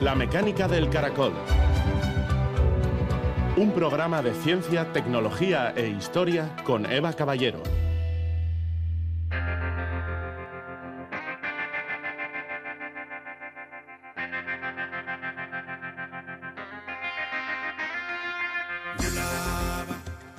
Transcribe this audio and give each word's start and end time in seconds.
La 0.00 0.14
mecánica 0.14 0.66
del 0.66 0.88
caracol. 0.88 1.34
Un 3.58 3.70
programa 3.72 4.22
de 4.22 4.32
ciencia, 4.32 4.90
tecnología 4.94 5.74
e 5.76 5.88
historia 5.88 6.56
con 6.64 6.90
Eva 6.90 7.12
Caballero. 7.12 7.62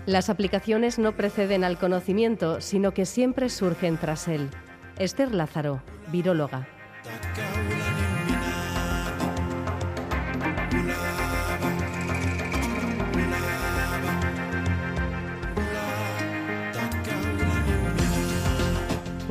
Las 0.08 0.32
aplicaciones 0.32 0.98
no 0.98 1.12
preceden 1.12 1.64
al 1.64 1.78
conocimiento, 1.78 2.62
sino 2.62 2.96
que 2.96 3.06
siempre 3.06 3.48
surgen 3.50 3.98
tras 3.98 4.28
él. 4.28 4.50
Esther 4.98 5.36
Lázaro, 5.36 5.84
viróloga. 6.08 6.68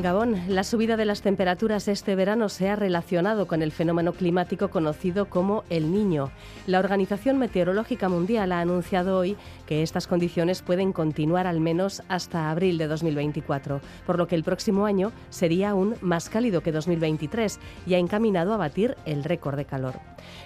Gabón, 0.01 0.35
la 0.47 0.63
subida 0.63 0.97
de 0.97 1.05
las 1.05 1.21
temperaturas 1.21 1.87
este 1.87 2.15
verano 2.15 2.49
se 2.49 2.69
ha 2.69 2.75
relacionado 2.75 3.47
con 3.47 3.61
el 3.61 3.71
fenómeno 3.71 4.13
climático 4.13 4.69
conocido 4.69 5.29
como 5.29 5.63
el 5.69 5.91
Niño. 5.91 6.31
La 6.65 6.79
Organización 6.79 7.37
Meteorológica 7.37 8.09
Mundial 8.09 8.51
ha 8.51 8.61
anunciado 8.61 9.17
hoy 9.17 9.37
que 9.67 9.83
estas 9.83 10.07
condiciones 10.07 10.61
pueden 10.61 10.91
continuar 10.91 11.45
al 11.45 11.59
menos 11.59 12.01
hasta 12.09 12.49
abril 12.49 12.77
de 12.77 12.87
2024, 12.87 13.81
por 14.05 14.17
lo 14.17 14.27
que 14.27 14.35
el 14.35 14.43
próximo 14.43 14.85
año 14.85 15.11
sería 15.29 15.69
aún 15.69 15.95
más 16.01 16.29
cálido 16.29 16.61
que 16.61 16.71
2023 16.71 17.59
y 17.85 17.93
ha 17.93 17.99
encaminado 17.99 18.53
a 18.53 18.57
batir 18.57 18.97
el 19.05 19.23
récord 19.23 19.55
de 19.55 19.65
calor. 19.65 19.99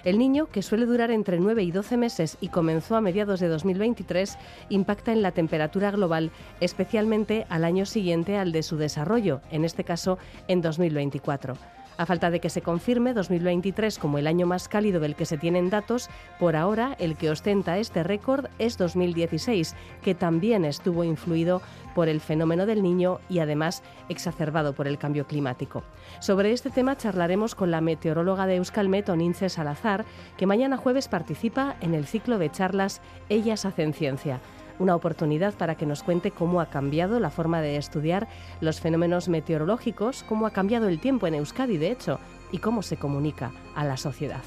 El 0.04 0.18
Niño, 0.18 0.46
que 0.46 0.62
suele 0.62 0.86
durar 0.86 1.10
entre 1.10 1.40
9 1.40 1.62
y 1.62 1.70
12 1.70 1.96
meses 1.96 2.36
y 2.40 2.48
comenzó 2.48 2.96
a 2.96 3.00
mediados 3.00 3.40
de 3.40 3.48
2023, 3.48 4.38
impacta 4.68 5.12
en 5.12 5.22
la 5.22 5.32
temperatura 5.32 5.90
global, 5.90 6.30
especialmente 6.60 7.46
al 7.48 7.64
año 7.64 7.86
siguiente 7.86 8.36
al 8.36 8.52
de 8.52 8.62
su 8.62 8.76
desarrollo, 8.76 9.40
en 9.50 9.64
este 9.64 9.84
caso 9.84 10.18
en 10.48 10.62
2024. 10.62 11.54
A 11.98 12.04
falta 12.04 12.30
de 12.30 12.40
que 12.40 12.50
se 12.50 12.60
confirme 12.60 13.14
2023 13.14 13.98
como 13.98 14.18
el 14.18 14.26
año 14.26 14.46
más 14.46 14.68
cálido 14.68 15.00
del 15.00 15.14
que 15.14 15.24
se 15.24 15.38
tienen 15.38 15.70
datos, 15.70 16.10
por 16.38 16.54
ahora 16.54 16.94
el 16.98 17.16
que 17.16 17.30
ostenta 17.30 17.78
este 17.78 18.02
récord 18.02 18.46
es 18.58 18.76
2016, 18.76 19.74
que 20.02 20.14
también 20.14 20.66
estuvo 20.66 21.04
influido 21.04 21.62
por 21.94 22.08
el 22.08 22.20
fenómeno 22.20 22.66
del 22.66 22.82
niño 22.82 23.20
y 23.30 23.38
además 23.38 23.82
exacerbado 24.10 24.74
por 24.74 24.86
el 24.86 24.98
cambio 24.98 25.26
climático. 25.26 25.82
Sobre 26.20 26.52
este 26.52 26.68
tema 26.68 26.98
charlaremos 26.98 27.54
con 27.54 27.70
la 27.70 27.80
meteoróloga 27.80 28.46
de 28.46 28.56
Euskalmet, 28.56 29.08
Onince 29.08 29.48
Salazar, 29.48 30.04
que 30.36 30.46
mañana 30.46 30.76
jueves 30.76 31.08
participa 31.08 31.76
en 31.80 31.94
el 31.94 32.06
ciclo 32.06 32.38
de 32.38 32.50
charlas 32.50 33.00
Ellas 33.30 33.64
hacen 33.64 33.94
ciencia 33.94 34.40
una 34.78 34.94
oportunidad 34.94 35.54
para 35.54 35.74
que 35.74 35.86
nos 35.86 36.02
cuente 36.02 36.30
cómo 36.30 36.60
ha 36.60 36.66
cambiado 36.66 37.20
la 37.20 37.30
forma 37.30 37.60
de 37.60 37.76
estudiar 37.76 38.28
los 38.60 38.80
fenómenos 38.80 39.28
meteorológicos, 39.28 40.22
cómo 40.22 40.46
ha 40.46 40.50
cambiado 40.50 40.88
el 40.88 41.00
tiempo 41.00 41.26
en 41.26 41.34
Euskadi, 41.34 41.76
de 41.76 41.90
hecho, 41.90 42.18
y 42.52 42.58
cómo 42.58 42.82
se 42.82 42.96
comunica 42.96 43.52
a 43.74 43.84
la 43.84 43.96
sociedad. 43.96 44.42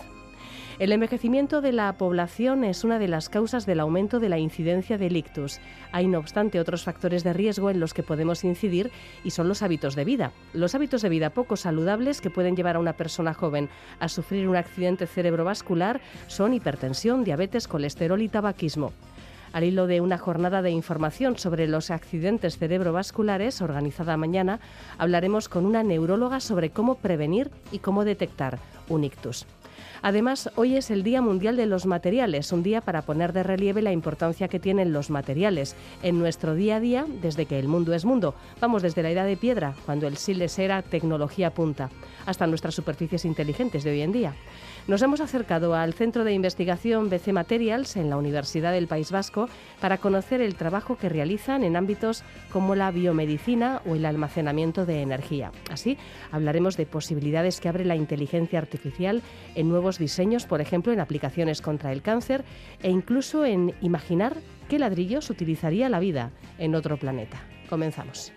El 0.80 0.94
envejecimiento 0.94 1.60
de 1.60 1.74
la 1.74 1.92
población 1.98 2.64
es 2.64 2.86
una 2.86 3.00
de 3.00 3.10
las 3.10 3.28
causas 3.28 3.66
del 3.66 3.82
aumento 3.82 4.22
de 4.22 4.30
la 4.30 4.40
incidencia 4.40 4.98
del 4.98 5.18
ictus. 5.18 5.60
Hay, 5.92 6.08
no 6.08 6.20
obstante, 6.20 6.58
otros 6.58 6.86
factores 6.86 7.26
de 7.26 7.34
riesgo 7.34 7.70
en 7.70 7.82
los 7.82 7.94
que 7.94 8.02
podemos 8.02 8.46
incidir 8.46 8.90
y 9.26 9.32
son 9.32 9.50
los 9.50 9.62
hábitos 9.62 9.96
de 9.98 10.06
vida. 10.06 10.32
Los 10.54 10.76
hábitos 10.76 11.02
de 11.02 11.10
vida 11.10 11.32
poco 11.32 11.58
saludables 11.58 12.22
que 12.22 12.30
pueden 12.30 12.56
llevar 12.56 12.78
a 12.78 12.80
una 12.80 12.94
persona 12.94 13.34
joven 13.34 13.68
a 14.00 14.08
sufrir 14.08 14.48
un 14.48 14.56
accidente 14.56 15.06
cerebrovascular 15.06 16.00
son 16.28 16.54
hipertensión, 16.54 17.26
diabetes, 17.26 17.68
colesterol 17.68 18.22
y 18.22 18.30
tabaquismo. 18.30 18.94
Al 19.52 19.64
hilo 19.64 19.88
de 19.88 20.02
una 20.02 20.18
jornada 20.18 20.62
de 20.62 20.72
información 20.72 21.38
sobre 21.38 21.68
los 21.68 21.92
accidentes 21.92 22.58
cerebrovasculares 22.58 23.62
organizada 23.62 24.18
mañana, 24.18 24.60
hablaremos 24.98 25.50
con 25.50 25.66
una 25.66 25.84
neuróloga 25.84 26.40
sobre 26.40 26.70
cómo 26.70 26.96
prevenir 26.96 27.50
y 27.72 27.80
cómo 27.80 28.06
detectar 28.06 28.60
un 28.90 29.04
ictus. 29.04 29.46
Además, 30.02 30.50
hoy 30.56 30.78
es 30.78 30.92
el 30.92 31.04
Día 31.04 31.22
Mundial 31.22 31.58
de 31.58 31.66
los 31.66 31.86
Materiales, 31.86 32.52
un 32.54 32.64
día 32.64 32.80
para 32.82 33.02
poner 33.02 33.34
de 33.34 33.44
relieve 33.44 33.82
la 33.82 33.92
importancia 33.92 34.48
que 34.48 34.60
tienen 34.60 34.94
los 34.94 35.10
materiales 35.10 35.76
en 36.04 36.20
nuestro 36.20 36.56
día 36.56 36.78
a 36.78 36.80
día 36.80 37.06
desde 37.22 37.46
que 37.46 37.60
el 37.60 37.68
mundo 37.68 37.94
es 37.94 38.06
mundo. 38.06 38.34
Vamos 38.62 38.82
desde 38.82 39.04
la 39.04 39.12
edad 39.12 39.26
de 39.26 39.36
piedra, 39.36 39.74
cuando 39.86 40.08
el 40.08 40.18
siles 40.18 40.58
era 40.58 40.82
tecnología 40.82 41.54
punta, 41.54 41.90
hasta 42.26 42.48
nuestras 42.48 42.76
superficies 42.76 43.26
inteligentes 43.26 43.84
de 43.84 43.92
hoy 43.92 44.02
en 44.02 44.14
día. 44.14 44.34
Nos 44.90 45.04
hemos 45.04 45.22
acercado 45.22 45.76
al 45.76 45.94
Centro 45.94 46.24
de 46.24 46.34
Investigación 46.34 47.12
BC 47.12 47.32
Materials 47.32 47.96
en 47.96 48.10
la 48.10 48.18
Universidad 48.18 48.72
del 48.72 48.88
País 48.88 49.12
Vasco 49.12 49.48
para 49.80 50.00
conocer 50.00 50.42
el 50.42 50.56
trabajo 50.56 50.98
que 50.98 51.10
realizan 51.10 51.64
en 51.64 51.76
ámbitos 51.76 52.24
como 52.52 52.74
la 52.74 52.90
biomedicina 52.90 53.84
o 53.86 53.94
el 53.94 54.04
almacenamiento 54.04 54.88
de 54.88 55.04
energía. 55.04 55.52
Así, 55.70 56.00
hablaremos 56.32 56.76
de 56.76 56.88
posibilidades 56.88 57.62
que 57.62 57.70
abre 57.70 57.86
la 57.86 57.96
inteligencia 57.96 58.58
artificial 58.58 59.22
en 59.54 59.70
nuevos 59.70 60.00
diseños, 60.00 60.48
por 60.48 60.60
ejemplo, 60.60 60.92
en 60.92 61.02
aplicaciones 61.02 61.62
contra 61.62 61.92
el 61.92 62.02
cáncer 62.02 62.44
e 62.82 62.90
incluso 62.90 63.46
en 63.46 63.76
imaginar 63.82 64.38
qué 64.70 64.80
ladrillos 64.80 65.30
utilizaría 65.30 65.88
la 65.90 66.00
vida 66.00 66.32
en 66.58 66.74
otro 66.74 66.98
planeta. 66.98 67.40
Comenzamos. 67.70 68.34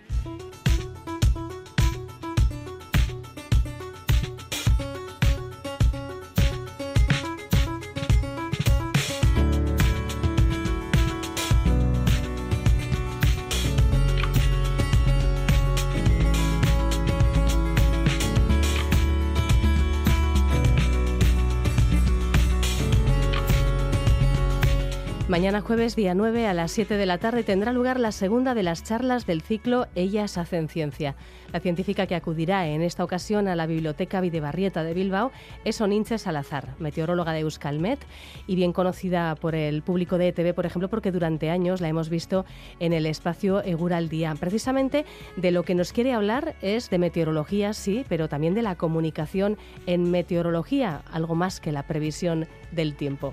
Mañana 25.32 25.62
jueves, 25.62 25.96
día 25.96 26.14
9, 26.14 26.46
a 26.46 26.52
las 26.52 26.72
7 26.72 26.98
de 26.98 27.06
la 27.06 27.16
tarde, 27.16 27.42
tendrá 27.42 27.72
lugar 27.72 27.98
la 27.98 28.12
segunda 28.12 28.52
de 28.52 28.62
las 28.62 28.84
charlas 28.84 29.24
del 29.24 29.40
ciclo 29.40 29.86
Ellas 29.94 30.36
hacen 30.36 30.68
ciencia. 30.68 31.16
La 31.54 31.60
científica 31.60 32.06
que 32.06 32.14
acudirá 32.14 32.66
en 32.66 32.82
esta 32.82 33.02
ocasión 33.02 33.48
a 33.48 33.56
la 33.56 33.64
Biblioteca 33.64 34.20
Videbarrieta 34.20 34.84
de 34.84 34.92
Bilbao 34.92 35.32
es 35.64 35.80
Oninche 35.80 36.18
Salazar, 36.18 36.74
meteoróloga 36.78 37.32
de 37.32 37.40
Euskalmet 37.40 37.98
y 38.46 38.56
bien 38.56 38.74
conocida 38.74 39.34
por 39.36 39.54
el 39.54 39.80
público 39.80 40.18
de 40.18 40.28
ETV, 40.28 40.52
por 40.52 40.66
ejemplo, 40.66 40.90
porque 40.90 41.10
durante 41.10 41.48
años 41.48 41.80
la 41.80 41.88
hemos 41.88 42.10
visto 42.10 42.44
en 42.78 42.92
el 42.92 43.06
espacio 43.06 43.62
Egur 43.64 43.94
al 43.94 44.10
Día. 44.10 44.34
Precisamente 44.38 45.06
de 45.36 45.50
lo 45.50 45.62
que 45.62 45.74
nos 45.74 45.94
quiere 45.94 46.12
hablar 46.12 46.56
es 46.60 46.90
de 46.90 46.98
meteorología, 46.98 47.72
sí, 47.72 48.04
pero 48.06 48.28
también 48.28 48.52
de 48.52 48.60
la 48.60 48.76
comunicación 48.76 49.56
en 49.86 50.10
meteorología, 50.10 51.00
algo 51.10 51.34
más 51.34 51.58
que 51.58 51.72
la 51.72 51.86
previsión 51.86 52.48
del 52.70 52.96
tiempo. 52.96 53.32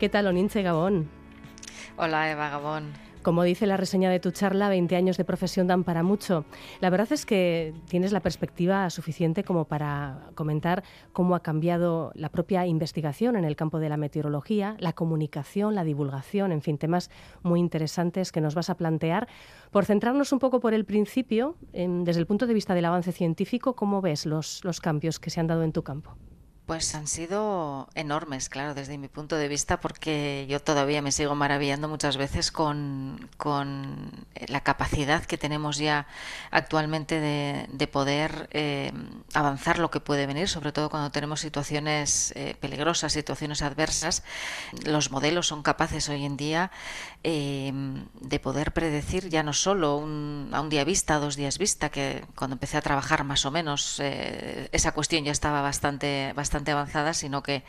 ¿Qué 0.00 0.08
tal, 0.08 0.26
Oninche 0.28 0.62
Gabón? 0.62 1.17
Hola, 1.96 2.30
Eva 2.30 2.50
Gabón. 2.50 2.92
Como 3.22 3.42
dice 3.42 3.66
la 3.66 3.76
reseña 3.76 4.10
de 4.10 4.20
tu 4.20 4.30
charla, 4.30 4.68
20 4.68 4.96
años 4.96 5.16
de 5.16 5.24
profesión 5.24 5.66
dan 5.66 5.84
para 5.84 6.02
mucho. 6.02 6.44
La 6.80 6.88
verdad 6.88 7.12
es 7.12 7.26
que 7.26 7.74
tienes 7.88 8.12
la 8.12 8.20
perspectiva 8.20 8.88
suficiente 8.90 9.44
como 9.44 9.64
para 9.64 10.30
comentar 10.34 10.84
cómo 11.12 11.34
ha 11.34 11.42
cambiado 11.42 12.12
la 12.14 12.30
propia 12.30 12.64
investigación 12.66 13.36
en 13.36 13.44
el 13.44 13.56
campo 13.56 13.80
de 13.80 13.88
la 13.88 13.96
meteorología, 13.96 14.76
la 14.78 14.92
comunicación, 14.92 15.74
la 15.74 15.84
divulgación, 15.84 16.52
en 16.52 16.62
fin, 16.62 16.78
temas 16.78 17.10
muy 17.42 17.60
interesantes 17.60 18.32
que 18.32 18.40
nos 18.40 18.54
vas 18.54 18.70
a 18.70 18.76
plantear. 18.76 19.28
Por 19.72 19.84
centrarnos 19.84 20.32
un 20.32 20.38
poco 20.38 20.60
por 20.60 20.72
el 20.72 20.84
principio, 20.84 21.56
desde 21.72 22.20
el 22.20 22.26
punto 22.26 22.46
de 22.46 22.54
vista 22.54 22.74
del 22.74 22.84
avance 22.84 23.12
científico, 23.12 23.74
¿cómo 23.74 24.00
ves 24.00 24.26
los, 24.26 24.64
los 24.64 24.80
cambios 24.80 25.18
que 25.18 25.30
se 25.30 25.40
han 25.40 25.48
dado 25.48 25.64
en 25.64 25.72
tu 25.72 25.82
campo? 25.82 26.16
Pues 26.68 26.94
han 26.94 27.06
sido 27.06 27.88
enormes, 27.94 28.50
claro, 28.50 28.74
desde 28.74 28.98
mi 28.98 29.08
punto 29.08 29.36
de 29.36 29.48
vista, 29.48 29.80
porque 29.80 30.44
yo 30.50 30.60
todavía 30.60 31.00
me 31.00 31.12
sigo 31.12 31.34
maravillando 31.34 31.88
muchas 31.88 32.18
veces 32.18 32.52
con, 32.52 33.26
la 34.48 34.60
capacidad 34.60 35.24
que 35.24 35.38
tenemos 35.38 35.78
ya 35.78 36.06
actualmente 36.50 37.20
de, 37.20 37.86
poder 37.86 38.50
eh, 38.52 38.92
avanzar 39.32 39.78
lo 39.78 39.90
que 39.90 40.00
puede 40.00 40.26
venir, 40.26 40.46
sobre 40.46 40.72
todo 40.72 40.90
cuando 40.90 41.10
tenemos 41.10 41.40
situaciones 41.40 42.34
eh, 42.36 42.54
peligrosas, 42.60 43.14
situaciones 43.14 43.62
adversas. 43.62 44.22
Los 44.84 45.10
modelos 45.10 45.46
son 45.46 45.62
capaces 45.62 46.10
hoy 46.10 46.26
en 46.26 46.36
día 46.36 46.70
eh, 47.24 47.72
de 48.20 48.40
poder 48.40 48.72
predecir 48.72 49.30
ya 49.30 49.42
no 49.42 49.54
solo 49.54 49.92
a 50.52 50.60
un 50.60 50.68
día 50.68 50.84
vista, 50.84 51.18
dos 51.18 51.34
días 51.34 51.56
vista, 51.56 51.88
que 51.88 52.26
cuando 52.34 52.56
empecé 52.56 52.76
a 52.76 52.82
trabajar 52.82 53.24
más 53.24 53.46
o 53.46 53.50
menos 53.50 54.00
esa 54.00 54.92
cuestión 54.92 55.24
ya 55.24 55.32
estaba 55.32 55.62
bastante, 55.62 56.34
bastante 56.34 56.57
avanzada, 56.66 57.14
sino 57.14 57.42
que 57.42 57.64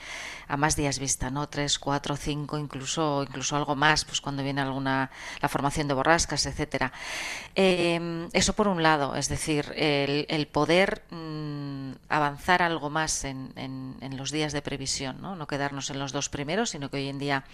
a 0.49 0.57
más 0.57 0.75
días 0.75 0.97
vista, 0.97 1.29
¿no? 1.29 1.47
Tres, 1.47 1.77
cuatro, 1.77 2.17
cinco, 2.17 2.57
incluso, 2.57 3.23
incluso 3.27 3.55
algo 3.55 3.75
más, 3.75 4.03
pues 4.03 4.19
cuando 4.19 4.43
viene 4.43 4.61
alguna, 4.61 5.11
la 5.41 5.47
formación 5.47 5.87
de 5.87 5.93
borrascas, 5.93 6.45
etcétera. 6.47 6.91
Em, 7.55 8.29
eso 8.33 8.53
por 8.53 8.67
un 8.67 8.81
lado, 8.81 9.15
es 9.15 9.29
decir, 9.29 9.71
el, 9.75 10.47
poder 10.47 11.03
mm, 11.11 11.91
avanzar 12.09 12.63
algo 12.63 12.89
más 12.89 13.23
en, 13.25 13.53
los 14.17 14.31
días 14.31 14.51
de 14.51 14.61
previsión, 14.61 15.21
¿no? 15.21 15.35
no 15.35 15.47
quedarnos 15.47 15.89
en 15.91 15.99
los 15.99 16.11
dos 16.11 16.29
primeros, 16.29 16.71
sino 16.71 16.89
que 16.89 16.97
hoy 16.97 17.07
en 17.07 17.19
día 17.19 17.45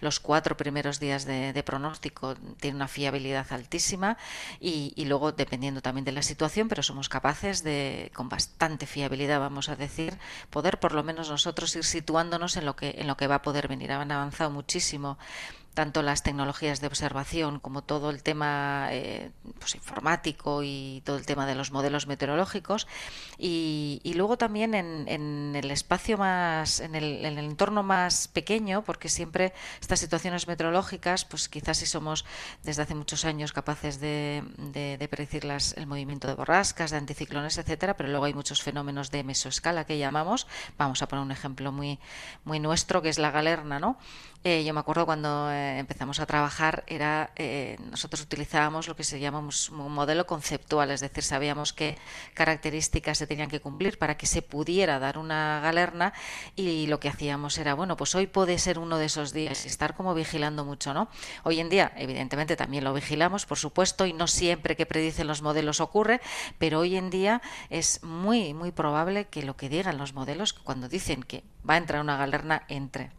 los 0.00 0.20
cuatro 0.20 0.56
primeros 0.56 1.00
días 1.00 1.24
de, 1.24 1.62
pronóstico 1.64 2.34
tienen 2.60 2.76
una 2.76 2.88
fiabilidad 2.88 3.46
altísima 3.50 4.16
y, 4.60 4.92
y, 4.96 5.06
luego 5.06 5.32
dependiendo 5.32 5.82
también 5.82 6.04
de 6.04 6.12
la 6.12 6.22
situación, 6.22 6.68
pero 6.68 6.82
somos 6.82 7.08
capaces 7.08 7.64
de, 7.64 8.12
con 8.14 8.28
bastante 8.28 8.86
fiabilidad, 8.86 9.40
vamos 9.40 9.68
a 9.68 9.76
decir, 9.76 10.18
poder 10.50 10.78
por 10.84 10.92
lo 10.92 11.02
menos 11.02 11.30
nosotros 11.30 11.74
ir 11.76 11.84
situándonos 11.84 12.58
en 12.58 12.66
lo 12.66 12.76
que, 12.76 12.96
en 12.98 13.06
lo 13.06 13.16
que 13.16 13.26
va 13.26 13.36
a 13.36 13.42
poder 13.42 13.68
venir. 13.68 13.90
Han 13.90 14.12
avanzado 14.12 14.50
muchísimo 14.50 15.16
tanto 15.74 16.02
las 16.02 16.22
tecnologías 16.22 16.80
de 16.80 16.86
observación 16.86 17.58
como 17.58 17.82
todo 17.82 18.10
el 18.10 18.22
tema 18.22 18.88
eh, 18.92 19.30
pues, 19.58 19.74
informático 19.74 20.62
y 20.62 21.02
todo 21.04 21.16
el 21.16 21.26
tema 21.26 21.46
de 21.46 21.54
los 21.56 21.72
modelos 21.72 22.06
meteorológicos. 22.06 22.86
Y, 23.38 24.00
luego 24.14 24.38
también 24.38 24.74
en, 24.74 25.56
el 25.56 25.70
espacio 25.72 26.16
más 26.16 26.78
en 26.78 26.94
el, 26.94 27.24
entorno 27.24 27.82
más 27.82 28.28
pequeño 28.28 28.84
porque 28.84 29.08
siempre 29.08 29.52
estas 29.80 29.98
situaciones 29.98 30.46
meteorológicas 30.46 31.24
pues 31.24 31.48
quizás 31.48 31.78
si 31.78 31.86
somos 31.86 32.24
desde 32.62 32.82
hace 32.82 32.94
muchos 32.94 33.24
años 33.24 33.52
capaces 33.52 33.98
de, 33.98 34.44
predecir 35.10 35.44
las, 35.44 35.76
el 35.76 35.88
movimiento 35.88 36.28
de 36.28 36.34
borrascas 36.34 36.92
de 36.92 36.98
anticiclones 36.98 37.58
etcétera 37.58 37.96
pero 37.96 38.08
luego 38.08 38.26
hay 38.26 38.34
muchos 38.34 38.62
fenómenos 38.62 39.10
de 39.10 39.24
mesoescala 39.24 39.84
que 39.84 39.98
llamamos. 39.98 40.46
Vamos 40.78 41.02
a 41.02 41.08
poner 41.08 41.24
un 41.24 41.32
ejemplo 41.32 41.72
muy 41.72 41.98
muy 42.44 42.60
nuestro 42.60 43.02
que 43.02 43.08
es 43.08 43.18
la 43.18 43.32
galerna 43.32 43.80
no 43.80 43.98
eh, 44.46 44.62
yo 44.62 44.74
me 44.74 44.80
acuerdo 44.80 45.06
cuando 45.06 45.50
eh, 45.50 45.78
empezamos 45.78 46.20
a 46.20 46.26
trabajar, 46.26 46.84
era 46.86 47.30
eh, 47.34 47.78
nosotros 47.90 48.20
utilizábamos 48.20 48.86
lo 48.88 48.94
que 48.94 49.02
se 49.02 49.18
llama 49.18 49.38
un 49.38 49.92
modelo 49.92 50.26
conceptual, 50.26 50.90
es 50.90 51.00
decir, 51.00 51.24
sabíamos 51.24 51.72
qué 51.72 51.96
características 52.34 53.16
se 53.16 53.26
tenían 53.26 53.48
que 53.48 53.60
cumplir 53.60 53.98
para 53.98 54.18
que 54.18 54.26
se 54.26 54.42
pudiera 54.42 54.98
dar 54.98 55.16
una 55.16 55.60
galerna 55.62 56.12
y 56.56 56.86
lo 56.88 57.00
que 57.00 57.08
hacíamos 57.08 57.56
era, 57.56 57.72
bueno, 57.72 57.96
pues 57.96 58.14
hoy 58.14 58.26
puede 58.26 58.58
ser 58.58 58.78
uno 58.78 58.98
de 58.98 59.06
esos 59.06 59.32
días 59.32 59.64
y 59.64 59.68
estar 59.68 59.94
como 59.94 60.12
vigilando 60.12 60.66
mucho, 60.66 60.92
¿no? 60.92 61.08
Hoy 61.44 61.58
en 61.60 61.70
día, 61.70 61.92
evidentemente, 61.96 62.54
también 62.54 62.84
lo 62.84 62.92
vigilamos, 62.92 63.46
por 63.46 63.56
supuesto, 63.56 64.04
y 64.04 64.12
no 64.12 64.26
siempre 64.26 64.76
que 64.76 64.84
predicen 64.84 65.26
los 65.26 65.40
modelos 65.40 65.80
ocurre, 65.80 66.20
pero 66.58 66.80
hoy 66.80 66.96
en 66.96 67.08
día 67.08 67.40
es 67.70 68.02
muy, 68.02 68.52
muy 68.52 68.72
probable 68.72 69.24
que 69.24 69.42
lo 69.42 69.56
que 69.56 69.70
digan 69.70 69.96
los 69.96 70.12
modelos, 70.12 70.52
cuando 70.52 70.90
dicen 70.90 71.22
que 71.22 71.44
va 71.66 71.74
a 71.74 71.78
entrar 71.78 72.02
una 72.02 72.18
galerna, 72.18 72.64
entre. 72.68 73.10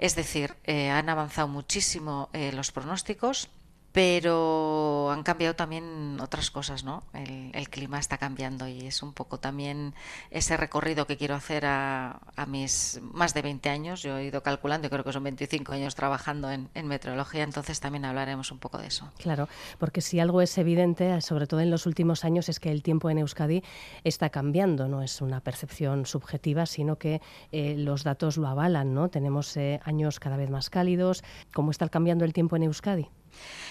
Es 0.00 0.16
decir, 0.16 0.56
eh, 0.64 0.88
han 0.88 1.10
avanzado 1.10 1.46
muchísimo 1.46 2.30
eh, 2.32 2.52
los 2.52 2.72
pronósticos 2.72 3.50
pero 3.92 5.10
han 5.10 5.22
cambiado 5.24 5.56
también 5.56 6.18
otras 6.20 6.50
cosas, 6.50 6.84
¿no? 6.84 7.02
El, 7.12 7.68
clima 7.70 7.98
está 7.98 8.18
cambiando 8.18 8.66
y 8.66 8.86
es 8.86 9.02
un 9.02 9.12
poco 9.12 9.38
también 9.38 9.94
ese 10.30 10.56
recorrido 10.56 11.06
que 11.06 11.16
quiero 11.16 11.34
hacer 11.34 11.64
a, 11.66 12.20
mis 12.48 13.00
más 13.02 13.32
de 13.32 13.42
20 13.42 13.68
años. 13.68 14.02
Yo 14.02 14.18
he 14.18 14.24
ido 14.24 14.42
calculando, 14.42 14.90
creo 14.90 15.04
que 15.04 15.12
son 15.12 15.22
25 15.22 15.72
años 15.72 15.94
trabajando 15.94 16.50
en, 16.50 16.68
meteorología, 16.84 17.44
entonces 17.44 17.78
también 17.78 18.04
hablaremos 18.04 18.50
un 18.50 18.58
poco 18.58 18.78
de 18.78 18.88
eso. 18.88 19.08
Claro, 19.18 19.48
porque 19.78 20.00
si 20.00 20.18
algo 20.18 20.40
es 20.40 20.56
evidente, 20.58 21.20
sobre 21.20 21.46
todo 21.46 21.60
en 21.60 21.70
los 21.70 21.86
últimos 21.86 22.24
años, 22.24 22.48
es 22.48 22.58
que 22.58 22.70
el 22.70 22.82
tiempo 22.82 23.10
en 23.10 23.18
Euskadi 23.18 23.62
está 24.02 24.30
cambiando, 24.30 24.88
no 24.88 25.02
es 25.02 25.20
una 25.20 25.40
percepción 25.40 26.06
subjetiva, 26.06 26.66
sino 26.66 26.96
que 26.96 27.20
eh, 27.52 27.76
los 27.76 28.02
datos 28.02 28.36
lo 28.36 28.48
avalan, 28.48 28.94
¿no? 28.94 29.08
Tenemos 29.10 29.56
eh, 29.56 29.80
años 29.84 30.18
cada 30.18 30.36
vez 30.36 30.50
más 30.50 30.70
cálidos. 30.70 31.22
¿Cómo 31.52 31.70
está 31.70 31.88
cambiando 31.88 32.24
el 32.24 32.32
tiempo 32.32 32.56
en 32.56 32.64
Euskadi? 32.64 33.08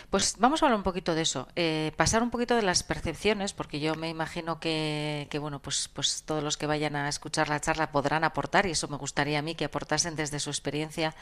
Pues 0.09 0.38
vamos 0.39 0.63
a 0.63 0.65
hablar 0.65 0.77
un 0.77 0.83
poquito 0.83 1.13
de 1.13 1.21
eso, 1.21 1.47
eh, 1.56 1.91
pasar 1.95 2.23
un 2.23 2.31
poquito 2.31 2.56
de 2.56 2.63
las 2.63 2.81
percepciones, 2.81 3.53
porque 3.53 3.79
yo 3.79 3.94
me 3.94 4.09
imagino 4.09 4.59
que, 4.59 5.27
bueno, 5.39 5.59
pues, 5.59 5.88
pues 5.94 6.23
todos 6.25 6.44
los 6.44 6.57
que 6.57 6.65
vayan 6.65 6.95
a 6.95 7.07
escuchar 7.07 7.47
la 7.47 7.59
charla 7.59 7.91
podrán 7.91 8.23
aportar 8.23 8.65
y 8.65 8.71
eso 8.71 8.88
me 8.88 8.97
gustaría 8.97 9.38
a 9.38 9.41
mí 9.44 9.53
que 9.53 9.65
aportasen 9.65 10.15
desde 10.15 10.39
su 10.39 10.50
experiencia, 10.50 11.13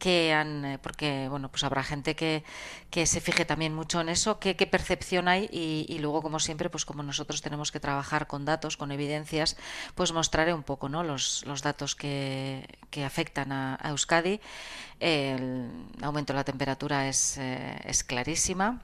que 0.00 0.32
han, 0.32 0.64
eh, 0.64 0.78
porque 0.82 1.28
bueno, 1.28 1.50
pues 1.50 1.62
habrá 1.62 1.84
gente 1.84 2.16
que, 2.16 2.42
que 2.90 3.06
se 3.06 3.20
fije 3.20 3.44
también 3.44 3.74
mucho 3.74 4.00
en 4.00 4.08
eso, 4.08 4.40
qué, 4.40 4.54
percepción 4.66 5.28
hay 5.28 5.48
y, 5.52 5.98
luego 6.00 6.20
como 6.22 6.40
siempre, 6.40 6.68
pues 6.68 6.84
como 6.84 7.04
nosotros 7.04 7.42
tenemos 7.42 7.70
que 7.70 7.78
trabajar 7.78 8.26
con 8.26 8.44
datos, 8.44 8.76
con 8.76 8.90
evidencias, 8.90 9.56
pues 9.94 10.12
mostraré 10.12 10.52
un 10.52 10.64
poco, 10.64 10.88
¿no? 10.88 11.04
Los, 11.04 11.44
los 11.46 11.62
datos 11.62 11.94
que, 11.94 12.66
que 12.90 13.04
afectan 13.04 13.52
a, 13.52 13.78
a 13.80 13.90
Euskadi. 13.90 14.40
El 15.02 15.68
aumento 16.00 16.32
de 16.32 16.36
la 16.36 16.44
temperatura 16.44 17.08
es, 17.08 17.36
eh, 17.36 17.76
es 17.84 18.04
clarísima. 18.04 18.82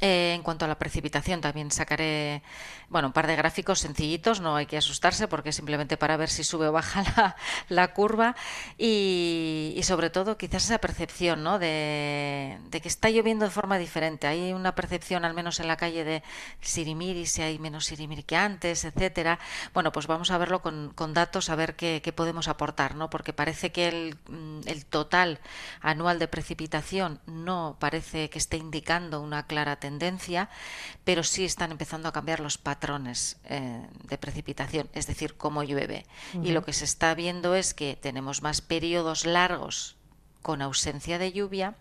Eh, 0.00 0.34
en 0.34 0.42
cuanto 0.42 0.64
a 0.64 0.68
la 0.68 0.78
precipitación, 0.78 1.40
también 1.40 1.70
sacaré 1.70 2.42
bueno, 2.88 3.08
un 3.08 3.12
par 3.12 3.26
de 3.26 3.36
gráficos 3.36 3.80
sencillitos, 3.80 4.40
no 4.40 4.56
hay 4.56 4.66
que 4.66 4.78
asustarse 4.78 5.28
porque 5.28 5.52
simplemente 5.52 5.96
para 5.96 6.16
ver 6.16 6.30
si 6.30 6.42
sube 6.44 6.68
o 6.68 6.72
baja 6.72 7.36
la, 7.68 7.92
curva 7.92 8.34
y, 8.78 9.78
sobre 9.82 10.08
todo 10.10 10.38
quizás 10.38 10.64
esa 10.64 10.78
percepción 10.78 11.42
¿no? 11.42 11.58
de, 11.58 12.58
que 12.70 12.88
está 12.88 13.10
lloviendo 13.10 13.44
de 13.44 13.50
forma 13.50 13.76
diferente. 13.78 14.26
Hay 14.26 14.52
una 14.52 14.74
percepción, 14.74 15.24
al 15.24 15.34
menos 15.34 15.60
en 15.60 15.68
la 15.68 15.76
calle, 15.76 16.04
de 16.04 16.22
sirimiri, 16.60 17.26
si 17.26 17.42
hay 17.42 17.58
menos 17.58 17.86
sirimiri 17.86 18.22
que 18.22 18.36
antes, 18.36 18.84
etcétera. 18.84 19.38
Bueno, 19.74 19.92
pues 19.92 20.06
vamos 20.06 20.30
a 20.30 20.38
verlo 20.38 20.62
con, 20.62 20.94
datos, 21.12 21.50
a 21.50 21.56
ver 21.56 21.76
qué, 21.76 22.12
podemos 22.14 22.48
aportar, 22.48 22.94
¿no? 22.94 23.10
porque 23.10 23.32
parece 23.32 23.70
que 23.72 23.88
el, 23.88 24.18
mm, 24.28 24.60
el 24.66 24.86
total 24.86 25.40
anual 25.80 26.18
de 26.18 26.28
precipitación 26.28 27.20
no 27.26 27.76
parece 27.78 28.30
que 28.30 28.38
esté 28.38 28.56
indicando 28.56 29.20
una 29.20 29.46
clara 29.46 29.76
tendencia 29.76 29.87
tendencia, 29.88 30.48
pero 31.04 31.22
sí 31.22 31.44
están 31.44 31.72
empezando 31.72 32.08
a 32.08 32.12
cambiar 32.12 32.40
los 32.40 32.58
patrones 32.58 33.38
eh, 33.44 33.86
de 34.04 34.18
precipitación, 34.18 34.88
es 34.92 35.06
decir, 35.06 35.36
cómo 35.36 35.62
llueve. 35.62 36.04
Y 36.42 36.52
lo 36.52 36.62
que 36.64 36.74
se 36.74 36.84
está 36.84 37.14
viendo 37.14 37.54
es 37.54 37.72
que 37.72 37.96
tenemos 37.96 38.42
más 38.42 38.60
periodos 38.60 39.24
largos 39.24 39.96
con 40.42 40.62
ausencia 40.62 41.18
de 41.18 41.32
lluvia 41.32 41.74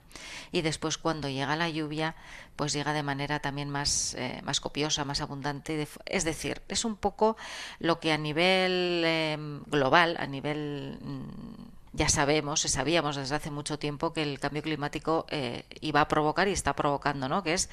y 0.51 0.61
después 0.61 0.97
cuando 0.97 1.29
llega 1.29 1.55
la 1.55 1.69
lluvia 1.69 2.15
pues 2.55 2.73
llega 2.73 2.91
de 2.91 3.03
manera 3.03 3.39
también 3.39 3.69
más, 3.69 4.15
eh, 4.15 4.41
más 4.43 4.59
copiosa, 4.59 5.05
más 5.05 5.21
abundante. 5.21 5.87
Es 6.05 6.23
decir, 6.23 6.63
es 6.67 6.85
un 6.85 6.95
poco 6.95 7.37
lo 7.79 7.99
que 7.99 8.11
a 8.11 8.17
nivel 8.17 9.03
em, 9.05 9.63
global, 9.67 10.17
a 10.19 10.25
nivel 10.25 10.97
mm, 10.99 11.66
ya 11.97 12.09
sabemos, 12.09 12.61
sabíamos 12.61 13.15
desde 13.15 13.35
hace 13.35 13.49
mucho 13.49 13.79
tiempo 13.79 14.13
que 14.13 14.21
el 14.21 14.39
cambio 14.39 14.61
climático 14.61 15.25
eh, 15.29 15.65
iba 15.81 15.99
a 15.99 16.07
provocar 16.07 16.47
y 16.47 16.51
está 16.51 16.75
provocando, 16.75 17.27
¿no? 17.27 17.41
Que 17.41 17.53
es 17.53 17.71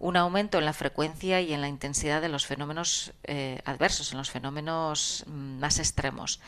un 0.00 0.16
aumento 0.16 0.58
en 0.58 0.64
la 0.64 0.72
frecuencia 0.72 1.40
y 1.40 1.52
en 1.52 1.60
la 1.60 1.68
intensidad 1.68 2.20
de 2.20 2.28
los 2.28 2.46
fenómenos 2.46 3.12
eh, 3.22 3.60
adversos, 3.64 4.10
en 4.10 4.18
los 4.18 4.28
fenómenos 4.28 5.22
mm, 5.28 5.60
más 5.60 5.78
extremos. 5.78 6.40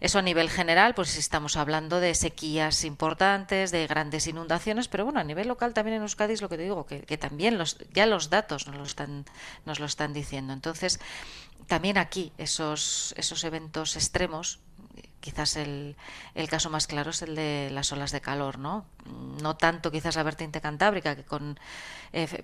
Eso 0.00 0.18
a 0.18 0.22
nivel 0.22 0.50
general, 0.50 0.94
pues 0.94 1.16
estamos 1.16 1.56
hablando 1.56 2.00
de 2.00 2.14
sequías 2.14 2.84
importantes, 2.84 3.70
de 3.70 3.86
grandes 3.86 4.26
inundaciones, 4.26 4.88
pero 4.88 5.04
bueno, 5.04 5.20
a 5.20 5.24
nivel 5.24 5.48
local 5.48 5.72
también 5.72 5.96
en 5.96 6.02
Euskadi 6.02 6.34
es 6.34 6.42
lo 6.42 6.50
que 6.50 6.58
te 6.58 6.64
digo, 6.64 6.84
que, 6.84 7.16
también 7.16 7.56
los, 7.56 7.78
ya 7.94 8.04
los 8.04 8.28
datos 8.28 8.66
nos 8.66 8.76
lo 8.76 8.84
están, 8.84 9.24
nos 9.64 9.80
lo 9.80 9.86
están 9.86 10.12
diciendo. 10.12 10.52
Entonces, 10.52 11.00
también 11.66 11.96
aquí 11.96 12.32
esos, 12.36 13.14
esos 13.16 13.42
eventos 13.42 13.96
extremos 13.96 14.60
quizás 15.20 15.56
el, 15.56 15.96
el, 16.34 16.48
caso 16.48 16.70
más 16.70 16.86
claro 16.86 17.10
es 17.10 17.22
el 17.22 17.34
de 17.34 17.70
las 17.72 17.92
olas 17.92 18.12
de 18.12 18.20
calor, 18.20 18.58
¿no? 18.58 18.84
No 19.42 19.56
tanto 19.56 19.90
quizás 19.90 20.16
la 20.16 20.22
vertiente 20.22 20.60
cantábrica, 20.60 21.16
que 21.16 21.24
con, 21.24 21.58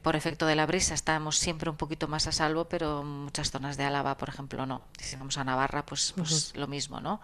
por 0.02 0.16
efecto 0.16 0.46
de 0.46 0.56
la 0.56 0.66
brisa 0.66 0.94
estamos 0.94 1.36
siempre 1.36 1.70
un 1.70 1.76
poquito 1.76 2.08
más 2.08 2.26
a 2.26 2.32
salvo, 2.32 2.66
pero 2.66 3.02
muchas 3.02 3.50
zonas 3.50 3.76
de 3.76 3.84
Álava, 3.84 4.16
por 4.16 4.28
ejemplo, 4.28 4.66
no. 4.66 4.82
Si 4.98 5.16
vamos 5.16 5.38
a 5.38 5.44
Navarra, 5.44 5.84
pues, 5.84 6.14
pues 6.16 6.54
lo 6.56 6.66
mismo, 6.66 7.00
¿no? 7.00 7.20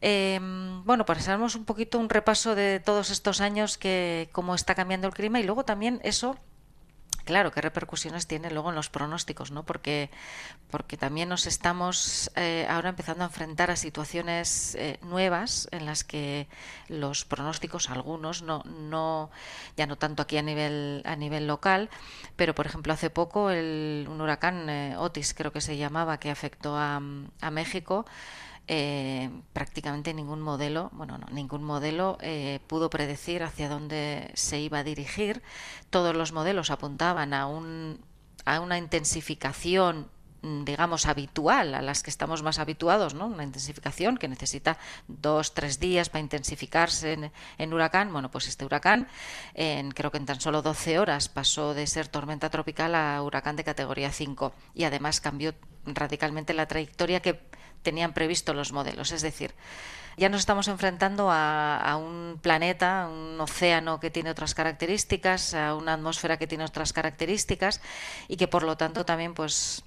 Eh, 0.00 0.38
bueno, 0.84 1.06
pues 1.06 1.20
hacemos 1.20 1.54
un 1.54 1.64
poquito 1.64 1.98
un 1.98 2.10
repaso 2.10 2.54
de 2.54 2.78
todos 2.78 3.10
estos 3.10 3.40
años 3.40 3.78
que 3.78 4.28
cómo 4.32 4.54
está 4.54 4.74
cambiando 4.74 5.06
el 5.06 5.14
clima 5.14 5.40
y 5.40 5.44
luego 5.44 5.64
también 5.64 6.00
eso 6.04 6.36
Claro, 7.24 7.52
qué 7.52 7.62
repercusiones 7.62 8.26
tiene 8.26 8.50
luego 8.50 8.68
en 8.68 8.74
los 8.74 8.90
pronósticos, 8.90 9.50
¿no? 9.50 9.62
Porque, 9.64 10.10
porque 10.70 10.98
también 10.98 11.30
nos 11.30 11.46
estamos 11.46 12.30
eh, 12.36 12.66
ahora 12.68 12.90
empezando 12.90 13.24
a 13.24 13.28
enfrentar 13.28 13.70
a 13.70 13.76
situaciones 13.76 14.74
eh, 14.74 14.98
nuevas 15.00 15.66
en 15.70 15.86
las 15.86 16.04
que 16.04 16.48
los 16.88 17.24
pronósticos, 17.24 17.88
algunos, 17.88 18.42
no, 18.42 18.62
no, 18.64 19.30
ya 19.74 19.86
no 19.86 19.96
tanto 19.96 20.22
aquí 20.22 20.36
a 20.36 20.42
nivel, 20.42 21.00
a 21.06 21.16
nivel 21.16 21.46
local, 21.46 21.88
pero 22.36 22.54
por 22.54 22.66
ejemplo 22.66 22.92
hace 22.92 23.08
poco 23.08 23.48
el, 23.48 24.06
un 24.10 24.20
huracán 24.20 24.68
eh, 24.68 24.94
Otis, 24.98 25.32
creo 25.32 25.50
que 25.50 25.62
se 25.62 25.78
llamaba, 25.78 26.20
que 26.20 26.30
afectó 26.30 26.76
a, 26.76 27.00
a 27.40 27.50
México, 27.50 28.04
eh, 28.66 29.30
prácticamente 29.52 30.14
ningún 30.14 30.40
modelo, 30.40 30.90
bueno, 30.94 31.18
no, 31.18 31.26
ningún 31.30 31.62
modelo 31.62 32.16
eh, 32.22 32.60
pudo 32.66 32.88
predecir 32.88 33.42
hacia 33.42 33.68
dónde 33.68 34.30
se 34.34 34.58
iba 34.58 34.78
a 34.78 34.84
dirigir. 34.84 35.42
Todos 35.90 36.16
los 36.16 36.32
modelos 36.32 36.70
apuntaban 36.70 37.34
a, 37.34 37.46
un, 37.46 38.00
a 38.46 38.60
una 38.60 38.78
intensificación 38.78 40.08
mm, 40.40 40.64
digamos, 40.64 41.04
habitual, 41.04 41.74
a 41.74 41.82
las 41.82 42.02
que 42.02 42.08
estamos 42.08 42.42
más 42.42 42.58
habituados, 42.58 43.12
¿no? 43.12 43.26
Una 43.26 43.44
intensificación 43.44 44.16
que 44.16 44.28
necesita 44.28 44.78
dos, 45.08 45.52
tres 45.52 45.78
días 45.78 46.08
para 46.08 46.20
intensificarse 46.20 47.30
en, 47.58 47.74
huracán. 47.74 48.10
Bueno, 48.14 48.30
pues 48.30 48.48
este 48.48 48.64
huracán, 48.64 49.08
en, 49.52 49.90
creo 49.90 50.10
que 50.10 50.18
en 50.18 50.24
tan 50.24 50.40
solo 50.40 50.62
12 50.62 50.98
horas 50.98 51.28
pasó 51.28 51.74
de 51.74 51.86
ser 51.86 52.08
tormenta 52.08 52.48
tropical 52.48 52.94
a 52.94 53.20
huracán 53.22 53.56
de 53.56 53.64
categoría 53.64 54.10
5 54.10 54.54
y 54.74 54.84
además 54.84 55.20
cambió 55.20 55.54
radicalmente 55.84 56.54
la 56.54 56.66
trayectoria 56.66 57.20
que 57.20 57.42
tenían 57.84 58.14
previsto 58.14 58.52
los 58.54 58.72
modelos. 58.72 59.12
Es 59.12 59.22
decir, 59.22 59.54
ya 60.16 60.28
nos 60.28 60.40
estamos 60.40 60.68
enfrentando 60.68 61.28
a, 61.30 61.96
un 61.96 62.38
planeta, 62.40 63.08
un 63.08 63.40
océano 63.40 64.00
que 64.00 64.10
tiene 64.10 64.30
otras 64.30 64.54
características, 64.54 65.54
a 65.54 65.74
una 65.74 65.94
atmósfera 65.94 66.36
que 66.36 66.46
tiene 66.46 66.64
otras 66.64 66.92
características 66.92 67.80
y 68.28 68.36
que 68.36 68.48
por 68.48 68.62
lo 68.62 68.76
tanto 68.76 69.04
también 69.04 69.34
pues 69.34 69.84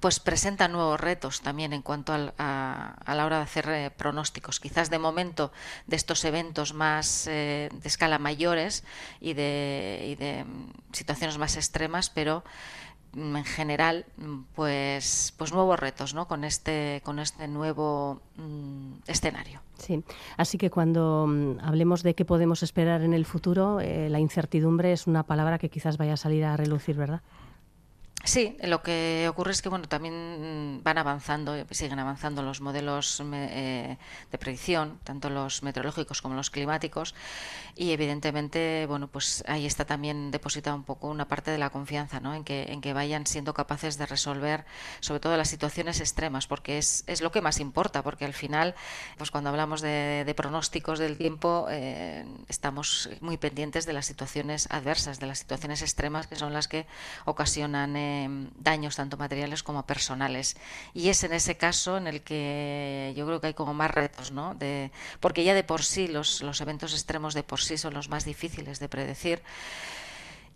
pues 0.00 0.20
presenta 0.20 0.68
nuevos 0.68 1.00
retos 1.00 1.40
también 1.40 1.72
en 1.72 1.82
cuanto 1.82 2.12
a, 2.12 2.96
la 3.06 3.26
hora 3.26 3.38
de 3.38 3.42
hacer 3.42 3.68
eh, 3.68 3.90
pronósticos. 3.90 4.60
Quizás 4.60 4.90
de 4.90 4.98
momento 5.00 5.50
de 5.86 5.96
estos 5.96 6.24
eventos 6.24 6.72
más 6.72 7.26
eh, 7.26 7.68
de 7.72 7.88
escala 7.88 8.20
mayores 8.20 8.84
y 9.20 9.34
de, 9.34 10.44
mm, 10.46 10.94
situaciones 10.94 11.38
más 11.38 11.56
extremas, 11.56 12.10
pero 12.10 12.44
en 13.18 13.44
general 13.44 14.06
pues 14.54 15.34
pues 15.36 15.52
nuevos 15.52 15.78
retos 15.78 16.14
¿no? 16.14 16.28
con 16.28 16.44
este 16.44 17.02
con 17.04 17.18
este 17.18 17.48
nuevo 17.48 18.20
mm, 18.36 18.92
escenario. 19.06 19.60
Sí. 19.78 20.02
Así 20.36 20.58
que 20.58 20.70
cuando 20.70 21.26
mm, 21.28 21.60
hablemos 21.60 22.02
de 22.02 22.14
qué 22.14 22.24
podemos 22.24 22.62
esperar 22.62 23.02
en 23.02 23.14
el 23.14 23.24
futuro 23.24 23.80
eh, 23.80 24.08
la 24.08 24.20
incertidumbre 24.20 24.92
es 24.92 25.06
una 25.06 25.24
palabra 25.24 25.58
que 25.58 25.68
quizás 25.68 25.98
vaya 25.98 26.14
a 26.14 26.16
salir 26.16 26.44
a 26.44 26.56
relucir 26.56 26.96
verdad 26.96 27.22
Sí, 28.28 28.58
lo 28.60 28.82
que 28.82 29.26
ocurre 29.30 29.52
es 29.52 29.62
que 29.62 29.70
bueno 29.70 29.88
también 29.88 30.82
van 30.84 30.98
avanzando, 30.98 31.56
siguen 31.70 31.98
avanzando 31.98 32.42
los 32.42 32.60
modelos 32.60 33.22
eh, 33.32 33.96
de 34.30 34.38
predicción, 34.38 34.98
tanto 35.02 35.30
los 35.30 35.62
meteorológicos 35.62 36.20
como 36.20 36.34
los 36.34 36.50
climáticos, 36.50 37.14
y 37.74 37.92
evidentemente 37.92 38.84
bueno 38.86 39.08
pues 39.08 39.42
ahí 39.48 39.64
está 39.64 39.86
también 39.86 40.30
depositada 40.30 40.76
un 40.76 40.84
poco 40.84 41.08
una 41.08 41.26
parte 41.26 41.50
de 41.50 41.56
la 41.56 41.70
confianza, 41.70 42.20
¿no? 42.20 42.34
En 42.34 42.44
que 42.44 42.64
en 42.70 42.82
que 42.82 42.92
vayan 42.92 43.26
siendo 43.26 43.54
capaces 43.54 43.96
de 43.96 44.04
resolver 44.04 44.66
sobre 45.00 45.20
todo 45.20 45.34
las 45.38 45.48
situaciones 45.48 45.98
extremas, 46.00 46.46
porque 46.46 46.76
es, 46.76 47.04
es 47.06 47.22
lo 47.22 47.32
que 47.32 47.40
más 47.40 47.60
importa, 47.60 48.02
porque 48.02 48.26
al 48.26 48.34
final 48.34 48.74
pues 49.16 49.30
cuando 49.30 49.48
hablamos 49.48 49.80
de, 49.80 50.34
pronósticos 50.36 50.98
del 50.98 51.16
tiempo 51.16 51.66
eh, 51.70 52.26
estamos 52.48 53.08
muy 53.22 53.38
pendientes 53.38 53.86
de 53.86 53.94
las 53.94 54.04
situaciones 54.04 54.68
adversas, 54.70 55.18
de 55.18 55.26
las 55.28 55.38
situaciones 55.38 55.80
extremas 55.80 56.26
que 56.26 56.36
son 56.36 56.52
las 56.52 56.68
que 56.68 56.86
ocasionan 57.24 57.96
eh, 57.96 58.17
Daños 58.58 58.96
tanto 58.96 59.16
materiales 59.16 59.62
como 59.62 59.86
personales. 59.86 60.56
Y 60.94 61.08
es 61.08 61.22
en 61.24 61.32
ese 61.32 61.56
caso 61.56 61.96
en 61.96 62.06
el 62.06 62.22
que 62.22 63.12
yo 63.16 63.26
creo 63.26 63.40
que 63.40 63.48
hay 63.48 63.54
como 63.54 63.74
más 63.74 63.90
retos, 63.90 64.32
¿no? 64.32 64.54
De, 64.54 64.90
porque 65.20 65.44
ya 65.44 65.54
de 65.54 65.64
por 65.64 65.82
sí 65.82 66.08
los, 66.08 66.42
los 66.42 66.60
eventos 66.60 66.92
extremos 66.92 67.34
de 67.34 67.42
por 67.42 67.60
sí 67.60 67.76
son 67.76 67.94
los 67.94 68.08
más 68.08 68.24
difíciles 68.24 68.78
de 68.80 68.88
predecir. 68.88 69.42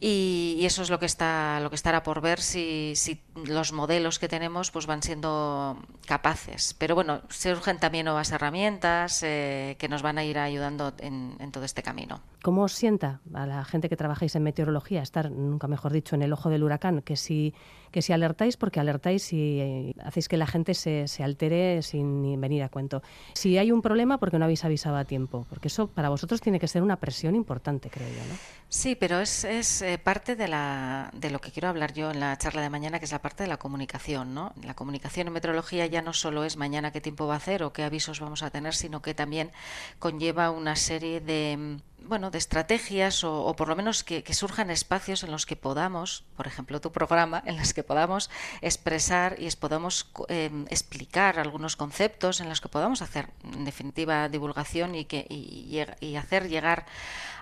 Y, 0.05 0.67
eso 0.67 0.83
es 0.83 0.91
lo 0.91 0.99
que 0.99 1.07
está 1.07 1.61
lo 1.61 1.71
que 1.71 1.77
estará 1.77 2.03
por 2.03 2.21
ver 2.21 2.41
si, 2.41 2.95
si, 2.97 3.23
los 3.47 3.73
modelos 3.73 4.19
que 4.19 4.27
tenemos 4.27 4.73
pues 4.73 4.87
van 4.87 5.01
siendo 5.01 5.79
capaces. 6.07 6.75
Pero 6.77 6.97
bueno 6.97 7.21
surgen 7.29 7.79
también 7.79 8.07
nuevas 8.07 8.33
herramientas 8.33 9.23
eh, 9.23 9.77
que 9.79 9.89
nos 9.89 10.03
van 10.03 10.19
a 10.19 10.25
ir 10.25 10.41
ayudando 10.41 10.93
en, 10.99 11.37
en, 11.39 11.53
todo 11.53 11.63
este 11.63 11.85
camino. 11.85 12.21
¿Cómo 12.43 12.65
os 12.65 12.73
sienta 12.73 13.21
a 13.33 13.47
la 13.47 13.65
gente 13.65 13.89
que 13.89 13.97
trabajáis 13.97 14.35
en 14.35 14.43
meteorología 14.43 15.03
estar 15.03 15.31
nunca 15.31 15.69
mejor 15.69 15.93
dicho 15.93 16.17
en 16.17 16.23
el 16.23 16.33
ojo 16.33 16.51
del 16.51 16.65
huracán 16.65 17.03
que 17.03 17.15
si 17.15 17.55
que 17.93 18.03
si 18.03 18.13
alertáis 18.13 18.57
porque 18.57 18.81
alertáis 18.81 19.33
y 19.33 19.61
eh, 19.61 19.95
hacéis 20.03 20.29
que 20.29 20.37
la 20.37 20.47
gente 20.47 20.75
se, 20.75 21.07
se 21.07 21.23
altere 21.23 21.83
sin 21.83 22.41
venir 22.41 22.63
a 22.65 22.69
cuento 22.69 23.03
si 23.35 23.59
hay 23.59 23.71
un 23.71 23.83
problema 23.83 24.19
porque 24.19 24.39
no 24.39 24.45
habéis 24.45 24.65
avisado 24.65 24.97
a 24.97 25.05
tiempo 25.05 25.47
porque 25.49 25.69
eso 25.69 25.87
para 25.87 26.09
vosotros 26.09 26.41
tiene 26.41 26.59
que 26.59 26.67
ser 26.67 26.83
una 26.83 26.97
presión 26.97 27.37
importante 27.37 27.91
creo 27.91 28.09
yo 28.09 28.25
¿no? 28.29 28.63
Sí, 28.73 28.95
pero 28.95 29.21
es, 29.21 29.45
es 29.45 29.83
eh, 29.83 29.99
parte 29.99 30.35
de, 30.35 30.49
la, 30.49 31.11
de 31.13 31.29
lo 31.29 31.43
que 31.43 31.51
quiero 31.51 31.69
hablar 31.69 31.93
yo 31.93 32.11
en 32.11 32.21
la 32.21 32.39
charla 32.39 32.63
de 32.63 32.71
mañana, 32.71 32.99
que 32.99 33.05
es 33.05 33.13
la 33.13 33.21
parte 33.21 33.43
de 33.43 33.49
la 33.51 33.59
comunicación. 33.59 34.33
¿no? 34.33 34.55
La 34.65 34.73
comunicación 34.73 35.27
en 35.27 35.35
meteorología 35.35 35.85
ya 35.85 36.01
no 36.01 36.15
solo 36.15 36.43
es 36.43 36.57
mañana 36.57 36.91
qué 36.91 37.03
tiempo 37.03 37.27
va 37.27 37.35
a 37.35 37.37
hacer 37.37 37.65
o 37.65 37.75
qué 37.75 37.83
avisos 37.83 38.21
vamos 38.21 38.43
a 38.43 38.49
tener, 38.49 38.75
sino 38.75 39.03
que 39.03 39.13
también 39.13 39.51
conlleva 39.99 40.51
una 40.51 40.75
serie 40.75 41.21
de 41.21 41.81
bueno, 42.07 42.31
de 42.31 42.39
estrategias 42.39 43.25
o, 43.25 43.55
por 43.57 43.69
lo 43.69 43.77
menos 43.77 44.05
que, 44.05 44.23
surjan 44.33 44.71
espacios 44.71 45.23
en 45.23 45.31
los 45.31 45.47
que 45.47 45.57
podamos, 45.57 46.25
por 46.37 46.47
ejemplo, 46.47 46.81
tu 46.81 46.93
programa, 46.93 47.43
en 47.47 47.57
los 47.57 47.75
que 47.75 47.83
podamos 47.83 48.31
expresar 48.61 49.37
y 49.39 49.51
podamos 49.57 50.11
em, 50.29 50.67
explicar 50.71 51.39
algunos 51.39 51.77
conceptos, 51.77 52.41
en 52.41 52.49
los 52.49 52.61
que 52.61 52.69
podamos 52.69 53.03
hacer, 53.03 53.29
en 53.45 53.65
definitiva, 53.65 54.29
divulgación 54.29 54.95
y, 54.95 55.05
que, 55.05 55.27
y, 55.29 56.17
hacer 56.17 56.49
llegar 56.49 56.87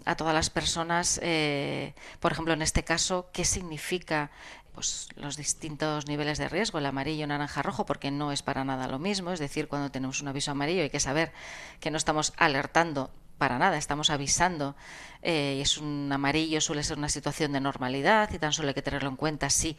a 0.05 0.17
todas 0.17 0.35
las 0.35 0.50
personas, 0.50 1.21
eh, 1.23 1.95
por 2.21 2.33
ejemplo, 2.33 2.55
en 2.55 2.62
este 2.62 2.85
caso, 2.85 3.29
qué 3.33 3.45
significa 3.45 4.31
pues, 4.75 5.09
los 5.17 5.37
distintos 5.37 6.07
niveles 6.07 6.38
de 6.38 6.49
riesgo, 6.49 6.79
el 6.79 6.87
amarillo, 6.87 7.26
naranja, 7.26 7.61
rojo, 7.61 7.85
porque 7.85 8.11
no 8.11 8.33
es 8.33 8.43
para 8.43 8.64
nada 8.64 8.88
lo 8.88 8.99
mismo. 8.99 9.31
Es 9.31 9.38
decir, 9.38 9.69
cuando 9.69 9.90
tenemos 9.90 10.23
un 10.23 10.29
aviso 10.29 10.52
amarillo 10.52 10.83
hay 10.83 10.90
que 10.90 11.00
saber 11.00 11.33
que 11.81 11.90
no 11.90 11.99
estamos 11.99 12.33
alertando 12.37 13.11
para 13.41 13.59
nada, 13.59 13.79
estamos 13.79 14.11
avisando. 14.11 14.77
Eh, 15.23 15.61
es 15.63 15.79
un 15.79 16.11
amarillo, 16.13 16.61
suele 16.61 16.85
ser 16.85 16.99
una 16.99 17.09
situación 17.09 17.53
de 17.53 17.61
normalidad 17.61 18.31
y 18.35 18.39
tan 18.39 18.53
solo 18.53 18.69
hay 18.69 18.75
que 18.75 18.83
tenerlo 18.83 19.09
en 19.09 19.17
cuenta 19.17 19.49
si 19.49 19.79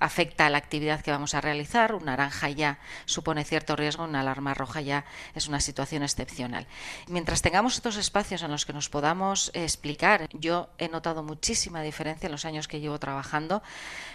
afecta 0.00 0.46
a 0.46 0.50
la 0.50 0.56
actividad 0.56 1.02
que 1.02 1.10
vamos 1.10 1.34
a 1.34 1.42
realizar. 1.42 1.94
Un 1.94 2.06
naranja 2.06 2.48
ya 2.48 2.78
supone 3.04 3.44
cierto 3.44 3.76
riesgo, 3.76 4.04
una 4.04 4.20
alarma 4.20 4.54
roja 4.54 4.80
ya 4.80 5.04
es 5.34 5.46
una 5.46 5.60
situación 5.60 6.02
excepcional. 6.02 6.66
Mientras 7.06 7.42
tengamos 7.42 7.74
estos 7.74 7.98
espacios 7.98 8.42
en 8.42 8.50
los 8.50 8.64
que 8.64 8.72
nos 8.72 8.88
podamos 8.88 9.50
explicar, 9.52 10.30
yo 10.32 10.70
he 10.78 10.88
notado 10.88 11.22
muchísima 11.22 11.82
diferencia 11.82 12.28
en 12.28 12.32
los 12.32 12.46
años 12.46 12.66
que 12.66 12.80
llevo 12.80 12.98
trabajando, 12.98 13.62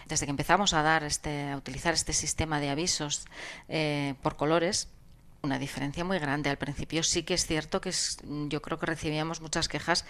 desde 0.08 0.25
que 0.25 0.32
empezamos 0.32 0.74
a 0.74 0.82
dar 0.82 1.04
este, 1.04 1.51
a 1.51 1.58
utilizar 1.58 1.94
este 1.94 2.13
sistema 2.13 2.60
de 2.60 2.72
avisos 2.72 3.27
eh, 3.70 4.16
por 4.24 4.38
colores 4.38 4.89
una 5.41 5.60
diferencia 5.60 6.03
muy 6.03 6.20
grande. 6.20 6.50
Al 6.50 6.58
principio 6.58 7.03
sí 7.03 7.24
que 7.24 7.34
es 7.34 7.46
cierto 7.46 7.82
que 7.82 7.91
yo 8.50 8.62
creo 8.62 8.79
que 8.79 8.86
recibíamos 8.86 9.41
muchas 9.41 9.67
quejas 9.67 10.06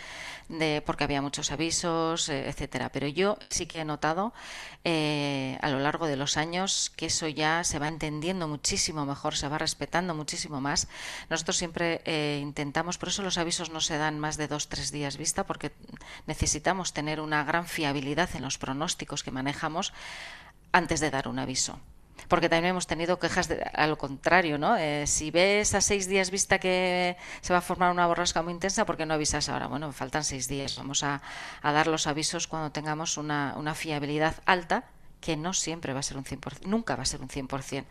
de 0.50 0.82
porque 0.86 1.04
había 1.04 1.22
muchos 1.22 1.52
avisos, 1.52 2.30
eh, 2.30 2.50
etcétera. 2.50 2.90
Pero 2.90 3.08
yo 3.08 3.38
sí 3.50 3.66
que 3.66 3.82
he 3.82 3.86
notado 3.86 4.34
eh, 4.84 5.58
a 5.62 5.70
lo 5.70 5.80
largo 5.80 6.08
de 6.08 6.16
los 6.16 6.38
años 6.38 6.92
que 6.96 7.08
eso 7.08 7.28
ya 7.28 7.64
se 7.64 7.80
va 7.80 7.88
entendiendo 7.88 8.48
muchísimo 8.48 9.06
mejor, 9.06 9.36
se 9.36 9.48
va 9.48 9.58
respetando 9.58 10.16
muchísimo 10.16 10.62
más. 10.62 10.88
Nosotros 11.30 11.58
siempre 11.58 12.02
eh, 12.06 12.40
intentamos, 12.42 12.98
por 12.98 13.10
eso 13.10 13.24
los 13.24 13.38
avisos 13.38 13.70
no 13.70 13.82
se 13.82 13.98
dan 13.98 14.20
más 14.20 14.38
de 14.38 14.48
dos 14.48 14.70
tres 14.70 14.92
días 14.92 15.18
vista, 15.18 15.46
porque 15.46 15.72
necesitamos 16.26 16.94
tener 16.94 17.20
una 17.20 17.44
gran 17.44 17.68
fiabilidad 17.68 18.30
en 18.36 18.44
los 18.44 18.58
pronósticos 18.58 19.24
que 19.24 19.32
manejamos 19.32 19.94
antes 20.72 21.00
de 21.00 21.12
dar 21.12 21.28
un 21.28 21.40
aviso 21.40 21.80
porque 22.28 22.50
también 22.50 22.72
hemos 22.72 22.88
tenido 22.88 23.20
quejas 23.20 23.48
de, 23.48 23.62
a 23.62 23.88
lo 23.88 23.98
contrario, 23.98 24.58
¿no? 24.58 24.76
Eh, 24.78 25.06
si 25.08 25.32
ves 25.32 25.74
a 25.74 25.82
seis 25.82 26.08
días 26.08 26.32
vista 26.32 26.60
que 26.60 27.18
se 27.42 27.54
va 27.54 27.60
a 27.60 27.62
formar 27.62 27.92
una 27.92 28.08
borrasca 28.08 28.42
muy 28.42 28.54
intensa, 28.54 28.86
¿por 28.86 28.98
qué 28.98 29.06
no 29.06 29.14
avisas 29.14 29.50
ahora? 29.50 29.68
Bueno, 29.68 29.92
faltan 29.92 30.24
seis 30.24 30.48
días, 30.48 30.78
vamos 30.78 31.04
a, 31.04 31.22
dar 31.64 31.88
los 31.88 32.08
avisos 32.08 32.48
cuando 32.48 32.72
tengamos 32.72 33.18
una, 33.18 33.54
fiabilidad 33.76 34.36
alta 34.46 34.86
que 35.22 35.36
no 35.36 35.54
siempre 35.54 35.94
va 35.94 36.00
a 36.00 36.04
ser 36.04 36.18
un 36.18 36.24
100%, 36.24 36.66
nunca 36.66 36.96
va 36.96 37.04
a 37.04 37.06
ser 37.06 37.22
un 37.22 37.28
100%. 37.28 37.86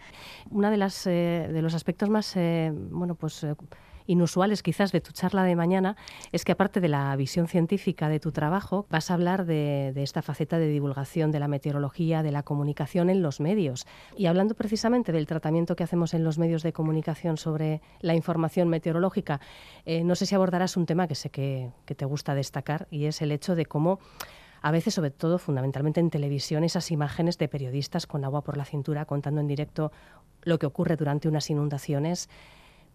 Una 0.50 0.70
de 0.70 0.76
las 0.76 1.06
eh, 1.06 1.48
de 1.50 1.62
los 1.62 1.74
aspectos 1.74 2.08
más 2.08 2.32
eh, 2.36 2.70
bueno, 2.72 3.14
pues 3.14 3.44
inusuales 4.06 4.62
quizás 4.62 4.92
de 4.92 5.00
tu 5.00 5.12
charla 5.12 5.44
de 5.44 5.56
mañana 5.56 5.96
es 6.32 6.44
que 6.44 6.52
aparte 6.52 6.80
de 6.80 6.88
la 6.88 7.14
visión 7.16 7.48
científica 7.48 8.08
de 8.08 8.20
tu 8.20 8.32
trabajo, 8.32 8.86
vas 8.90 9.10
a 9.10 9.14
hablar 9.14 9.46
de, 9.46 9.92
esta 9.96 10.22
faceta 10.22 10.58
de 10.58 10.68
divulgación 10.68 11.30
de 11.32 11.40
la 11.40 11.48
meteorología, 11.48 12.22
de 12.22 12.32
la 12.32 12.42
comunicación 12.42 13.10
en 13.10 13.22
los 13.22 13.40
medios. 13.40 13.86
Y 14.16 14.26
hablando 14.26 14.54
precisamente 14.54 15.12
del 15.12 15.26
tratamiento 15.26 15.76
que 15.76 15.84
hacemos 15.84 16.14
en 16.14 16.24
los 16.24 16.38
medios 16.38 16.62
de 16.62 16.72
comunicación 16.72 17.36
sobre 17.36 17.80
la 18.00 18.14
información 18.14 18.68
meteorológica, 18.68 19.40
eh, 19.84 20.04
no 20.04 20.14
sé 20.14 20.26
si 20.26 20.34
abordarás 20.34 20.76
un 20.76 20.86
tema 20.86 21.08
que 21.08 21.14
sé 21.14 21.30
que, 21.30 21.70
que 21.84 21.94
te 21.94 22.04
gusta 22.04 22.34
destacar 22.34 22.86
y 22.90 23.06
es 23.06 23.22
el 23.22 23.32
hecho 23.32 23.54
de 23.54 23.66
cómo 23.66 23.98
a 24.62 24.70
veces, 24.72 24.94
sobre 24.94 25.10
todo, 25.10 25.38
fundamentalmente 25.38 26.00
en 26.00 26.10
televisión, 26.10 26.64
esas 26.64 26.90
imágenes 26.90 27.38
de 27.38 27.46
periodistas 27.46 28.06
con 28.06 28.24
agua 28.24 28.42
por 28.42 28.56
la 28.56 28.64
cintura 28.64 29.04
contando 29.04 29.40
en 29.40 29.46
directo 29.46 29.92
lo 30.42 30.58
que 30.58 30.66
ocurre 30.66 30.96
durante 30.96 31.28
unas 31.28 31.50
inundaciones 31.50 32.28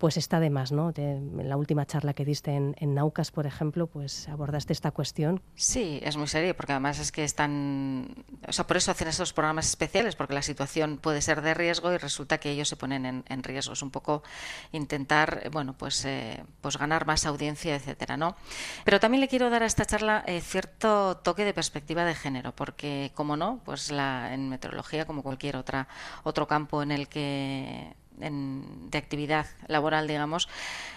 pues 0.01 0.17
está 0.17 0.39
de 0.39 0.49
más, 0.49 0.71
¿no? 0.71 0.91
en 0.95 1.47
la 1.47 1.55
última 1.57 1.85
charla 1.85 2.15
que 2.15 2.25
diste 2.25 2.55
en, 2.55 2.95
Naucas, 2.95 3.29
por 3.29 3.45
ejemplo, 3.45 3.85
pues 3.85 4.27
abordaste 4.27 4.73
esta 4.73 4.89
cuestión. 4.89 5.43
Sí, 5.53 5.99
es 6.01 6.17
muy 6.17 6.25
serio, 6.25 6.55
porque 6.55 6.71
además 6.71 6.97
es 6.97 7.11
que 7.11 7.23
están, 7.23 8.15
o 8.47 8.51
sea, 8.51 8.65
por 8.65 8.77
eso 8.77 8.89
hacen 8.89 9.09
esos 9.09 9.31
programas 9.31 9.67
especiales, 9.67 10.15
porque 10.15 10.33
la 10.33 10.41
situación 10.41 10.97
puede 10.97 11.21
ser 11.21 11.43
de 11.43 11.53
riesgo 11.53 11.93
y 11.93 11.97
resulta 11.97 12.39
que 12.39 12.49
ellos 12.49 12.67
se 12.67 12.77
ponen 12.77 13.23
en, 13.27 13.43
riesgo. 13.43 13.73
Es 13.73 13.83
un 13.83 13.91
poco 13.91 14.23
intentar, 14.71 15.47
bueno, 15.51 15.75
pues, 15.77 16.03
eh, 16.05 16.43
pues 16.61 16.77
ganar 16.77 17.05
más 17.05 17.27
audiencia, 17.27 17.75
etcétera, 17.75 18.17
¿no? 18.17 18.35
Pero 18.83 18.99
también 18.99 19.21
le 19.21 19.27
quiero 19.27 19.51
dar 19.51 19.61
a 19.61 19.67
esta 19.67 19.85
charla 19.85 20.23
eh, 20.25 20.41
cierto 20.41 21.17
toque 21.17 21.45
de 21.45 21.53
perspectiva 21.53 22.05
de 22.05 22.15
género, 22.15 22.55
porque 22.55 23.11
como 23.13 23.37
no, 23.37 23.61
pues 23.65 23.91
en 23.91 24.49
meteorología, 24.49 25.05
como 25.05 25.21
cualquier 25.21 25.57
otra 25.57 25.87
otro 26.23 26.47
campo 26.47 26.81
en 26.81 26.89
el 26.89 27.07
que 27.07 28.00
de 28.21 28.97
actividad 28.97 29.47
laboral, 29.67 30.07
digamos, 30.07 30.47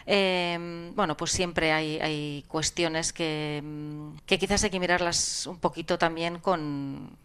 eh, 0.06 0.90
bueno, 0.94 1.16
pues 1.16 1.32
siempre 1.32 1.72
hay, 1.72 1.98
hay 1.98 2.44
cuestiones 2.48 3.12
que, 3.12 3.62
que, 4.26 4.38
quizás 4.38 4.62
hay 4.64 4.70
que 4.70 4.80
mirarlas 4.80 5.46
un 5.46 5.58
poquito 5.58 5.98
también 5.98 6.38
con, 6.38 7.16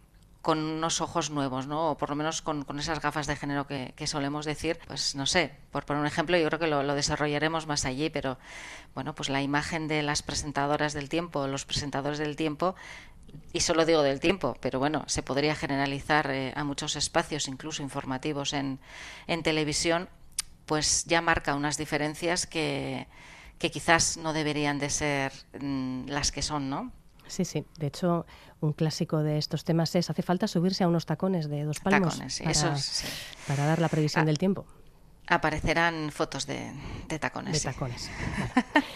con 0.42 0.58
unos 0.58 1.00
ojos 1.00 1.30
nuevos, 1.30 1.66
¿no? 1.66 1.90
O 1.90 1.96
por 1.96 2.10
lo 2.10 2.16
menos 2.16 2.40
con, 2.40 2.64
esas 2.78 3.00
gafas 3.00 3.26
de 3.26 3.36
género 3.36 3.66
que, 3.66 4.06
solemos 4.06 4.46
decir. 4.46 4.78
Pues 4.86 5.14
no 5.14 5.26
sé, 5.26 5.52
por 5.70 5.84
poner 5.84 6.00
un 6.00 6.06
ejemplo, 6.06 6.36
yo 6.36 6.46
creo 6.46 6.58
que 6.58 6.66
lo, 6.66 6.94
desarrollaremos 6.94 7.66
más 7.66 7.84
allí, 7.84 8.08
pero 8.08 8.38
bueno, 8.94 9.14
pues 9.14 9.28
la 9.28 9.42
imagen 9.42 9.86
de 9.86 10.02
las 10.02 10.22
presentadoras 10.22 10.94
del 10.94 11.08
tiempo, 11.08 11.46
los 11.46 11.66
presentadores 11.66 12.18
del 12.18 12.36
tiempo, 12.36 12.74
y 13.52 13.60
solo 13.60 13.84
digo 13.84 14.02
del 14.02 14.20
tiempo, 14.20 14.56
pero 14.60 14.78
bueno, 14.78 15.04
se 15.06 15.22
podría 15.22 15.54
generalizar 15.54 16.30
eh, 16.30 16.52
a 16.54 16.64
muchos 16.64 16.96
espacios, 16.96 17.48
incluso 17.48 17.82
informativos 17.82 18.52
en, 18.52 18.78
en 19.26 19.42
televisión, 19.42 20.08
pues 20.66 21.04
ya 21.06 21.20
marca 21.20 21.54
unas 21.54 21.76
diferencias 21.76 22.46
que, 22.46 23.08
que 23.58 23.70
quizás 23.70 24.16
no 24.16 24.32
deberían 24.32 24.78
de 24.78 24.88
ser 24.90 25.32
mm, 25.60 26.06
las 26.06 26.32
que 26.32 26.42
son, 26.42 26.70
¿no? 26.70 26.92
Sí, 27.26 27.44
sí. 27.44 27.64
De 27.78 27.88
hecho, 27.88 28.26
un 28.60 28.72
clásico 28.72 29.22
de 29.22 29.38
estos 29.38 29.64
temas 29.64 29.94
es 29.94 30.10
hace 30.10 30.22
falta 30.22 30.48
subirse 30.48 30.84
a 30.84 30.88
unos 30.88 31.06
tacones 31.06 31.48
de 31.48 31.64
dos 31.64 31.80
palmos 31.80 32.20
para, 33.46 33.66
dar 33.66 33.80
la 33.80 33.88
previsión 33.88 34.22
ah, 34.22 34.26
del 34.26 34.38
tiempo. 34.38 34.66
Aparecerán 35.26 36.10
fotos 36.10 36.46
de, 36.46 36.72
tacones. 37.20 37.52
De 37.52 37.72
tacones. 37.72 38.10
Bueno, 38.74 38.86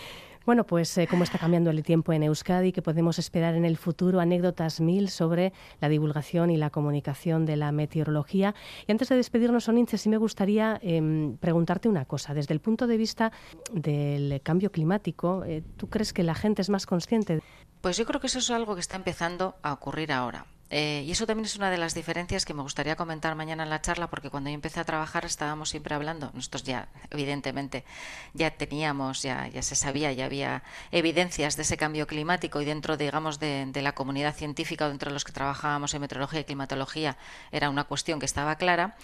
pues 0.66 0.96
eh, 0.98 1.06
cómo 1.08 1.24
está 1.24 1.38
cambiando 1.38 1.70
el 1.70 1.82
tiempo 1.82 2.12
en 2.12 2.22
Euskadi, 2.22 2.72
que 2.72 2.82
podemos 2.82 3.18
esperar 3.18 3.54
en 3.54 3.64
el 3.64 3.76
futuro 3.76 4.20
anécdotas 4.20 4.80
mil 4.80 5.08
sobre 5.08 5.52
la 5.80 5.88
divulgación 5.88 6.50
y 6.50 6.56
la 6.56 6.70
comunicación 6.70 7.46
de 7.46 7.56
la 7.56 7.72
meteorología. 7.72 8.54
Y 8.86 8.92
antes 8.92 9.08
de 9.08 9.16
despedirnos, 9.16 9.68
Onince, 9.68 9.98
sí 9.98 10.08
me 10.08 10.18
gustaría 10.18 10.78
em, 10.82 11.36
preguntarte 11.38 11.88
una 11.88 12.04
cosa. 12.04 12.34
Desde 12.34 12.52
el 12.52 12.60
punto 12.60 12.86
de 12.86 12.96
vista 12.96 13.32
del 13.72 14.40
cambio 14.42 14.70
climático, 14.70 15.44
eh, 15.44 15.62
¿tú 15.76 15.88
crees 15.88 16.12
que 16.12 16.22
la 16.22 16.34
gente 16.34 16.62
es 16.62 16.68
más 16.68 16.86
consciente? 16.86 17.40
Pues 17.80 17.96
yo 17.96 18.04
creo 18.04 18.20
que 18.20 18.26
eso 18.26 18.38
es 18.38 18.50
algo 18.50 18.74
que 18.74 18.80
está 18.80 18.96
empezando 18.96 19.56
a 19.62 19.72
ocurrir 19.72 20.12
ahora. 20.12 20.46
Eh, 20.70 21.04
y 21.06 21.12
eso 21.12 21.26
también 21.26 21.44
es 21.44 21.56
una 21.56 21.70
de 21.70 21.78
las 21.78 21.94
diferencias 21.94 22.44
que 22.44 22.54
me 22.54 22.62
gustaría 22.62 22.96
comentar 22.96 23.34
mañana 23.34 23.62
en 23.62 23.70
la 23.70 23.80
charla, 23.80 24.08
porque 24.08 24.30
cuando 24.30 24.50
yo 24.50 24.54
empecé 24.54 24.80
a 24.80 24.84
trabajar 24.84 25.24
estábamos 25.24 25.68
siempre 25.68 25.94
hablando, 25.94 26.30
nosotros 26.34 26.64
ya, 26.64 26.88
evidentemente, 27.10 27.84
ya 28.32 28.50
teníamos, 28.50 29.22
ya, 29.22 29.46
ya 29.48 29.62
se 29.62 29.76
sabía, 29.76 30.12
ya 30.12 30.24
había 30.24 30.62
evidencias 30.90 31.56
de 31.56 31.62
ese 31.62 31.76
cambio 31.76 32.06
climático 32.06 32.60
y 32.60 32.64
dentro, 32.64 32.96
digamos, 32.96 33.38
de, 33.38 33.70
la 33.74 33.92
comunidad 33.92 34.34
científica, 34.34 34.88
dentro 34.88 35.10
de 35.10 35.14
los 35.14 35.24
que 35.24 35.32
trabajábamos 35.32 35.92
en 35.94 36.00
meteorología 36.00 36.40
y 36.40 36.44
climatología, 36.44 37.18
era 37.52 37.68
una 37.68 37.84
cuestión 37.84 38.18
que 38.18 38.26
estaba 38.26 38.56
clara 38.56 38.96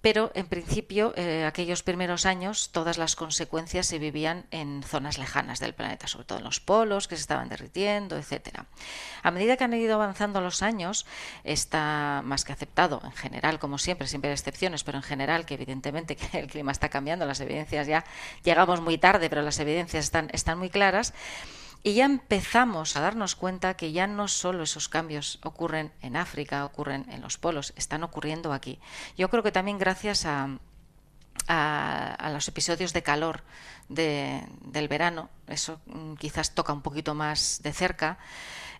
pero 0.00 0.32
en 0.34 0.46
principio 0.46 1.12
eh, 1.16 1.44
aquellos 1.44 1.82
primeros 1.82 2.24
años 2.24 2.70
todas 2.72 2.96
las 2.96 3.16
consecuencias 3.16 3.86
se 3.86 3.98
vivían 3.98 4.46
en 4.50 4.82
zonas 4.82 5.18
lejanas 5.18 5.60
del 5.60 5.74
planeta, 5.74 6.06
sobre 6.06 6.24
todo 6.24 6.38
en 6.38 6.44
los 6.44 6.60
polos 6.60 7.06
que 7.06 7.16
se 7.16 7.22
estaban 7.22 7.48
derritiendo, 7.48 8.16
etcétera. 8.16 8.64
A 9.22 9.30
medida 9.30 9.56
que 9.56 9.64
han 9.64 9.74
ido 9.74 9.94
avanzando 9.94 10.40
los 10.40 10.62
años, 10.62 10.99
está 11.44 12.22
más 12.24 12.44
que 12.44 12.52
aceptado 12.52 13.00
en 13.04 13.12
general, 13.12 13.58
como 13.58 13.78
siempre, 13.78 14.06
siempre 14.06 14.30
hay 14.30 14.34
excepciones, 14.34 14.84
pero 14.84 14.98
en 14.98 15.02
general 15.02 15.46
que 15.46 15.54
evidentemente 15.54 16.16
el 16.32 16.46
clima 16.46 16.72
está 16.72 16.88
cambiando, 16.88 17.26
las 17.26 17.40
evidencias 17.40 17.86
ya 17.86 18.04
llegamos 18.42 18.80
muy 18.80 18.98
tarde, 18.98 19.28
pero 19.28 19.42
las 19.42 19.58
evidencias 19.58 20.04
están, 20.04 20.28
están 20.32 20.58
muy 20.58 20.70
claras. 20.70 21.12
Y 21.82 21.94
ya 21.94 22.04
empezamos 22.04 22.94
a 22.96 23.00
darnos 23.00 23.36
cuenta 23.36 23.74
que 23.74 23.92
ya 23.92 24.06
no 24.06 24.28
solo 24.28 24.64
esos 24.64 24.90
cambios 24.90 25.38
ocurren 25.42 25.92
en 26.02 26.14
África, 26.14 26.66
ocurren 26.66 27.06
en 27.10 27.22
los 27.22 27.38
polos, 27.38 27.72
están 27.74 28.02
ocurriendo 28.02 28.52
aquí. 28.52 28.78
Yo 29.16 29.30
creo 29.30 29.42
que 29.42 29.50
también 29.50 29.78
gracias 29.78 30.26
a, 30.26 30.58
a, 31.48 32.30
los 32.32 32.46
episodios 32.48 32.92
de 32.92 33.02
calor 33.02 33.42
del 33.88 34.88
verano, 34.88 35.30
eso 35.48 35.80
mm, 35.86 36.14
quizás 36.14 36.54
toca 36.54 36.72
un 36.72 36.82
poquito 36.82 37.14
más 37.14 37.60
de 37.62 37.72
cerca 37.72 38.18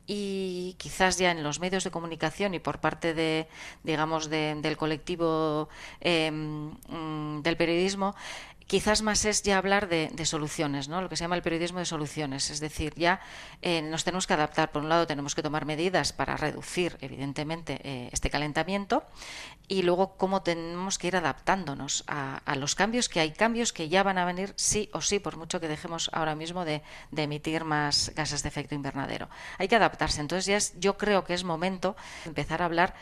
y 0.07 0.75
quizás 0.79 1.19
ya 1.19 1.31
en 1.31 1.43
los 1.43 1.61
medios 1.61 1.85
de 1.85 1.91
comunicación 1.91 2.55
y 2.55 2.59
por 2.59 2.79
parte 2.79 3.15
de 3.15 3.49
digamos 3.83 4.29
del 4.31 4.77
colectivo 4.77 5.69
mm, 6.01 7.41
del 7.43 7.57
periodismo 7.57 8.15
quizás 8.71 9.03
más 9.03 9.25
es 9.25 9.43
ya 9.43 9.59
hablar 9.59 9.89
de, 9.89 10.25
soluciones, 10.25 10.87
¿no? 10.87 11.03
lo 11.03 11.09
que 11.09 11.17
se 11.17 11.25
llama 11.25 11.35
el 11.35 11.43
periodismo 11.43 11.81
de 11.81 11.85
soluciones. 11.85 12.51
Es 12.51 12.61
decir, 12.61 12.95
ya 12.95 13.21
eh, 13.63 13.83
nos 13.83 14.05
tenemos 14.05 14.29
que 14.29 14.35
adaptar. 14.35 14.71
Por 14.71 14.83
un 14.83 14.89
lado, 14.89 15.09
tenemos 15.09 15.35
que 15.35 15.43
tomar 15.43 15.65
medidas 15.65 16.13
para 16.13 16.37
reducir, 16.37 16.97
evidentemente, 17.01 17.81
eh, 17.83 18.09
este 18.13 18.31
calentamiento 18.31 19.03
y 19.67 19.83
luego 19.83 20.17
cómo 20.17 20.43
tenemos 20.43 20.99
que 20.99 21.09
ir 21.09 21.17
adaptándonos 21.17 22.05
a, 22.07 22.41
los 22.55 22.77
cambios, 22.77 23.09
que 23.09 23.19
hay 23.19 23.33
cambios 23.33 23.73
que 23.73 23.89
ya 23.89 24.05
van 24.05 24.19
a 24.19 24.25
venir 24.25 24.53
sí 24.55 24.89
o 24.93 25.01
sí, 25.01 25.19
por 25.19 25.37
mucho 25.37 25.59
que 25.59 25.67
dejemos 25.67 26.09
ahora 26.13 26.37
mismo 26.37 26.65
de, 26.65 26.83
emitir 27.17 27.65
más 27.65 28.13
gases 28.15 28.45
de 28.45 28.51
efecto 28.51 28.77
invernadero. 28.77 29.29
Hay 29.59 29.67
que 29.67 29.75
adaptarse. 29.75 30.21
Entonces, 30.21 30.47
ya 30.47 30.79
yo 30.79 30.97
creo 30.97 31.25
que 31.25 31.35
es 31.35 31.43
momento 31.43 31.97
de 32.23 32.29
empezar 32.29 32.63
a 32.63 32.67
hablar 32.67 32.95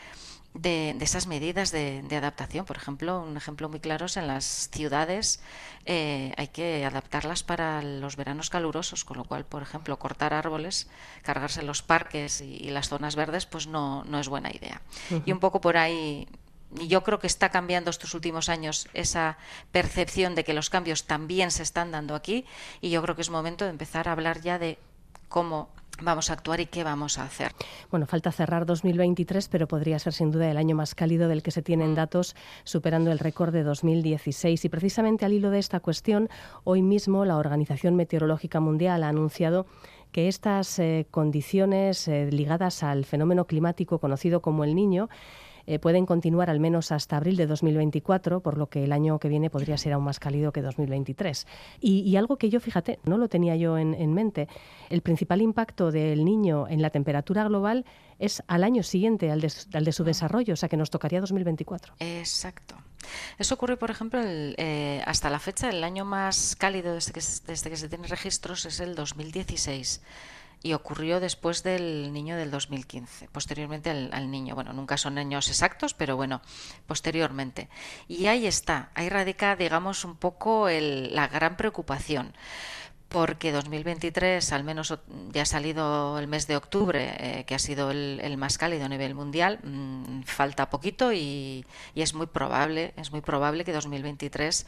de, 0.53 0.95
esas 1.01 1.27
medidas 1.27 1.71
de, 1.71 2.03
adaptación. 2.11 2.65
Por 2.65 2.77
ejemplo, 2.77 3.21
un 3.21 3.37
ejemplo 3.37 3.69
muy 3.69 3.79
claro 3.79 4.07
es 4.07 4.17
en 4.17 4.27
las 4.27 4.69
ciudades 4.71 5.41
eh, 5.85 6.33
hay 6.37 6.47
que 6.49 6.85
adaptarlas 6.85 7.43
para 7.43 7.81
los 7.81 8.15
veranos 8.15 8.49
calurosos, 8.49 9.05
con 9.05 9.17
lo 9.17 9.23
cual, 9.23 9.45
por 9.45 9.61
ejemplo, 9.61 9.97
cortar 9.99 10.33
árboles, 10.33 10.87
cargarse 11.23 11.63
los 11.63 11.81
parques 11.81 12.41
y, 12.41 12.69
las 12.69 12.89
zonas 12.89 13.15
verdes, 13.15 13.45
pues 13.45 13.67
no, 13.67 14.03
no 14.03 14.19
es 14.19 14.27
buena 14.27 14.49
idea. 14.51 14.81
Y 15.25 15.31
un 15.31 15.39
poco 15.39 15.59
por 15.61 15.77
ahí 15.77 16.27
y 16.77 16.87
yo 16.87 17.03
creo 17.03 17.19
que 17.19 17.27
está 17.27 17.49
cambiando 17.49 17.89
estos 17.89 18.13
últimos 18.13 18.47
años 18.47 18.87
esa 18.93 19.37
percepción 19.71 20.35
de 20.35 20.43
que 20.43 20.53
los 20.53 20.69
cambios 20.69 21.05
también 21.05 21.49
se 21.49 21.63
están 21.63 21.91
dando 21.91 22.13
aquí 22.13 22.45
y 22.79 22.91
yo 22.91 23.01
creo 23.01 23.15
que 23.15 23.23
es 23.23 23.31
momento 23.31 23.65
de 23.65 23.71
empezar 23.71 24.07
a 24.07 24.11
hablar 24.11 24.41
ya 24.41 24.59
de 24.59 24.77
cómo 25.29 25.69
vamos 26.01 26.29
a 26.29 26.33
actuar 26.33 26.59
y 26.59 26.65
qué 26.65 26.83
vamos 26.83 27.17
a 27.17 27.23
hacer. 27.23 27.51
Bueno, 27.89 28.05
falta 28.05 28.31
cerrar 28.31 28.65
2023, 28.65 29.49
pero 29.49 29.67
podría 29.67 29.99
ser 29.99 30.13
sin 30.13 30.31
duda 30.31 30.49
el 30.49 30.57
año 30.57 30.75
más 30.75 30.95
cálido 30.95 31.27
del 31.27 31.43
que 31.43 31.51
se 31.51 31.61
tienen 31.61 31.95
datos, 31.95 32.35
superando 32.63 33.11
el 33.11 33.19
récord 33.19 33.53
de 33.53 33.63
2016. 33.63 34.63
Y 34.65 34.69
precisamente 34.69 35.25
al 35.25 35.33
hilo 35.33 35.49
de 35.49 35.59
esta 35.59 35.79
cuestión, 35.79 36.29
hoy 36.63 36.81
mismo 36.81 37.25
la 37.25 37.37
Organización 37.37 37.95
Meteorológica 37.95 38.59
Mundial 38.59 39.03
ha 39.03 39.09
anunciado 39.09 39.65
que 40.11 40.27
estas 40.27 40.79
eh, 40.79 41.07
condiciones 41.11 42.07
eh, 42.07 42.29
ligadas 42.31 42.83
al 42.83 43.05
fenómeno 43.05 43.45
climático 43.45 43.99
conocido 43.99 44.41
como 44.41 44.63
el 44.63 44.75
niño 44.75 45.09
eh, 45.69 45.77
pueden 45.77 46.07
continuar 46.07 46.49
al 46.49 46.59
menos 46.59 46.91
hasta 46.91 47.17
abril 47.17 47.35
de 47.35 47.45
2024, 47.45 48.39
por 48.39 48.57
lo 48.57 48.69
que 48.69 48.83
el 48.85 48.91
año 48.91 49.19
que 49.19 49.29
viene 49.29 49.51
podría 49.51 49.77
ser 49.77 49.93
aún 49.93 50.03
más 50.03 50.19
cálido 50.19 50.51
que 50.51 50.63
2023. 50.63 51.45
Y, 51.79 52.15
algo 52.15 52.37
que 52.37 52.49
yo, 52.49 52.59
fíjate, 52.59 52.97
no 53.03 53.19
lo 53.19 53.27
tenía 53.29 53.55
yo 53.55 53.77
en, 53.77 54.13
mente, 54.15 54.47
el 54.89 55.03
principal 55.03 55.43
impacto 55.43 55.91
del 55.91 56.25
niño 56.25 56.67
en 56.67 56.81
la 56.81 56.89
temperatura 56.89 57.43
global 57.43 57.85
es 58.17 58.41
al 58.47 58.63
año 58.63 58.81
siguiente, 58.81 59.29
al 59.29 59.41
de, 59.41 59.91
su 59.91 60.03
desarrollo, 60.03 60.55
o 60.55 60.57
sea 60.57 60.69
que 60.69 60.75
nos 60.75 60.89
tocaría 60.89 61.21
2024. 61.21 61.93
Exacto. 61.99 62.73
Eso 63.37 63.53
ocurre, 63.53 63.77
por 63.77 63.91
ejemplo, 63.91 64.21
eh, 64.23 65.03
hasta 65.05 65.29
la 65.29 65.37
fecha, 65.37 65.69
el 65.69 65.83
año 65.83 66.03
más 66.03 66.55
cálido 66.55 66.95
desde 66.95 67.13
que, 67.13 67.21
desde 67.45 67.69
que 67.69 67.77
se 67.77 67.89
tienen 67.89 68.09
registros 68.09 68.65
es 68.65 68.79
el 68.79 68.95
2016 68.95 70.01
y 70.61 70.73
ocurrió 70.73 71.19
después 71.19 71.63
del 71.63 72.11
niño 72.11 72.35
del 72.35 72.51
2015, 72.51 73.29
posteriormente 73.29 73.89
al, 73.89 74.31
niño. 74.31 74.55
Bueno, 74.55 74.73
nunca 74.73 74.97
son 74.97 75.17
años 75.17 75.47
exactos, 75.49 75.93
pero 75.93 76.15
bueno, 76.15 76.41
posteriormente. 76.85 77.69
Y 78.07 78.27
ahí 78.27 78.45
está, 78.45 78.91
ahí 78.93 79.09
radica, 79.09 79.55
digamos, 79.55 80.03
un 80.03 80.15
poco 80.15 80.67
la 80.69 81.27
gran 81.27 81.55
preocupación 81.57 82.33
porque 83.09 83.51
2023, 83.51 84.53
al 84.53 84.63
menos 84.63 84.95
ya 85.31 85.41
ha 85.41 85.45
salido 85.45 86.19
el 86.19 86.27
mes 86.27 86.45
de 86.45 86.55
octubre, 86.55 87.15
eh, 87.17 87.43
que 87.45 87.55
ha 87.55 87.59
sido 87.59 87.89
el, 87.89 88.37
más 88.37 88.59
cálido 88.59 88.85
a 88.85 88.89
nivel 88.89 89.15
mundial, 89.15 89.59
mm, 89.63 90.21
falta 90.23 90.69
poquito 90.69 91.11
y, 91.11 91.65
y, 91.95 92.01
es 92.03 92.13
muy 92.13 92.27
probable, 92.27 92.93
es 92.97 93.11
muy 93.11 93.21
probable 93.21 93.65
que 93.65 93.73
2023 93.73 94.67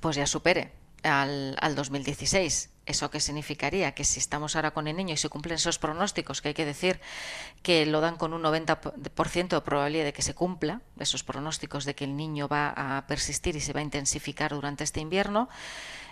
pues 0.00 0.16
ya 0.16 0.26
supere 0.26 0.70
al, 1.02 1.56
al 1.60 1.74
2016. 1.74 2.70
¿Eso 2.88 3.10
qué 3.10 3.20
significaría? 3.20 3.92
Que 3.92 4.02
si 4.02 4.18
estamos 4.18 4.56
ahora 4.56 4.70
con 4.70 4.88
el 4.88 4.96
niño 4.96 5.12
y 5.12 5.18
se 5.18 5.28
cumplen 5.28 5.56
esos 5.56 5.78
pronósticos, 5.78 6.40
que 6.40 6.48
hay 6.48 6.54
que 6.54 6.64
decir 6.64 7.00
que 7.62 7.84
lo 7.84 8.00
dan 8.00 8.16
con 8.16 8.32
un 8.32 8.42
90% 8.42 9.48
de 9.48 9.60
probabilidad 9.60 10.04
de 10.04 10.14
que 10.14 10.22
se 10.22 10.34
cumpla, 10.34 10.80
esos 10.98 11.22
pronósticos 11.22 11.84
de 11.84 11.94
que 11.94 12.04
el 12.04 12.16
niño 12.16 12.48
va 12.48 12.70
a 12.70 13.06
persistir 13.06 13.56
y 13.56 13.60
se 13.60 13.74
va 13.74 13.80
a 13.80 13.82
intensificar 13.82 14.54
durante 14.54 14.84
este 14.84 15.00
invierno, 15.00 15.50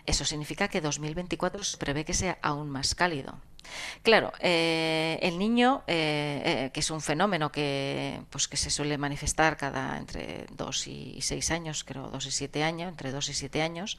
eso 0.04 0.26
significa 0.26 0.68
que 0.68 0.82
2024 0.82 1.64
se 1.64 1.78
prevé 1.78 2.04
que 2.04 2.12
sea 2.12 2.38
aún 2.42 2.68
más 2.68 2.94
cálido. 2.94 3.40
Claro, 4.02 4.34
eh, 4.40 5.18
el 5.22 5.38
niño, 5.38 5.82
eh, 5.86 6.42
eh, 6.44 6.70
que 6.74 6.80
es 6.80 6.90
un 6.90 7.00
fenómeno 7.00 7.50
que, 7.50 8.20
pues, 8.28 8.48
que 8.48 8.58
se 8.58 8.68
suele 8.68 8.98
manifestar 8.98 9.56
cada 9.56 9.96
entre 9.96 10.46
2 10.52 10.86
y 10.88 11.22
6 11.22 11.50
años, 11.50 11.84
creo 11.84 12.08
2 12.08 12.26
y 12.26 12.30
7 12.30 12.62
años, 12.62 12.90
entre 12.90 13.12
2 13.12 13.30
y 13.30 13.34
7 13.34 13.62
años, 13.62 13.98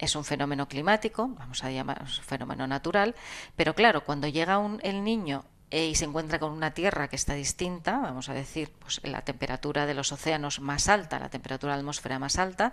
es 0.00 0.16
un 0.16 0.24
fenómeno 0.24 0.66
climático, 0.66 1.28
vamos 1.28 1.62
a 1.62 1.70
llamar 1.70 2.00
un 2.00 2.08
fenómeno 2.08 2.66
natural, 2.66 3.14
pero 3.54 3.74
claro, 3.74 4.02
cuando 4.04 4.26
llega 4.26 4.58
un, 4.58 4.80
el 4.82 5.04
niño 5.04 5.44
y 5.70 5.94
se 5.94 6.04
encuentra 6.04 6.38
con 6.38 6.52
una 6.52 6.72
Tierra 6.72 7.08
que 7.08 7.16
está 7.16 7.34
distinta, 7.34 7.98
vamos 7.98 8.28
a 8.28 8.34
decir, 8.34 8.70
pues 8.80 9.00
la 9.04 9.22
temperatura 9.22 9.86
de 9.86 9.94
los 9.94 10.10
océanos 10.10 10.60
más 10.60 10.88
alta, 10.88 11.18
la 11.18 11.28
temperatura 11.28 11.72
de 11.72 11.76
la 11.76 11.80
atmósfera 11.80 12.18
más 12.18 12.38
alta, 12.38 12.72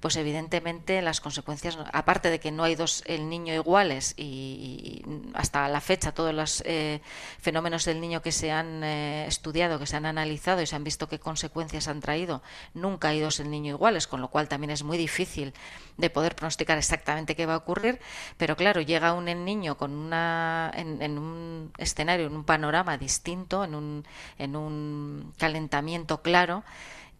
pues 0.00 0.16
evidentemente 0.16 1.00
las 1.00 1.20
consecuencias, 1.20 1.78
aparte 1.92 2.28
de 2.28 2.40
que 2.40 2.50
no 2.50 2.64
hay 2.64 2.74
dos 2.74 3.02
el 3.06 3.28
niño 3.28 3.54
iguales 3.54 4.14
y, 4.18 5.02
hasta 5.32 5.68
la 5.68 5.80
fecha 5.80 6.12
todos 6.12 6.34
los 6.34 6.62
eh, 6.66 7.00
fenómenos 7.40 7.84
del 7.84 8.00
niño 8.00 8.20
que 8.20 8.32
se 8.32 8.50
han 8.50 8.84
eh, 8.84 9.26
estudiado, 9.26 9.78
que 9.78 9.86
se 9.86 9.96
han 9.96 10.04
analizado 10.04 10.60
y 10.60 10.66
se 10.66 10.76
han 10.76 10.84
visto 10.84 11.08
qué 11.08 11.18
consecuencias 11.18 11.88
han 11.88 12.00
traído, 12.00 12.42
nunca 12.74 13.08
hay 13.08 13.20
dos 13.20 13.40
el 13.40 13.50
niño 13.50 13.70
iguales, 13.70 14.06
con 14.06 14.20
lo 14.20 14.28
cual 14.28 14.48
también 14.48 14.70
es 14.70 14.82
muy 14.82 14.98
difícil 14.98 15.54
de 15.96 16.10
poder 16.10 16.34
pronosticar 16.34 16.76
exactamente 16.76 17.36
qué 17.36 17.46
va 17.46 17.54
a 17.54 17.58
ocurrir, 17.58 18.00
pero 18.36 18.56
claro, 18.56 18.80
llega 18.80 19.12
un 19.12 19.24
niño 19.24 19.76
con 19.76 19.92
una, 19.92 20.70
en, 20.74 21.18
un 21.18 21.72
escenario, 21.78 22.23
en 22.26 22.36
un 22.36 22.44
panorama 22.44 22.98
distinto, 22.98 23.64
en 23.64 23.74
un, 23.74 24.04
en 24.38 24.56
un 24.56 25.32
calentamiento 25.38 26.22
claro, 26.22 26.64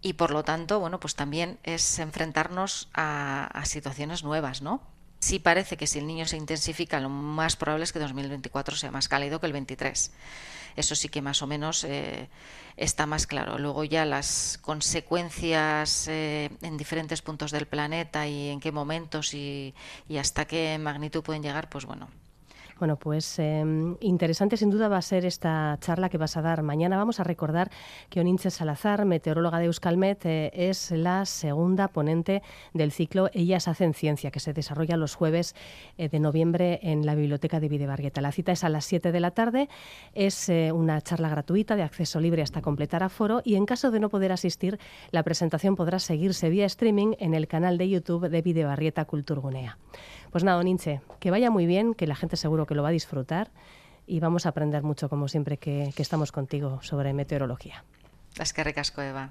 y 0.04 0.12
por 0.12 0.32
lo 0.32 0.44
tanto, 0.44 0.80
bueno, 0.80 1.00
pues 1.00 1.14
también 1.14 1.58
es 1.62 1.98
enfrentarnos 1.98 2.90
a, 2.92 3.62
situaciones 3.64 4.22
nuevas, 4.22 4.60
¿no? 4.60 4.82
Sí 5.18 5.38
parece 5.38 5.78
que 5.78 5.86
si 5.86 5.98
el 5.98 6.06
niño 6.06 6.26
se 6.26 6.36
intensifica, 6.36 7.00
lo 7.00 7.08
más 7.08 7.56
probable 7.56 7.84
es 7.84 7.92
que 7.94 7.98
2024 7.98 8.76
sea 8.76 8.90
más 8.90 9.08
cálido 9.08 9.40
que 9.40 9.46
el 9.46 9.54
23. 9.54 10.12
Eso 10.76 10.94
sí 10.94 11.08
que 11.08 11.22
más 11.22 11.40
o 11.40 11.46
menos 11.46 11.84
eh, 11.84 12.28
está 12.76 13.06
más 13.06 13.26
claro. 13.26 13.58
Luego 13.58 13.82
ya 13.84 14.04
las 14.04 14.58
consecuencias 14.60 16.06
eh, 16.08 16.50
en 16.60 16.76
diferentes 16.76 17.22
puntos 17.22 17.50
del 17.50 17.66
planeta 17.66 18.26
y 18.28 18.50
en 18.50 18.60
qué 18.60 18.72
momentos 18.72 19.32
y 19.32 19.72
hasta 20.20 20.44
qué 20.44 20.76
magnitud 20.78 21.22
pueden 21.22 21.42
llegar, 21.42 21.70
pues 21.70 21.86
bueno, 21.86 22.10
bueno, 22.78 22.96
pues 22.96 23.38
em, 23.38 23.96
interesante 24.00 24.56
sin 24.56 24.70
duda 24.70 24.88
va 24.88 24.96
a 24.96 25.02
ser 25.02 25.24
esta 25.24 25.76
charla 25.80 26.08
que 26.08 26.18
vas 26.18 26.37
a 26.37 26.42
dar 26.42 26.62
mañana. 26.62 26.96
Vamos 26.96 27.20
a 27.20 27.24
recordar 27.24 27.70
que 28.10 28.20
Oninche 28.20 28.50
Salazar, 28.50 29.04
meteoróloga 29.04 29.58
de 29.58 29.66
Euskalmet, 29.66 30.26
eh, 30.26 30.50
es 30.54 30.90
la 30.90 31.24
segunda 31.24 31.88
ponente 31.88 32.42
del 32.72 32.90
ciclo 32.90 33.30
Ellas 33.32 33.68
hacen 33.68 33.94
ciencia, 33.94 34.30
que 34.30 34.40
se 34.40 34.52
desarrolla 34.52 34.96
los 34.96 35.14
jueves 35.14 35.54
eh, 35.98 36.08
de 36.08 36.18
noviembre 36.18 36.80
en 36.82 37.06
la 37.06 37.14
Biblioteca 37.14 37.60
de 37.60 37.68
Videbarrieta. 37.68 38.20
La 38.20 38.32
cita 38.32 38.52
es 38.52 38.64
a 38.64 38.68
las 38.68 38.84
7 38.84 39.12
de 39.12 39.20
la 39.20 39.30
tarde, 39.30 39.68
es 40.14 40.48
eh, 40.48 40.72
una 40.72 41.00
charla 41.00 41.28
gratuita 41.28 41.76
de 41.76 41.82
acceso 41.82 42.20
libre 42.20 42.42
hasta 42.42 42.62
completar 42.62 43.02
aforo 43.02 43.40
y 43.44 43.54
en 43.54 43.66
caso 43.66 43.90
de 43.90 44.00
no 44.00 44.08
poder 44.08 44.32
asistir, 44.32 44.78
la 45.10 45.22
presentación 45.22 45.76
podrá 45.76 45.98
seguirse 45.98 46.48
vía 46.48 46.66
streaming 46.66 47.14
en 47.18 47.34
el 47.34 47.46
canal 47.46 47.78
de 47.78 47.88
YouTube 47.88 48.28
de 48.28 48.42
Videbarrieta 48.42 49.04
Culturgunea. 49.04 49.78
Pues 50.35 50.42
nada, 50.42 50.61
Ninche, 50.64 51.01
que 51.20 51.31
vaya 51.31 51.49
muy 51.49 51.64
bien, 51.64 51.94
que 51.94 52.09
la 52.09 52.16
gente 52.16 52.37
seguro 52.37 52.66
que 52.66 52.75
lo 52.75 52.83
va 52.83 52.88
a 52.88 52.90
disfrutar 52.90 53.53
y 54.05 54.18
vamos 54.18 54.47
a 54.47 54.49
aprender 54.49 54.83
mucho, 54.83 55.09
como 55.09 55.29
siempre, 55.29 55.59
que, 55.59 55.92
estamos 55.97 56.33
contigo 56.33 56.83
sobre 56.83 57.12
meteorología. 57.12 57.85
Es 58.40 58.53
que 58.53 58.64
recasco, 58.64 59.01
Eva. 59.01 59.31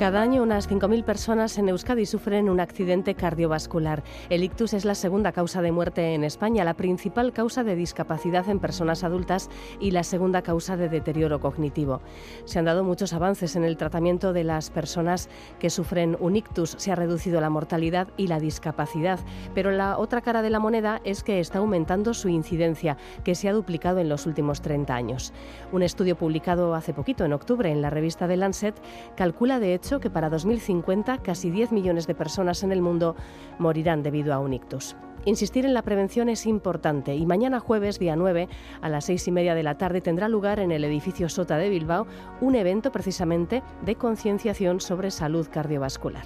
Cada 0.00 0.22
año 0.22 0.42
unas 0.42 0.66
5.000 0.66 1.04
personas 1.04 1.58
en 1.58 1.68
Euskadi 1.68 2.06
sufren 2.06 2.48
un 2.48 2.58
accidente 2.58 3.14
cardiovascular. 3.14 4.02
El 4.30 4.42
ictus 4.42 4.72
es 4.72 4.86
la 4.86 4.94
segunda 4.94 5.32
causa 5.32 5.60
de 5.60 5.72
muerte 5.72 6.14
en 6.14 6.24
España, 6.24 6.64
la 6.64 6.72
principal 6.72 7.34
causa 7.34 7.64
de 7.64 7.76
discapacidad 7.76 8.48
en 8.48 8.60
personas 8.60 9.04
adultas 9.04 9.50
y 9.78 9.90
la 9.90 10.02
segunda 10.02 10.40
causa 10.40 10.78
de 10.78 10.88
deterioro 10.88 11.38
cognitivo. 11.38 12.00
Se 12.46 12.58
han 12.58 12.64
dado 12.64 12.82
muchos 12.82 13.12
avances 13.12 13.56
en 13.56 13.64
el 13.64 13.76
tratamiento 13.76 14.32
de 14.32 14.42
las 14.42 14.70
personas 14.70 15.28
que 15.58 15.68
sufren 15.68 16.16
un 16.18 16.34
ictus. 16.34 16.76
Se 16.78 16.90
ha 16.90 16.96
reducido 16.96 17.42
la 17.42 17.50
mortalidad 17.50 18.08
y 18.16 18.28
la 18.28 18.40
discapacidad, 18.40 19.20
pero 19.54 19.70
la 19.70 19.98
otra 19.98 20.22
cara 20.22 20.40
de 20.40 20.48
la 20.48 20.60
moneda 20.60 21.02
es 21.04 21.22
que 21.22 21.40
está 21.40 21.58
aumentando 21.58 22.14
su 22.14 22.30
incidencia, 22.30 22.96
que 23.22 23.34
se 23.34 23.50
ha 23.50 23.52
duplicado 23.52 23.98
en 23.98 24.08
los 24.08 24.24
últimos 24.24 24.62
30 24.62 24.94
años. 24.94 25.34
Un 25.72 25.82
estudio 25.82 26.16
publicado 26.16 26.74
hace 26.74 26.94
poquito, 26.94 27.26
en 27.26 27.34
octubre, 27.34 27.70
en 27.70 27.82
la 27.82 27.90
revista 27.90 28.26
The 28.26 28.38
Lancet, 28.38 28.80
calcula 29.14 29.60
de 29.60 29.74
hecho 29.74 29.89
que 29.98 30.10
para 30.10 30.30
2050 30.30 31.18
casi 31.18 31.50
10 31.50 31.72
millones 31.72 32.06
de 32.06 32.14
personas 32.14 32.62
en 32.62 32.70
el 32.70 32.82
mundo 32.82 33.16
morirán 33.58 34.04
debido 34.04 34.32
a 34.32 34.38
un 34.38 34.52
ictus. 34.52 34.94
Insistir 35.24 35.66
en 35.66 35.74
la 35.74 35.82
prevención 35.82 36.28
es 36.28 36.46
importante 36.46 37.14
y 37.14 37.26
mañana 37.26 37.60
jueves, 37.60 37.98
día 37.98 38.16
9, 38.16 38.48
a 38.80 38.88
las 38.88 39.04
seis 39.04 39.26
y 39.28 39.32
media 39.32 39.54
de 39.54 39.62
la 39.62 39.76
tarde, 39.76 40.00
tendrá 40.00 40.28
lugar 40.28 40.60
en 40.60 40.70
el 40.72 40.84
edificio 40.84 41.28
Sota 41.28 41.58
de 41.58 41.68
Bilbao 41.68 42.06
un 42.40 42.54
evento 42.54 42.90
precisamente 42.90 43.62
de 43.84 43.96
concienciación 43.96 44.80
sobre 44.80 45.10
salud 45.10 45.48
cardiovascular. 45.50 46.24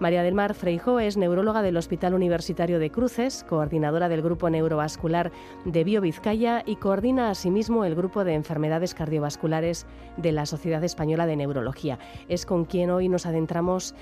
María 0.00 0.22
del 0.22 0.34
Mar 0.34 0.54
Freijo 0.54 0.98
es 0.98 1.16
neuróloga 1.16 1.62
del 1.62 1.76
Hospital 1.76 2.14
Universitario 2.14 2.78
de 2.78 2.90
Cruces, 2.90 3.44
coordinadora 3.48 4.08
del 4.08 4.22
Grupo 4.22 4.50
Neurovascular 4.50 5.30
de 5.64 5.84
BioVizcaya 5.84 6.62
y 6.66 6.76
coordina 6.76 7.30
asimismo 7.30 7.84
el 7.84 7.94
Grupo 7.94 8.24
de 8.24 8.34
Enfermedades 8.34 8.94
Cardiovasculares 8.94 9.86
de 10.16 10.32
la 10.32 10.46
Sociedad 10.46 10.82
Española 10.82 11.26
de 11.26 11.36
Neurología. 11.36 11.98
Es 12.28 12.44
con 12.44 12.64
quien 12.64 12.90
hoy 12.90 13.08
nos 13.08 13.26
adentramos 13.26 13.94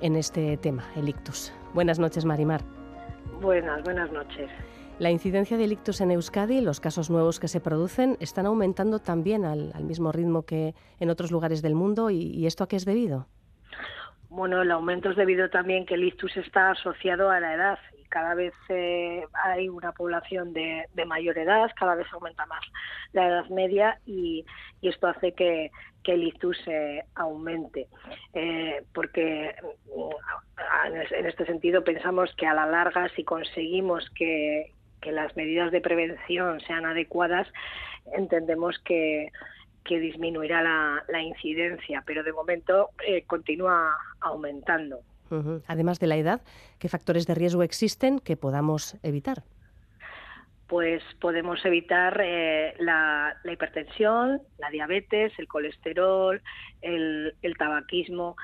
en 0.00 0.16
este 0.16 0.56
tema, 0.56 0.84
el 0.96 1.08
ictus. 1.08 1.52
Buenas 1.74 1.98
noches, 1.98 2.24
Marimar. 2.24 2.62
Buenas, 3.40 3.82
buenas 3.84 4.10
noches. 4.12 4.50
La 4.98 5.10
incidencia 5.10 5.56
de 5.56 5.64
ictus 5.64 6.00
en 6.00 6.12
Euskadi, 6.12 6.60
los 6.60 6.78
casos 6.78 7.10
nuevos 7.10 7.40
que 7.40 7.48
se 7.48 7.60
producen, 7.60 8.16
están 8.20 8.46
aumentando 8.46 9.00
también 9.00 9.44
al, 9.44 9.72
mismo 9.82 10.12
ritmo 10.12 10.42
que 10.42 10.74
en 11.00 11.10
otros 11.10 11.32
lugares 11.32 11.62
del 11.62 11.74
mundo. 11.74 12.10
¿Y, 12.10 12.46
esto 12.46 12.62
a 12.62 12.68
qué 12.68 12.76
es 12.76 12.84
debido? 12.84 13.26
Bueno, 14.34 14.62
el 14.62 14.70
aumento 14.72 15.10
es 15.10 15.16
debido 15.16 15.48
también 15.48 15.86
que 15.86 15.94
el 15.94 16.02
ictus 16.02 16.36
está 16.36 16.72
asociado 16.72 17.30
a 17.30 17.38
la 17.38 17.54
edad 17.54 17.78
y 17.96 18.02
cada 18.06 18.34
vez 18.34 18.52
eh, 18.68 19.24
hay 19.44 19.68
una 19.68 19.92
población 19.92 20.52
de, 20.52 20.88
mayor 21.06 21.38
edad, 21.38 21.70
cada 21.78 21.94
vez 21.94 22.08
aumenta 22.12 22.44
más 22.46 22.64
la 23.12 23.28
edad 23.28 23.48
media 23.50 24.00
y, 24.04 24.44
esto 24.82 25.06
hace 25.06 25.34
que, 25.34 25.70
el 26.02 26.24
ictus 26.24 26.58
eh, 26.66 27.04
aumente. 27.14 27.86
Eh, 28.32 28.82
porque 28.92 29.54
mm, 29.94 31.14
en 31.14 31.26
este 31.26 31.46
sentido 31.46 31.84
pensamos 31.84 32.34
que 32.34 32.48
a 32.48 32.54
la 32.54 32.66
larga 32.66 33.08
si 33.14 33.22
conseguimos 33.22 34.10
que 34.16 34.72
las 35.04 35.36
medidas 35.36 35.70
de 35.70 35.80
prevención 35.80 36.60
sean 36.62 36.86
adecuadas, 36.86 37.46
entendemos 38.16 38.80
que 38.80 39.30
que 39.84 40.00
disminuirá 40.00 40.62
la, 40.62 41.22
incidencia, 41.22 42.02
pero 42.06 42.22
de 42.22 42.32
momento 42.32 42.90
eh, 43.06 43.22
continúa 43.26 43.96
aumentando. 44.20 45.00
Además 45.66 45.98
de 45.98 46.06
la 46.06 46.16
edad, 46.16 46.42
¿qué 46.78 46.88
factores 46.88 47.26
de 47.26 47.34
riesgo 47.34 47.62
existen 47.62 48.20
que 48.20 48.36
podamos 48.36 48.96
evitar? 49.02 49.42
Pues 50.68 51.02
podemos 51.20 51.64
evitar 51.64 52.20
eh, 52.24 52.74
la, 52.78 53.36
hipertensión, 53.44 54.40
la 54.58 54.70
diabetes, 54.70 55.32
el 55.38 55.48
colesterol, 55.48 56.40
el, 56.80 57.34
tabaquismo. 57.58 58.36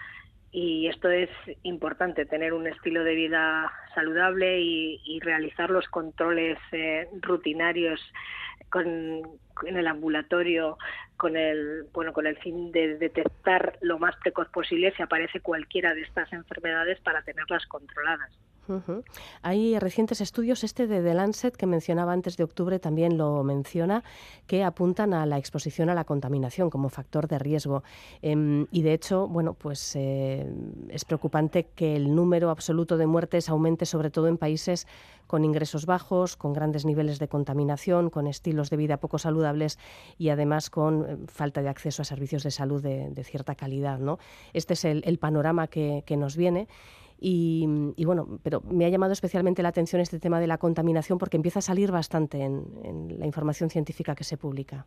Y 0.52 0.88
esto 0.88 1.08
es 1.10 1.30
importante, 1.62 2.26
tener 2.26 2.52
un 2.52 2.66
estilo 2.66 3.04
de 3.04 3.14
vida 3.14 3.72
saludable 3.94 4.60
y, 4.60 5.20
realizar 5.20 5.70
los 5.70 5.86
controles 5.88 6.58
eh, 6.72 7.08
rutinarios 7.20 8.00
con, 8.68 8.88
en 9.66 9.76
el 9.76 9.86
ambulatorio 9.86 10.78
con 11.16 11.36
el 11.36 11.84
bueno 11.92 12.14
con 12.14 12.26
el 12.26 12.38
fin 12.38 12.72
de 12.72 12.96
detectar 12.96 13.76
lo 13.82 13.98
más 13.98 14.16
precoz 14.16 14.48
posible 14.48 14.92
si 14.96 15.02
aparece 15.02 15.40
cualquiera 15.40 15.92
de 15.92 16.02
estas 16.02 16.32
enfermedades 16.32 16.98
para 17.00 17.22
tenerlas 17.22 17.66
controladas. 17.66 18.30
Hay 19.42 19.78
recientes 19.78 20.20
estudios, 20.20 20.64
este 20.64 20.86
de 20.86 21.02
The 21.02 21.14
Lancet 21.14 21.56
que 21.56 21.66
mencionaba 21.66 22.12
antes 22.12 22.36
de 22.36 22.44
octubre 22.44 22.78
también 22.78 23.18
lo 23.18 23.42
menciona, 23.42 24.04
que 24.46 24.62
apuntan 24.62 25.12
a 25.14 25.26
la 25.26 25.38
exposición 25.38 25.90
a 25.90 25.94
la 25.94 26.04
contaminación 26.04 26.70
como 26.70 26.88
factor 26.88 27.26
de 27.26 27.38
riesgo. 27.38 27.82
Em, 28.22 28.66
y 28.70 28.82
de 28.82 28.92
hecho, 28.92 29.26
bueno, 29.28 29.54
pues 29.54 29.94
eh, 29.96 30.52
es 30.88 31.04
preocupante 31.04 31.66
que 31.74 31.96
el 31.96 32.14
número 32.14 32.50
absoluto 32.50 32.96
de 32.96 33.06
muertes 33.06 33.48
aumente 33.48 33.86
sobre 33.86 34.10
todo 34.10 34.28
en 34.28 34.38
países 34.38 34.86
con 35.30 35.44
ingresos 35.44 35.86
bajos, 35.86 36.36
con 36.36 36.52
grandes 36.52 36.84
niveles 36.84 37.20
de 37.20 37.28
contaminación, 37.28 38.10
con 38.10 38.26
estilos 38.26 38.68
de 38.68 38.76
vida 38.76 38.96
poco 38.96 39.16
saludables 39.16 39.78
y 40.18 40.30
además 40.30 40.70
con 40.70 41.06
eh, 41.08 41.16
falta 41.28 41.62
de 41.62 41.68
acceso 41.68 42.02
a 42.02 42.04
servicios 42.04 42.42
de 42.42 42.50
salud 42.50 42.82
de, 42.82 43.22
cierta 43.22 43.54
calidad. 43.54 44.00
¿no? 44.00 44.18
Este 44.52 44.74
es 44.74 44.84
el, 44.84 45.18
panorama 45.18 45.68
que, 45.68 46.02
nos 46.16 46.36
viene. 46.36 46.66
Y, 47.22 47.66
bueno, 48.04 48.40
pero 48.42 48.62
me 48.62 48.86
ha 48.86 48.88
llamado 48.88 49.12
especialmente 49.12 49.62
la 49.62 49.68
atención 49.68 50.00
este 50.00 50.18
tema 50.18 50.40
de 50.40 50.46
la 50.46 50.58
contaminación 50.58 51.18
porque 51.18 51.36
empieza 51.36 51.58
a 51.58 51.62
salir 51.62 51.92
bastante 51.92 52.42
en, 52.42 53.18
la 53.18 53.26
información 53.26 53.68
científica 53.68 54.14
que 54.14 54.24
se 54.24 54.38
publica. 54.38 54.86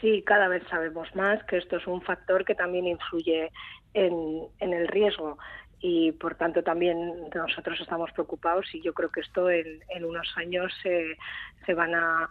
Sí, 0.00 0.22
cada 0.22 0.48
vez 0.48 0.62
sabemos 0.68 1.14
más 1.14 1.44
que 1.44 1.58
esto 1.58 1.76
es 1.76 1.86
un 1.86 2.00
factor 2.02 2.44
que 2.44 2.54
también 2.54 2.86
influye 2.86 3.52
en, 3.94 4.48
en 4.58 4.72
el 4.72 4.88
riesgo 4.88 5.38
y 5.80 6.12
por 6.12 6.36
tanto 6.36 6.62
también 6.62 7.28
nosotros 7.34 7.78
estamos 7.80 8.10
preocupados 8.12 8.66
y 8.72 8.80
yo 8.80 8.94
creo 8.94 9.10
que 9.10 9.20
esto 9.20 9.50
en, 9.50 10.04
unos 10.04 10.32
años 10.36 10.72
se 10.82 11.74
van 11.74 11.94
a, 11.94 12.28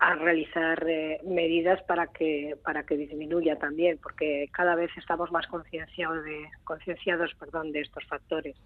a 0.00 0.14
realizar 0.14 0.82
eh, 0.88 1.20
medidas 1.24 1.82
para 1.82 2.06
que 2.06 2.56
para 2.64 2.84
que 2.84 2.96
disminuya 2.96 3.56
también 3.56 3.98
porque 4.02 4.48
cada 4.50 4.74
vez 4.74 4.90
estamos 4.96 5.30
más 5.30 5.46
concienciados 5.46 6.24
de 6.24 6.48
concienciados 6.64 7.34
perdón 7.38 7.70
de 7.70 7.82
estos 7.82 8.04
factores. 8.06 8.56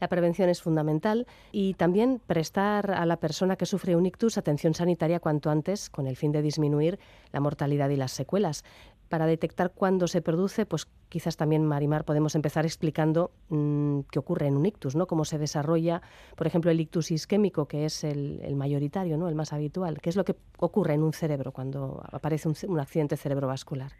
La 0.00 0.08
prevención 0.08 0.48
es 0.50 0.62
fundamental 0.62 1.26
y 1.50 1.74
también 1.74 2.20
prestar 2.24 2.92
a 2.92 3.06
la 3.06 3.16
persona 3.16 3.56
que 3.56 3.66
sufre 3.66 3.96
un 3.96 4.04
ictus 4.04 4.36
atención 4.36 4.74
sanitaria 4.74 5.18
cuanto 5.18 5.50
antes 5.50 5.88
con 5.88 6.06
el 6.06 6.16
fin 6.16 6.30
de 6.30 6.42
disminuir 6.42 6.98
la 7.32 7.40
mortalidad 7.40 7.88
y 7.88 7.96
las 7.96 8.12
secuelas 8.12 8.62
para 9.10 9.26
detectar 9.26 9.72
cuándo 9.74 10.06
se 10.06 10.22
produce, 10.22 10.66
pues 10.66 10.86
quizás 11.08 11.36
también, 11.36 11.66
Marimar, 11.66 12.04
podemos 12.04 12.36
empezar 12.36 12.64
explicando 12.64 13.32
mm, 13.48 14.02
qué 14.12 14.20
ocurre 14.20 14.46
en 14.46 14.56
un 14.56 14.64
ictus, 14.64 14.94
¿no? 14.94 15.08
Cómo 15.08 15.24
se 15.24 15.36
desarrolla, 15.36 16.00
por 16.36 16.46
ejemplo, 16.46 16.70
el 16.70 16.80
ictus 16.80 17.10
isquémico, 17.10 17.66
que 17.66 17.84
es 17.84 18.04
el, 18.04 18.54
mayoritario, 18.54 19.18
¿no? 19.18 19.28
El 19.28 19.34
más 19.34 19.52
habitual. 19.52 20.00
¿Qué 20.00 20.10
es 20.10 20.16
lo 20.16 20.24
que 20.24 20.36
ocurre 20.58 20.94
en 20.94 21.02
un 21.02 21.12
cerebro 21.12 21.50
cuando 21.50 22.00
aparece 22.12 22.48
un, 22.48 22.78
accidente 22.78 23.16
cerebrovascular? 23.16 23.90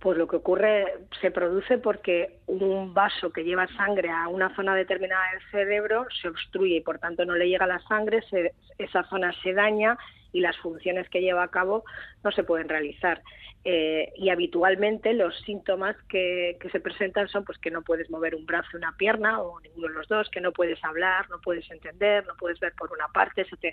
Pues 0.00 0.18
lo 0.18 0.28
que 0.28 0.36
ocurre 0.36 0.84
se 1.22 1.30
produce 1.30 1.78
porque 1.78 2.40
un 2.46 2.92
vaso 2.92 3.30
que 3.30 3.42
lleva 3.42 3.66
sangre 3.68 4.10
a 4.10 4.28
una 4.28 4.54
zona 4.54 4.74
determinada 4.74 5.24
del 5.32 5.50
cerebro 5.50 6.06
se 6.20 6.28
obstruye 6.28 6.76
y 6.76 6.80
por 6.82 6.98
tanto 6.98 7.24
no 7.24 7.34
le 7.34 7.48
llega 7.48 7.66
la 7.66 7.80
sangre, 7.88 8.20
esa 8.76 9.02
zona 9.04 9.32
se 9.42 9.54
daña 9.54 9.96
y 10.36 10.40
las 10.40 10.56
funciones 10.58 11.08
que 11.08 11.22
lleva 11.22 11.42
a 11.42 11.50
cabo 11.50 11.82
no 12.22 12.30
se 12.30 12.44
pueden 12.44 12.68
realizar. 12.68 13.22
Eh, 13.64 14.12
y 14.16 14.28
habitualmente 14.28 15.14
los 15.14 15.34
síntomas 15.40 15.96
que, 16.10 16.58
se 16.70 16.78
presentan 16.78 17.26
son 17.28 17.44
pues 17.44 17.56
que 17.58 17.70
no 17.70 17.80
puedes 17.80 18.10
mover 18.10 18.34
un 18.34 18.44
brazo, 18.44 18.76
una 18.76 18.92
pierna 18.98 19.40
o 19.40 19.58
ninguno 19.60 19.88
de 19.88 19.94
los 19.94 20.08
dos, 20.08 20.28
que 20.28 20.42
no 20.42 20.52
puedes 20.52 20.78
hablar, 20.84 21.28
no 21.30 21.40
puedes 21.40 21.68
entender, 21.70 22.26
no 22.26 22.34
puedes 22.36 22.60
ver 22.60 22.74
por 22.78 22.92
una 22.92 23.08
parte, 23.08 23.46
se 23.46 23.56
te, 23.56 23.72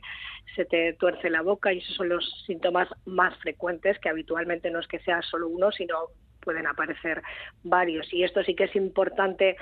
se 0.56 0.64
te 0.64 0.94
tuerce 0.94 1.30
la 1.30 1.42
boca 1.42 1.74
y 1.74 1.80
esos 1.80 1.98
son 1.98 2.08
los 2.08 2.44
síntomas 2.48 2.88
más 3.06 3.38
frecuentes 3.40 4.00
que 4.00 4.10
habitualmente 4.10 4.72
no 4.72 4.80
es 4.80 4.88
que 4.88 5.00
sea 5.00 5.22
solo 5.22 5.50
uno, 5.50 5.70
sino 5.74 5.96
pueden 6.40 6.66
aparecer 6.66 7.22
varios. 7.64 8.12
Y 8.14 8.24
esto 8.24 8.42
sí 8.44 8.56
que 8.56 8.66
es 8.66 8.76
importante 8.78 9.58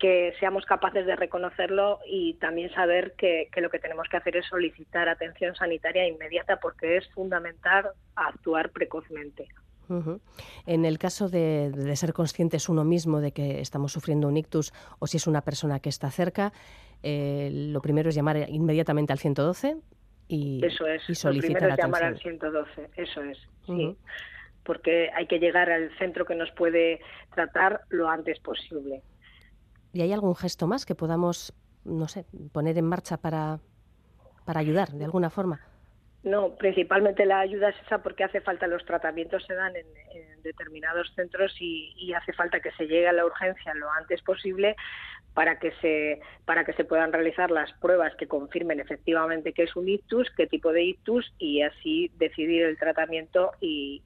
que 0.00 0.34
seamos 0.40 0.64
capaces 0.64 1.04
de 1.04 1.14
reconocerlo 1.14 2.00
y 2.06 2.34
también 2.34 2.72
saber 2.72 3.12
que, 3.16 3.48
lo 3.56 3.70
que 3.70 3.78
tenemos 3.78 4.08
que 4.08 4.16
hacer 4.16 4.36
es 4.36 4.46
solicitar 4.46 5.08
atención 5.08 5.54
sanitaria 5.54 6.08
inmediata 6.08 6.56
porque 6.56 6.96
es 6.96 7.08
fundamental 7.10 7.90
actuar 8.16 8.70
precozmente. 8.70 9.46
En 10.66 10.84
el 10.84 10.98
caso 10.98 11.28
de, 11.28 11.72
ser 11.96 12.12
conscientes 12.12 12.68
uno 12.68 12.84
mismo 12.84 13.20
de 13.20 13.32
que 13.32 13.60
estamos 13.60 13.92
sufriendo 13.92 14.28
un 14.28 14.36
ictus 14.36 14.72
o 15.00 15.06
si 15.06 15.18
es 15.18 15.26
una 15.26 15.42
persona 15.42 15.80
que 15.80 15.88
está 15.88 16.10
cerca, 16.10 16.52
eh, 17.02 17.50
lo 17.52 17.82
primero 17.82 18.08
es 18.08 18.14
llamar 18.14 18.48
inmediatamente 18.48 19.12
al 19.12 19.18
112 19.18 19.76
y, 20.28 20.64
eso 20.64 20.86
es, 20.86 21.02
y 21.10 21.14
solicitar 21.14 21.54
lo 21.54 21.58
primero 21.58 21.74
es 21.74 21.78
llamar 21.78 22.04
al 22.04 22.18
112, 22.18 22.90
eso 22.96 23.22
es, 23.22 23.38
sí. 23.66 23.96
Porque 24.62 25.10
hay 25.14 25.26
que 25.26 25.40
llegar 25.40 25.70
al 25.70 25.90
centro 25.98 26.24
que 26.24 26.36
nos 26.36 26.50
puede 26.52 27.00
tratar 27.34 27.80
lo 27.88 28.08
antes 28.08 28.38
posible. 28.38 29.02
¿Y 29.92 30.02
hay 30.02 30.12
algún 30.12 30.36
gesto 30.36 30.66
más 30.66 30.86
que 30.86 30.94
podamos, 30.94 31.52
no 31.84 32.08
sé, 32.08 32.26
poner 32.52 32.78
en 32.78 32.84
marcha 32.84 33.16
para, 33.16 33.60
para 34.44 34.60
ayudar 34.60 34.92
de 34.92 35.04
alguna 35.04 35.30
forma? 35.30 35.60
No, 36.22 36.54
principalmente 36.56 37.24
la 37.24 37.40
ayuda 37.40 37.70
es 37.70 37.76
esa 37.86 38.02
porque 38.02 38.24
hace 38.24 38.42
falta, 38.42 38.66
los 38.66 38.84
tratamientos 38.84 39.42
se 39.46 39.54
dan 39.54 39.74
en, 39.74 39.86
determinados 40.42 41.12
centros 41.14 41.54
y, 41.60 42.12
hace 42.14 42.32
falta 42.32 42.60
que 42.60 42.70
se 42.72 42.86
llegue 42.86 43.08
a 43.08 43.12
la 43.12 43.24
urgencia 43.24 43.74
lo 43.74 43.90
antes 43.90 44.22
posible 44.22 44.74
para 45.34 45.58
que 45.58 45.70
se 45.80 46.20
para 46.44 46.64
que 46.64 46.72
se 46.72 46.84
puedan 46.84 47.12
realizar 47.12 47.50
las 47.50 47.70
pruebas 47.74 48.14
que 48.16 48.26
confirmen 48.26 48.80
efectivamente 48.80 49.52
que 49.52 49.64
es 49.64 49.76
un 49.76 49.88
ictus, 49.88 50.28
qué 50.36 50.46
tipo 50.46 50.72
de 50.72 50.82
ictus 50.82 51.32
y 51.38 51.62
así 51.62 52.10
decidir 52.16 52.62
el 52.62 52.76
tratamiento 52.78 53.52
y, 53.60 54.02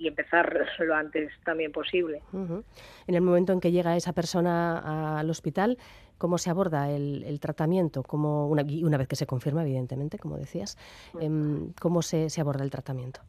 empezar 0.00 0.66
lo 0.80 0.94
antes 0.94 1.32
también 1.44 1.72
posible. 1.72 2.22
En 2.32 3.14
el 3.14 3.20
momento 3.20 3.52
en 3.52 3.60
que 3.60 3.72
llega 3.72 3.96
esa 3.96 4.12
persona 4.12 5.18
al 5.18 5.30
hospital, 5.30 5.78
cómo 6.18 6.38
se 6.38 6.50
aborda 6.50 6.90
el, 6.90 7.38
tratamiento, 7.40 8.02
como 8.02 8.48
una, 8.48 8.64
una, 8.82 8.96
vez 8.96 9.08
que 9.08 9.16
se 9.16 9.26
confirma, 9.26 9.62
evidentemente, 9.62 10.18
como 10.18 10.36
decías, 10.36 10.76
em, 11.20 11.72
cómo 11.80 12.02
se, 12.02 12.28
aborda 12.40 12.64
el 12.64 12.70
tratamiento. 12.70 13.20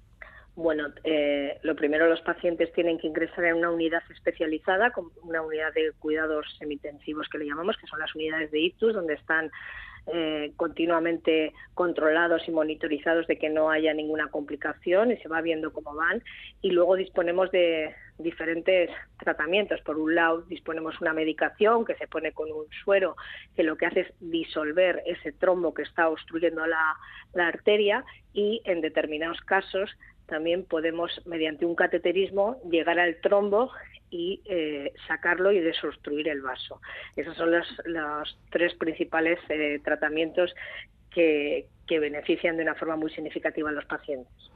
Bueno, 0.56 0.88
eh, 1.04 1.60
lo 1.64 1.76
primero 1.76 2.08
los 2.08 2.22
pacientes 2.22 2.72
tienen 2.72 2.98
que 2.98 3.08
ingresar 3.08 3.44
en 3.44 3.58
una 3.58 3.72
unidad 3.72 4.04
especializada, 4.10 4.94
una 5.22 5.42
unidad 5.42 5.74
de 5.74 5.92
cuidados 6.00 6.46
semintensivos 6.58 7.28
que 7.28 7.40
le 7.40 7.46
llamamos, 7.46 7.76
que 7.76 7.88
son 7.88 8.00
las 8.00 8.16
unidades 8.16 8.52
de 8.52 8.62
ictus, 8.62 8.94
donde 8.94 9.16
están 9.16 9.52
eh, 10.14 10.54
continuamente 10.56 11.52
controlados 11.74 12.48
y 12.48 12.52
monitorizados 12.52 13.28
de 13.28 13.38
que 13.38 13.50
no 13.50 13.70
haya 13.70 13.94
ninguna 13.94 14.30
complicación 14.30 15.12
y 15.12 15.18
se 15.18 15.28
va 15.28 15.42
viendo 15.42 15.74
cómo 15.74 15.94
van. 15.94 16.24
Y 16.62 16.72
luego 16.72 16.96
disponemos 16.96 17.52
de 17.52 17.94
diferentes 18.18 18.90
tratamientos. 19.20 19.82
Por 19.82 19.98
un 19.98 20.16
lado, 20.16 20.44
disponemos 20.44 21.02
una 21.02 21.12
medicación 21.12 21.84
que 21.84 21.96
se 21.96 22.08
pone 22.08 22.32
con 22.32 22.50
un 22.50 22.68
suero 22.86 23.18
que 23.58 23.64
lo 23.64 23.76
que 23.76 23.88
hace 23.88 24.02
es 24.02 24.14
disolver 24.22 25.04
ese 25.06 25.34
trombo 25.34 25.74
que 25.74 25.82
está 25.82 26.08
obstruyendo 26.08 26.66
la 26.66 26.98
arteria 27.34 28.06
y 28.32 28.62
en 28.64 28.80
determinados 28.80 29.42
casos 29.42 29.90
también 30.26 30.64
podemos, 30.66 31.22
mediante 31.26 31.66
un 31.66 31.76
cateterismo, 31.76 32.58
llegar 32.70 33.00
al 33.00 33.20
trombo 33.22 33.72
y 34.10 34.42
eh, 34.46 34.94
sacarlo 35.08 35.52
y 35.52 35.60
desobstruir 35.60 36.28
el 36.28 36.42
vaso. 36.42 36.82
Esos 37.16 37.36
son 37.36 37.52
los, 37.52 38.38
tres 38.50 38.74
principales 38.76 39.40
eh, 39.50 39.80
tratamientos 39.84 40.54
que, 41.10 41.68
benefician 41.88 42.58
de 42.58 42.64
una 42.64 42.76
forma 42.76 42.96
muy 42.96 43.10
significativa 43.12 43.70
a 43.70 43.74
los 43.74 43.86
pacientes. 43.86 44.52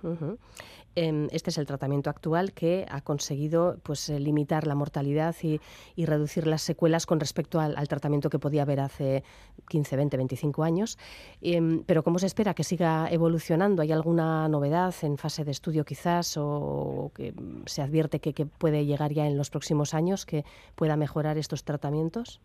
Este 0.95 1.49
es 1.49 1.57
el 1.57 1.65
tratamiento 1.65 2.09
actual 2.09 2.53
que 2.53 2.85
ha 2.89 3.01
conseguido 3.01 3.77
pues, 3.83 4.09
eh, 4.09 4.19
limitar 4.19 4.67
la 4.67 4.75
mortalidad 4.75 5.35
y, 5.41 5.59
reducir 6.05 6.47
las 6.47 6.61
secuelas 6.63 7.05
con 7.05 7.19
respecto 7.19 7.59
al, 7.59 7.87
tratamiento 7.87 8.29
que 8.29 8.39
podía 8.39 8.63
haber 8.63 8.79
hace 8.79 9.23
15, 9.67 9.95
20, 9.95 10.17
25 10.17 10.63
años. 10.63 10.97
Em, 11.41 11.83
pero 11.85 12.03
¿cómo 12.03 12.19
se 12.19 12.25
espera 12.25 12.53
que 12.53 12.63
siga 12.63 13.07
evolucionando? 13.11 13.81
¿Hay 13.81 13.91
alguna 13.91 14.47
novedad 14.49 14.93
en 15.03 15.17
fase 15.17 15.43
de 15.43 15.51
estudio 15.51 15.85
quizás 15.85 16.35
o 16.37 17.11
que 17.13 17.33
se 17.65 17.81
advierte 17.81 18.19
que 18.19 18.45
puede 18.45 18.85
llegar 18.85 19.13
ya 19.13 19.27
en 19.27 19.37
los 19.37 19.49
próximos 19.49 19.93
años 19.93 20.25
que 20.25 20.43
pueda 20.75 20.95
mejorar 20.95 21.37
estos 21.37 21.63
tratamientos? 21.63 22.41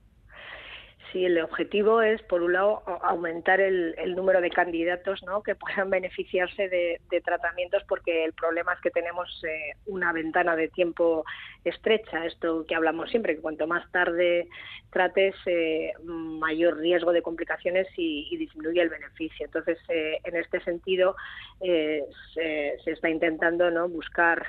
Sí, 1.12 1.24
el 1.24 1.40
objetivo 1.40 2.02
es, 2.02 2.22
por 2.22 2.42
un 2.42 2.52
lado, 2.52 2.82
aumentar 3.02 3.60
el, 3.60 3.94
número 4.14 4.40
de 4.40 4.50
candidatos 4.50 5.22
¿no? 5.24 5.42
que 5.42 5.54
puedan 5.54 5.90
beneficiarse 5.90 6.68
de, 6.68 7.00
tratamientos, 7.24 7.82
porque 7.88 8.24
el 8.24 8.32
problema 8.32 8.72
es 8.72 8.80
que 8.80 8.90
tenemos 8.90 9.42
eh, 9.44 9.72
una 9.86 10.12
ventana 10.12 10.56
de 10.56 10.68
tiempo 10.68 11.24
estrecha. 11.64 12.26
Esto 12.26 12.64
que 12.66 12.74
hablamos 12.74 13.10
siempre, 13.10 13.36
que 13.36 13.42
cuanto 13.42 13.66
más 13.66 13.90
tarde 13.92 14.48
trates, 14.90 15.34
eh, 15.46 15.92
mayor 16.02 16.78
riesgo 16.78 17.12
de 17.12 17.22
complicaciones 17.22 17.86
y, 17.96 18.36
disminuye 18.36 18.82
el 18.82 18.88
beneficio. 18.88 19.46
Entonces, 19.46 19.78
eh, 19.88 20.18
en 20.24 20.36
este 20.36 20.60
sentido, 20.60 21.16
se, 21.60 22.80
está 22.84 23.08
intentando 23.08 23.70
¿no? 23.70 23.88
buscar 23.88 24.44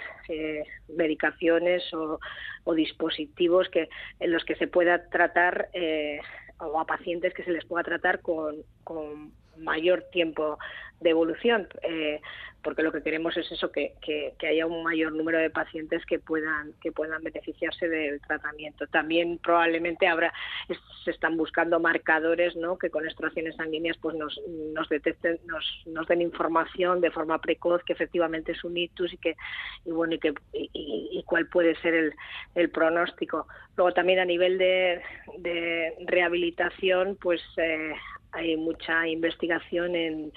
medicaciones 0.89 1.83
o, 1.93 2.19
dispositivos 2.73 3.69
que 3.69 3.89
en 4.19 4.31
los 4.31 4.43
que 4.43 4.55
se 4.55 4.67
pueda 4.67 5.07
tratar 5.09 5.69
o 6.59 6.79
a 6.79 6.85
pacientes 6.85 7.33
que 7.33 7.43
se 7.43 7.51
les 7.51 7.65
pueda 7.65 7.83
tratar 7.83 8.21
con, 8.21 8.57
con 8.83 9.31
mayor 9.57 10.03
tiempo 10.11 10.57
de 11.01 11.09
evolución, 11.09 11.67
eh, 11.83 12.21
porque 12.63 12.81
lo 12.81 12.91
que 12.91 13.03
queremos 13.03 13.37
es 13.37 13.51
eso, 13.51 13.71
que, 13.71 13.93
que, 14.01 14.47
haya 14.47 14.65
un 14.65 14.83
mayor 14.83 15.11
número 15.11 15.37
de 15.37 15.51
pacientes 15.51 16.03
que 16.07 16.17
puedan, 16.17 16.73
que 16.81 16.91
puedan 16.91 17.23
beneficiarse 17.23 17.87
del 17.87 18.19
tratamiento. 18.21 18.87
También 18.87 19.37
probablemente 19.37 20.07
habrá, 20.07 20.33
se 21.03 21.11
están 21.11 21.37
buscando 21.37 21.79
marcadores 21.79 22.55
¿no? 22.55 22.79
que 22.79 22.89
con 22.89 23.05
extracciones 23.05 23.55
sanguíneas 23.55 23.97
pues 24.01 24.15
nos, 24.15 24.41
nos 24.73 24.89
detecten, 24.89 25.39
nos, 25.45 25.83
nos 25.85 26.07
den 26.07 26.21
información 26.21 27.01
de 27.01 27.11
forma 27.11 27.39
precoz 27.39 27.83
que 27.83 27.93
efectivamente 27.93 28.53
es 28.53 28.63
un 28.63 28.77
ictus 28.77 29.13
y 29.13 29.17
que 29.17 29.35
y 29.85 29.91
bueno 29.91 30.15
y 30.15 30.19
que 30.19 30.33
y, 30.53 31.23
cuál 31.27 31.47
puede 31.47 31.75
ser 31.81 32.13
el, 32.55 32.69
pronóstico. 32.71 33.47
Luego 33.77 33.93
también 33.93 34.19
a 34.19 34.25
nivel 34.25 34.57
de, 34.57 35.01
de 35.37 35.93
rehabilitación, 36.07 37.17
pues 37.21 37.41
eh, 37.57 37.93
hay 38.35 38.57
mucha 38.57 39.07
investigación 39.07 39.95
en, 39.95 40.31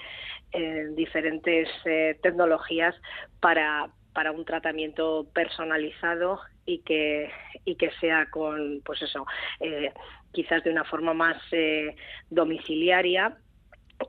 diferentes 0.95 1.69
eh, 1.85 2.17
tecnologías 2.23 2.95
para, 3.39 3.91
para 4.13 4.31
un 4.31 4.45
tratamiento 4.45 5.27
personalizado 5.31 6.39
y 6.65 6.79
que 6.79 7.29
y 7.65 7.75
que 7.75 7.91
sea 7.99 8.27
con 8.31 8.81
pues 8.83 9.01
eso 9.03 9.27
eh, 9.59 9.93
quizás 10.31 10.63
de 10.63 10.71
una 10.71 10.83
forma 10.83 11.13
más 11.13 11.37
eh, 11.51 11.95
domiciliaria 12.29 13.37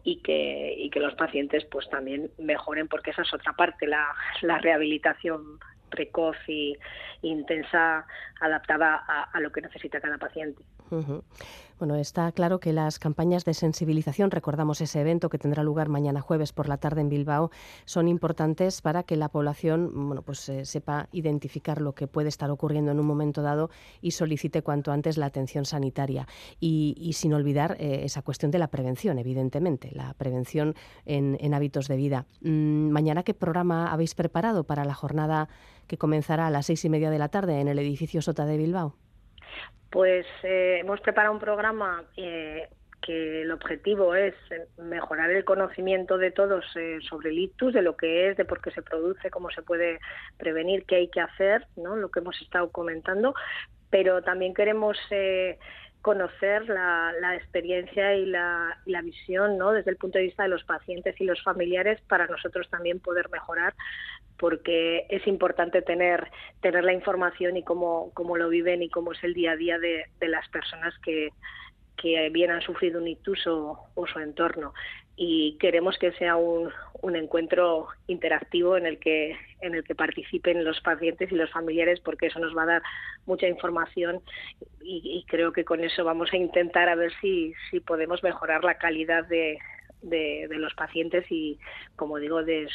y 0.04 0.22
que, 0.22 0.74
y 0.78 0.88
que 0.88 1.00
los 1.00 1.14
pacientes 1.14 1.64
pues 1.66 1.88
también 1.90 2.30
mejoren 2.38 2.88
porque 2.88 3.10
esa 3.10 3.22
es 3.22 3.34
otra 3.34 3.52
parte 3.52 3.86
la, 3.86 4.06
rehabilitación 4.60 5.58
precoz 5.90 6.36
y 6.46 6.76
intensa 7.22 8.06
adaptada 8.40 8.94
a 9.32 9.40
lo 9.40 9.50
que 9.50 9.60
necesita 9.60 10.00
cada 10.00 10.18
paciente. 10.18 10.62
Bueno, 11.80 11.94
está 11.94 12.30
claro 12.32 12.60
que 12.60 12.74
las 12.74 12.98
campañas 12.98 13.46
de 13.46 13.54
sensibilización, 13.54 14.30
recordamos 14.30 14.82
ese 14.82 15.00
evento 15.00 15.30
que 15.30 15.38
tendrá 15.38 15.62
lugar 15.62 15.88
mañana 15.88 16.20
jueves 16.20 16.52
por 16.52 16.68
la 16.68 16.76
tarde 16.76 17.00
en 17.00 17.08
Bilbao, 17.08 17.50
son 17.86 18.06
importantes 18.06 18.82
para 18.82 19.02
que 19.02 19.16
la 19.16 19.30
población 19.30 19.90
bueno, 19.94 20.20
pues, 20.20 20.46
eh, 20.50 20.66
sepa 20.66 21.08
identificar 21.10 21.80
lo 21.80 21.94
que 21.94 22.06
puede 22.06 22.28
estar 22.28 22.50
ocurriendo 22.50 22.92
en 22.92 23.00
un 23.00 23.06
momento 23.06 23.40
dado 23.40 23.70
y 24.02 24.10
solicite 24.10 24.60
cuanto 24.60 24.92
antes 24.92 25.16
la 25.16 25.24
atención 25.24 25.64
sanitaria. 25.64 26.28
Y, 26.60 27.12
sin 27.14 27.32
olvidar 27.32 27.78
eh, 27.80 28.02
esa 28.04 28.20
cuestión 28.20 28.50
de 28.50 28.58
la 28.58 28.68
prevención, 28.68 29.18
evidentemente, 29.18 29.90
la 29.92 30.12
prevención 30.14 30.74
en, 31.06 31.54
hábitos 31.54 31.88
de 31.88 31.96
vida. 31.96 32.26
Mm, 32.42 32.90
mañana, 32.90 33.22
¿qué 33.22 33.32
programa 33.32 33.90
habéis 33.90 34.14
preparado 34.14 34.64
para 34.64 34.84
la 34.84 34.92
jornada 34.92 35.48
que 35.86 35.96
comenzará 35.96 36.46
a 36.46 36.50
las 36.50 36.66
seis 36.66 36.84
y 36.84 36.90
media 36.90 37.10
de 37.10 37.18
la 37.18 37.30
tarde 37.30 37.58
en 37.58 37.68
el 37.68 37.78
edificio 37.78 38.20
Sota 38.20 38.44
de 38.44 38.58
Bilbao? 38.58 38.96
Pues 39.90 40.26
eh, 40.42 40.78
hemos 40.80 41.00
preparado 41.00 41.34
un 41.34 41.40
programa 41.40 42.04
eh, 42.16 42.68
que 43.02 43.42
el 43.42 43.50
objetivo 43.50 44.14
es 44.14 44.34
mejorar 44.78 45.30
el 45.30 45.44
conocimiento 45.44 46.18
de 46.18 46.30
todos 46.30 46.64
eh, 46.76 46.98
sobre 47.08 47.30
el 47.30 47.38
ictus, 47.38 47.72
de 47.72 47.82
lo 47.82 47.96
que 47.96 48.28
es, 48.28 48.36
de 48.36 48.44
por 48.44 48.60
qué 48.60 48.70
se 48.70 48.82
produce, 48.82 49.30
cómo 49.30 49.50
se 49.50 49.62
puede 49.62 49.98
prevenir, 50.38 50.84
qué 50.84 50.96
hay 50.96 51.08
que 51.08 51.20
hacer, 51.20 51.66
¿no? 51.76 51.96
lo 51.96 52.10
que 52.10 52.20
hemos 52.20 52.40
estado 52.40 52.70
comentando, 52.70 53.34
pero 53.90 54.22
también 54.22 54.54
queremos 54.54 54.96
conocer 56.02 56.68
la, 56.68 57.34
experiencia 57.34 58.14
y 58.14 58.26
la, 58.26 58.76
visión 59.02 59.58
¿no? 59.58 59.72
desde 59.72 59.90
el 59.90 59.96
punto 59.96 60.18
de 60.18 60.24
vista 60.24 60.44
de 60.44 60.48
los 60.48 60.64
pacientes 60.64 61.20
y 61.20 61.24
los 61.24 61.42
familiares 61.42 62.00
para 62.08 62.26
nosotros 62.26 62.68
también 62.70 63.00
poder 63.00 63.28
mejorar 63.30 63.74
porque 64.38 65.06
es 65.10 65.26
importante 65.26 65.82
tener, 65.82 66.30
tener 66.62 66.82
la 66.82 66.94
información 66.94 67.58
y 67.58 67.62
cómo, 67.62 68.10
cómo 68.14 68.38
lo 68.38 68.48
viven 68.48 68.82
y 68.82 68.88
cómo 68.88 69.12
es 69.12 69.22
el 69.22 69.34
día 69.34 69.52
a 69.52 69.56
día 69.56 69.78
de, 69.78 70.06
las 70.20 70.48
personas 70.48 70.94
que, 71.04 71.28
que 72.00 72.30
bien 72.30 72.50
han 72.50 72.62
sufrido 72.62 73.00
un 73.00 73.08
ictus 73.08 73.46
o, 73.46 73.86
su 74.10 74.18
entorno. 74.18 74.72
Y 75.22 75.58
queremos 75.58 75.98
que 75.98 76.12
sea 76.12 76.36
un, 76.36 76.70
un, 77.02 77.14
encuentro 77.14 77.88
interactivo 78.06 78.78
en 78.78 78.86
el, 78.86 78.98
que, 78.98 79.36
en 79.60 79.74
el 79.74 79.84
que 79.84 79.94
participen 79.94 80.64
los 80.64 80.80
pacientes 80.80 81.30
y 81.30 81.34
los 81.34 81.50
familiares, 81.50 82.00
porque 82.00 82.28
eso 82.28 82.38
nos 82.38 82.56
va 82.56 82.62
a 82.62 82.66
dar 82.66 82.82
mucha 83.26 83.46
información 83.46 84.22
y, 84.80 85.22
creo 85.28 85.52
que 85.52 85.66
con 85.66 85.84
eso 85.84 86.04
vamos 86.04 86.32
a 86.32 86.38
intentar 86.38 86.88
a 86.88 86.94
ver 86.94 87.12
si, 87.20 87.52
si 87.70 87.80
podemos 87.80 88.22
mejorar 88.22 88.64
la 88.64 88.78
calidad 88.78 89.26
de, 89.26 89.58
de, 90.00 90.46
de 90.48 90.56
los 90.56 90.72
pacientes 90.72 91.26
y, 91.30 91.58
como 91.96 92.16
digo, 92.16 92.42
de 92.42 92.66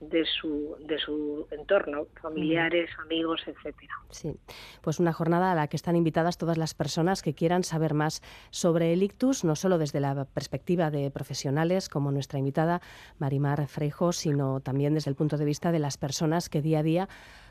de 0.00 0.24
su, 0.26 0.76
de 0.80 0.98
su 0.98 1.46
entorno, 1.50 2.06
familiares, 2.20 2.90
amigos, 3.02 3.40
etcétera. 3.46 3.94
Sí, 4.10 4.36
pues 4.82 5.00
una 5.00 5.12
jornada 5.12 5.52
a 5.52 5.54
la 5.54 5.68
que 5.68 5.76
están 5.76 5.96
invitadas 5.96 6.36
todas 6.36 6.58
las 6.58 6.74
personas 6.74 7.22
que 7.22 7.34
quieran 7.34 7.64
saber 7.64 7.94
más 7.94 8.22
sobre 8.50 8.92
el 8.92 9.02
ictus, 9.02 9.44
no 9.44 9.56
solo 9.56 9.78
desde 9.78 10.00
la 10.00 10.26
perspectiva 10.26 10.90
de 10.90 11.10
profesionales 11.10 11.88
como 11.88 12.12
nuestra 12.12 12.38
invitada 12.38 12.82
Marimar 13.18 13.66
Freijo, 13.68 14.12
sino 14.12 14.60
también 14.60 14.94
desde 14.94 15.10
el 15.10 15.16
punto 15.16 15.38
de 15.38 15.46
vista 15.46 15.72
de 15.72 15.78
las 15.78 15.96
personas 15.96 16.48
que 16.50 16.60
día 16.60 16.80
a 16.80 16.82
día 16.82 17.08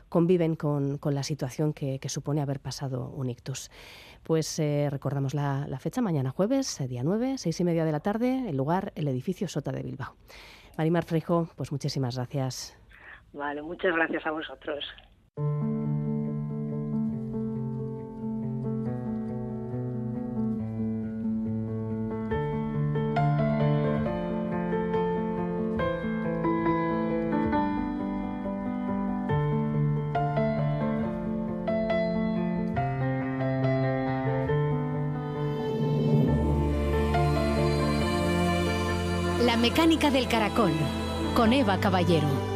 conviven 0.08 0.54
con, 0.54 1.00
la 1.02 1.22
situación 1.24 1.72
que, 1.72 1.98
supone 2.08 2.40
haber 2.40 2.60
pasado 2.60 3.08
un 3.08 3.28
ictus. 3.28 3.70
Pues 4.22 4.58
eh, 4.60 4.88
recordamos 4.90 5.34
la, 5.34 5.66
la, 5.68 5.80
fecha, 5.80 6.00
mañana 6.00 6.30
jueves, 6.30 6.80
día 6.88 7.02
9, 7.02 7.38
seis 7.38 7.58
y 7.60 7.64
media 7.64 7.84
de 7.84 7.92
la 7.92 8.00
tarde, 8.00 8.48
el 8.48 8.56
lugar, 8.56 8.92
el 8.94 9.08
edificio 9.08 9.48
Sota 9.48 9.72
de 9.72 9.82
Bilbao. 9.82 10.14
Marimar 10.76 11.04
Freijo, 11.04 11.48
pues 11.56 11.72
muchísimas 11.72 12.16
gracias. 12.16 12.76
Vale, 13.32 13.62
muchas 13.62 13.94
gracias 13.94 14.26
a 14.26 14.30
vosotros. 14.30 14.84
Mecánica 39.76 40.10
del 40.10 40.26
caracol, 40.26 40.72
con 41.34 41.52
Eva 41.52 41.78
Caballero. 41.78 42.55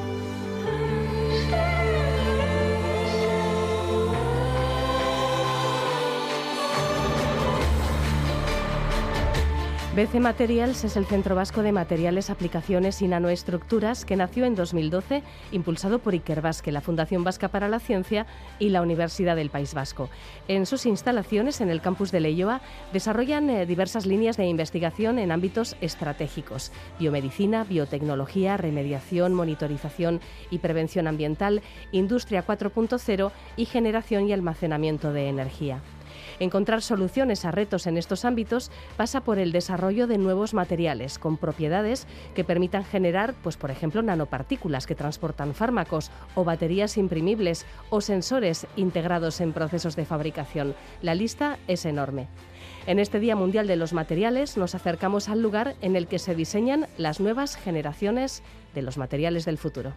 BC 10.00 10.18
Materials 10.18 10.82
es 10.84 10.96
el 10.96 11.04
Centro 11.04 11.34
Vasco 11.34 11.62
de 11.62 11.72
Materiales, 11.72 12.30
Aplicaciones 12.30 13.02
y 13.02 13.06
Nanoestructuras 13.06 14.06
que 14.06 14.16
nació 14.16 14.46
en 14.46 14.54
2012, 14.54 15.22
impulsado 15.52 15.98
por 15.98 16.14
Iker 16.14 16.42
la 16.64 16.80
Fundación 16.80 17.22
Vasca 17.22 17.48
para 17.48 17.68
la 17.68 17.80
Ciencia 17.80 18.24
y 18.58 18.70
la 18.70 18.80
Universidad 18.80 19.36
del 19.36 19.50
País 19.50 19.74
Vasco. 19.74 20.08
En 20.48 20.64
sus 20.64 20.86
instalaciones 20.86 21.60
en 21.60 21.68
el 21.68 21.82
campus 21.82 22.12
de 22.12 22.20
Leyoa 22.20 22.62
desarrollan 22.94 23.50
eh, 23.50 23.66
diversas 23.66 24.06
líneas 24.06 24.38
de 24.38 24.46
investigación 24.46 25.18
en 25.18 25.32
ámbitos 25.32 25.76
estratégicos: 25.82 26.72
biomedicina, 26.98 27.64
biotecnología, 27.64 28.56
remediación, 28.56 29.34
monitorización 29.34 30.22
y 30.50 30.60
prevención 30.60 31.08
ambiental, 31.08 31.60
industria 31.92 32.46
4.0 32.46 33.32
y 33.58 33.66
generación 33.66 34.26
y 34.26 34.32
almacenamiento 34.32 35.12
de 35.12 35.28
energía. 35.28 35.82
Encontrar 36.38 36.82
soluciones 36.82 37.44
a 37.44 37.50
retos 37.50 37.86
en 37.86 37.96
estos 37.96 38.24
ámbitos 38.24 38.70
pasa 38.96 39.20
por 39.20 39.38
el 39.38 39.52
desarrollo 39.52 40.06
de 40.06 40.18
nuevos 40.18 40.54
materiales 40.54 41.18
con 41.18 41.36
propiedades 41.36 42.06
que 42.34 42.44
permitan 42.44 42.84
generar, 42.84 43.34
pues 43.42 43.56
por 43.56 43.70
ejemplo, 43.70 44.02
nanopartículas 44.02 44.86
que 44.86 44.94
transportan 44.94 45.54
fármacos 45.54 46.10
o 46.34 46.44
baterías 46.44 46.96
imprimibles 46.96 47.66
o 47.90 48.00
sensores 48.00 48.66
integrados 48.76 49.40
en 49.40 49.52
procesos 49.52 49.96
de 49.96 50.04
fabricación. 50.04 50.74
La 51.02 51.14
lista 51.14 51.58
es 51.66 51.84
enorme. 51.84 52.28
En 52.86 52.98
este 52.98 53.20
Día 53.20 53.36
Mundial 53.36 53.66
de 53.66 53.76
los 53.76 53.92
Materiales 53.92 54.56
nos 54.56 54.74
acercamos 54.74 55.28
al 55.28 55.42
lugar 55.42 55.76
en 55.82 55.96
el 55.96 56.06
que 56.06 56.18
se 56.18 56.34
diseñan 56.34 56.86
las 56.96 57.20
nuevas 57.20 57.56
generaciones 57.56 58.42
de 58.74 58.82
los 58.82 58.96
materiales 58.96 59.44
del 59.44 59.58
futuro. 59.58 59.92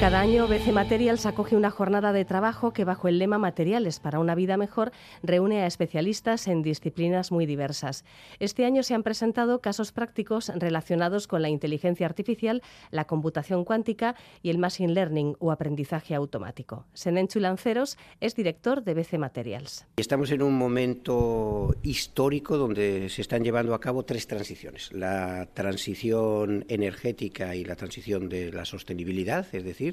Cada 0.00 0.20
año 0.20 0.46
BC 0.46 0.70
Materials 0.72 1.26
acoge 1.26 1.56
una 1.56 1.72
jornada 1.72 2.12
de 2.12 2.24
trabajo 2.24 2.72
que 2.72 2.84
bajo 2.84 3.08
el 3.08 3.18
lema 3.18 3.36
Materiales 3.36 3.98
para 3.98 4.20
una 4.20 4.36
vida 4.36 4.56
mejor 4.56 4.92
reúne 5.24 5.62
a 5.62 5.66
especialistas 5.66 6.46
en 6.46 6.62
disciplinas 6.62 7.32
muy 7.32 7.46
diversas. 7.46 8.04
Este 8.38 8.64
año 8.64 8.84
se 8.84 8.94
han 8.94 9.02
presentado 9.02 9.60
casos 9.60 9.90
prácticos 9.90 10.52
relacionados 10.54 11.26
con 11.26 11.42
la 11.42 11.48
inteligencia 11.48 12.06
artificial, 12.06 12.62
la 12.92 13.06
computación 13.06 13.64
cuántica 13.64 14.14
y 14.40 14.50
el 14.50 14.58
machine 14.58 14.92
learning 14.92 15.34
o 15.40 15.50
aprendizaje 15.50 16.14
automático. 16.14 16.86
Senenchu 16.94 17.40
Lanceros 17.40 17.98
es 18.20 18.36
director 18.36 18.84
de 18.84 18.94
BC 18.94 19.18
Materials. 19.18 19.84
Estamos 19.96 20.30
en 20.30 20.42
un 20.42 20.56
momento 20.56 21.74
histórico 21.82 22.56
donde 22.56 23.08
se 23.08 23.20
están 23.20 23.42
llevando 23.42 23.74
a 23.74 23.80
cabo 23.80 24.04
tres 24.04 24.28
transiciones. 24.28 24.92
La 24.92 25.48
transición 25.54 26.64
energética 26.68 27.56
y 27.56 27.64
la 27.64 27.74
transición 27.74 28.28
de 28.28 28.52
la 28.52 28.64
sostenibilidad, 28.64 29.44
es 29.52 29.64
decir, 29.64 29.87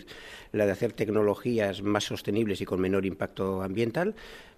la 0.52 0.66
de 0.66 0.72
hacer 0.72 0.94
tecnologías 0.94 1.82
más 1.82 2.04
sostenibles 2.04 2.62
y 2.62 2.66
con 2.66 2.82
menor 2.82 3.06
impacto 3.06 3.62
ambiental, 3.62 4.16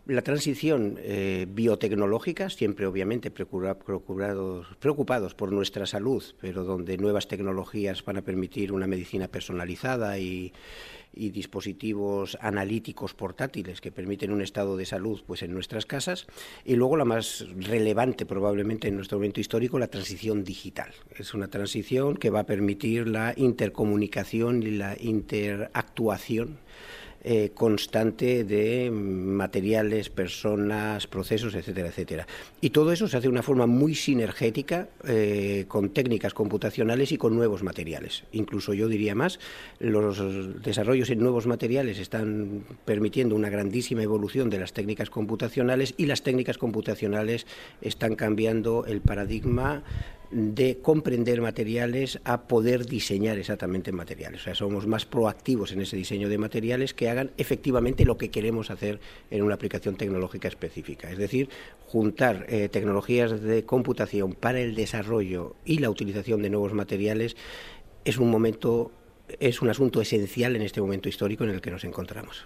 la 0.08 0.22
transición 0.22 0.98
eh, 1.00 1.46
biotecnológica, 1.50 2.50
siempre 2.50 2.86
obviamente 2.86 3.30
preocupados 3.30 5.36
por 5.36 5.52
nuestra 5.52 5.86
salud, 5.86 6.24
pero 6.40 6.64
donde 6.64 6.98
nuevas 6.98 7.28
tecnologías 7.28 8.06
van 8.06 8.18
a 8.18 8.22
permitir 8.22 8.72
una 8.72 8.88
medicina 8.88 9.28
personalizada 9.28 10.18
y, 10.18 10.54
y 11.18 11.30
dispositivos 11.30 12.38
analíticos 12.42 13.14
portátiles 13.14 13.82
que 13.82 13.92
permiten 13.92 14.32
un 14.32 14.42
estado 14.42 14.78
de 14.78 14.86
salud 14.86 15.22
pues 15.26 15.42
en 15.42 15.54
nuestras 15.54 15.86
casas 15.86 16.28
y 16.64 16.76
luego 16.76 16.98
la 16.98 17.06
más 17.06 17.46
relevante 17.58 18.26
probablemente 18.26 18.88
en 18.88 18.96
nuestro 18.96 19.18
momento 19.18 19.40
histórico 19.40 19.80
la 19.80 19.88
transición 19.88 20.44
digital. 20.44 20.94
Es 21.18 21.34
una 21.34 21.48
transición 21.48 22.16
que 22.16 22.30
va 22.30 22.42
a 22.42 22.46
permitir 22.46 23.08
la 23.08 23.34
intercomunicación 23.36 24.64
y 24.64 24.72
la 24.72 24.96
interactuación 25.00 26.60
eh, 27.24 27.52
constante 27.54 28.44
de 28.44 28.92
materiales, 28.92 30.10
personas, 30.10 31.08
procesos, 31.08 31.56
etcétera, 31.56 31.90
etcétera. 31.90 32.28
Y 32.62 32.70
todo 32.70 32.92
eso 32.92 33.08
se 33.08 33.18
hace 33.18 33.28
de 33.28 33.32
una 33.32 33.44
forma 33.44 33.66
muy 33.66 33.96
sinergética 33.96 34.88
eh, 35.06 35.66
con 35.68 35.90
técnicas 35.90 36.34
computacionales 36.34 37.12
y 37.12 37.18
con 37.18 37.36
nuevos 37.36 37.64
materiales. 37.64 38.24
Incluso 38.32 38.74
yo 38.74 38.88
diría 38.88 39.16
más, 39.16 39.40
los 39.80 40.62
desarrollos 40.62 41.10
en 41.10 41.20
nuevos 41.20 41.48
materiales 41.48 42.00
están 42.00 42.64
permitiendo 42.86 43.36
una 43.36 43.50
grandísima 43.50 44.04
evolución 44.04 44.50
de 44.50 44.60
las 44.60 44.74
técnicas 44.74 45.10
computacionales 45.10 45.94
y 45.98 46.06
las 46.06 46.22
técnicas 46.22 46.58
computacionales 46.58 47.48
están 47.82 48.16
cambiando 48.16 48.86
el 48.86 49.02
paradigma 49.02 49.84
de 50.32 50.80
comprender 50.82 51.42
materiales 51.42 52.20
a 52.24 52.48
poder 52.48 52.86
diseñar 52.86 53.38
exactamente 53.38 53.92
materiales. 53.92 54.42
O 54.42 54.44
sea, 54.46 54.56
somos 54.56 54.88
más 54.88 55.06
proactivos 55.06 55.72
en 55.72 55.82
ese 55.82 55.96
diseño 55.96 56.30
de 56.30 56.38
materiales 56.38 56.94
que 56.94 57.10
hagan 57.10 57.32
efectivamente 57.38 58.06
lo 58.06 58.18
que 58.18 58.30
queremos 58.30 58.70
hacer 58.70 59.00
en 59.32 59.44
una 59.44 59.56
aplicación 59.56 59.96
tecnológica 59.96 60.48
específica. 60.48 61.10
Es 61.10 61.18
decir, 61.18 61.50
juntar 61.86 62.46
eh, 62.50 62.70
tecnologías 62.70 63.42
de 63.42 63.64
computación 63.64 64.34
para 64.34 64.60
el 64.60 64.76
desarrollo 64.76 65.56
y 65.66 65.80
la 65.80 65.90
utilización 65.90 66.42
de 66.42 66.50
nuevos 66.50 66.74
materiales 66.74 67.36
es 68.04 68.18
un 68.18 68.30
momento 68.30 68.92
es 69.40 69.62
un 69.62 69.70
asunto 69.70 70.02
esencial 70.02 70.56
en 70.56 70.62
este 70.62 70.82
momento 70.82 71.10
histórico 71.10 71.44
en 71.44 71.52
el 71.52 71.62
que 71.62 71.72
nos 71.72 71.84
encontramos. 71.84 72.46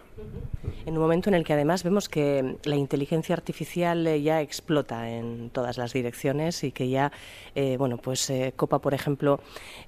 En 0.86 0.94
un 0.94 1.00
momento 1.00 1.30
en 1.30 1.36
el 1.36 1.44
que 1.44 1.54
además 1.54 1.84
vemos 1.84 2.10
que 2.10 2.58
la 2.64 2.76
inteligencia 2.76 3.36
artificial 3.36 4.06
eh, 4.08 4.22
ya 4.22 4.42
explota 4.42 5.10
en 5.10 5.50
todas 5.52 5.78
las 5.78 5.94
direcciones 5.94 6.64
y 6.64 6.72
que 6.72 6.90
ya, 6.90 7.12
eh, 7.56 7.78
bueno, 7.78 7.98
pues 7.98 8.30
eh, 8.30 8.54
copa, 8.56 8.80
por 8.80 8.94
ejemplo, 8.94 9.40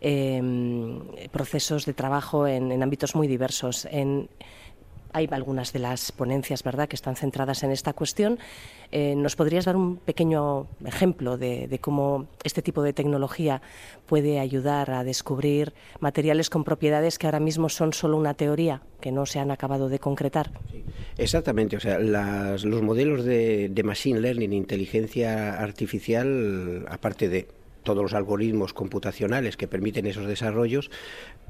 em, 0.02 1.00
procesos 1.32 1.86
de 1.86 1.94
trabajo 1.94 2.48
en, 2.48 2.72
en 2.72 2.84
ámbitos 2.84 3.16
muy 3.16 3.28
diversos. 3.28 3.86
En, 3.86 4.30
hay 5.14 5.28
algunas 5.32 5.72
de 5.74 5.80
las 5.80 6.11
ponencias, 6.11 6.64
¿verdad?, 6.64 6.89
que 6.89 6.95
están 6.95 7.16
centradas 7.16 7.64
en 7.64 7.72
esta 7.72 7.93
cuestión. 7.93 8.39
Eh, 8.91 9.16
¿Nos 9.16 9.36
podrías 9.36 9.66
dar 9.66 9.76
un 9.76 9.97
pequeño 9.97 10.68
ejemplo 10.86 11.38
de, 11.38 11.80
cómo 11.82 12.28
este 12.43 12.61
tipo 12.61 12.84
de 12.84 12.93
tecnología 12.93 13.61
puede 14.05 14.39
ayudar 14.39 14.91
a 14.91 15.03
descubrir 15.03 15.74
materiales 15.99 16.49
con 16.49 16.64
propiedades 16.64 17.18
que 17.18 17.28
ahora 17.28 17.39
mismo 17.39 17.70
son 17.70 17.93
solo 17.93 18.18
una 18.18 18.34
teoría, 18.34 18.82
que 19.01 19.11
no 19.11 19.26
se 19.26 19.39
han 19.39 19.51
acabado 19.51 19.89
de 19.89 19.99
concretar? 19.99 20.51
Exactamente, 21.18 21.78
o 21.78 21.80
sea, 21.80 21.99
los 21.99 22.82
modelos 22.82 23.24
de, 23.24 23.70
de 23.70 23.84
Machine 23.84 24.20
Learning, 24.20 24.53
inteligencia 24.53 25.59
artificial, 25.59 26.86
aparte 26.89 27.30
de 27.30 27.47
todos 27.84 28.02
los 28.02 28.14
algoritmos 28.14 28.74
computacionales 28.74 29.58
que 29.58 29.68
permiten 29.68 30.06
esos 30.06 30.26
desarrollos, 30.26 30.90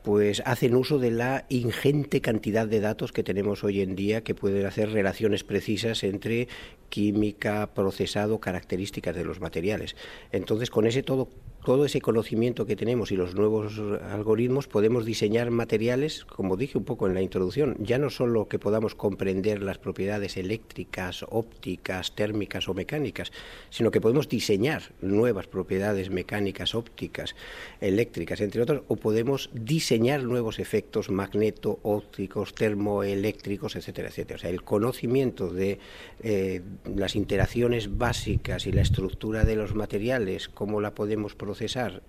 pues 0.03 0.41
hacen 0.45 0.75
uso 0.75 0.99
de 0.99 1.11
la 1.11 1.45
ingente 1.49 2.19
cantidad 2.19 2.67
de 2.67 2.81
datos 2.81 3.11
que 3.11 3.23
tenemos 3.23 3.63
hoy 3.63 3.81
en 3.81 3.95
día 3.95 4.21
que 4.21 4.35
pueden 4.35 4.65
hacer 4.65 4.91
relaciones 4.91 5.43
precisas 5.43 6.03
entre 6.03 6.47
química, 6.89 7.73
procesado, 7.73 8.39
características 8.39 9.15
de 9.15 9.23
los 9.23 9.39
materiales. 9.39 9.95
Entonces, 10.31 10.69
con 10.69 10.85
ese 10.85 11.03
todo 11.03 11.29
todo 11.63 11.85
ese 11.85 12.01
conocimiento 12.01 12.65
que 12.65 12.75
tenemos 12.75 13.11
y 13.11 13.15
los 13.15 13.35
nuevos 13.35 13.79
algoritmos 14.11 14.67
podemos 14.67 15.05
diseñar 15.05 15.49
materiales, 15.49 16.25
como 16.25 16.57
dije 16.57 16.77
un 16.77 16.83
poco 16.83 17.07
en 17.07 17.13
la 17.13 17.21
introducción, 17.21 17.75
ya 17.79 17.97
no 17.97 18.09
solo 18.09 18.47
que 18.47 18.59
podamos 18.59 18.95
comprender 18.95 19.61
las 19.61 19.77
propiedades 19.77 20.35
eléctricas, 20.37 21.25
ópticas, 21.29 22.15
térmicas 22.15 22.67
o 22.67 22.73
mecánicas, 22.73 23.31
sino 23.69 23.91
que 23.91 24.01
podemos 24.01 24.27
diseñar 24.27 24.93
nuevas 25.01 25.47
propiedades 25.47 26.09
mecánicas, 26.09 26.75
ópticas, 26.75 27.35
eléctricas, 27.79 28.41
entre 28.41 28.61
otros, 28.61 28.83
o 28.87 28.97
podemos 28.97 29.49
diseñar 29.53 30.23
nuevos 30.23 30.59
efectos 30.59 31.09
magneto, 31.09 31.79
ópticos, 31.83 32.53
termoeléctricos, 32.53 33.75
etcétera, 33.75 34.09
etcétera. 34.09 34.35
O 34.35 34.39
sea, 34.39 34.49
el 34.49 34.63
conocimiento 34.63 35.49
de 35.49 35.79
eh, 36.21 36.61
las 36.93 37.15
interacciones 37.15 37.97
básicas 37.97 38.67
y 38.67 38.71
la 38.71 38.81
estructura 38.81 39.45
de 39.45 39.55
los 39.55 39.75
materiales, 39.75 40.49
cómo 40.49 40.81
la 40.81 40.93
podemos 40.93 41.35
producir, 41.35 41.52
procesar 41.53 42.01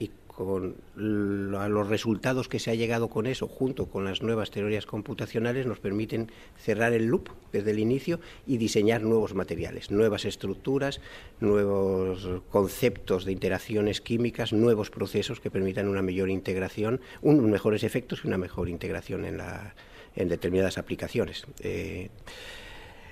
y 0.00 0.10
con 0.26 0.74
los 0.96 1.88
resultados 1.88 2.48
que 2.48 2.58
se 2.58 2.72
ha 2.72 2.74
llegado 2.74 3.08
con 3.08 3.26
eso, 3.26 3.46
junto 3.46 3.86
con 3.86 4.04
las 4.04 4.22
nuevas 4.22 4.50
teorías 4.50 4.86
computacionales, 4.86 5.66
nos 5.66 5.78
permiten 5.78 6.32
cerrar 6.56 6.92
el 6.92 7.06
loop 7.06 7.28
desde 7.52 7.70
el 7.70 7.78
inicio 7.78 8.18
y 8.44 8.56
diseñar 8.56 9.02
nuevos 9.02 9.34
materiales, 9.34 9.92
nuevas 9.92 10.24
estructuras, 10.24 11.00
nuevos 11.38 12.28
conceptos 12.50 13.24
de 13.24 13.32
interacciones 13.32 14.00
químicas, 14.00 14.52
nuevos 14.52 14.90
procesos 14.90 15.40
que 15.40 15.50
permitan 15.50 15.86
una 15.86 16.02
mayor 16.02 16.28
integración, 16.28 17.00
unos 17.22 17.44
mejores 17.44 17.84
efectos 17.84 18.22
y 18.24 18.26
una 18.26 18.38
mejor 18.38 18.68
integración 18.68 19.24
en, 19.24 19.38
la, 19.38 19.74
en 20.16 20.28
determinadas 20.28 20.76
aplicaciones. 20.76 21.46
Eh, 21.60 22.10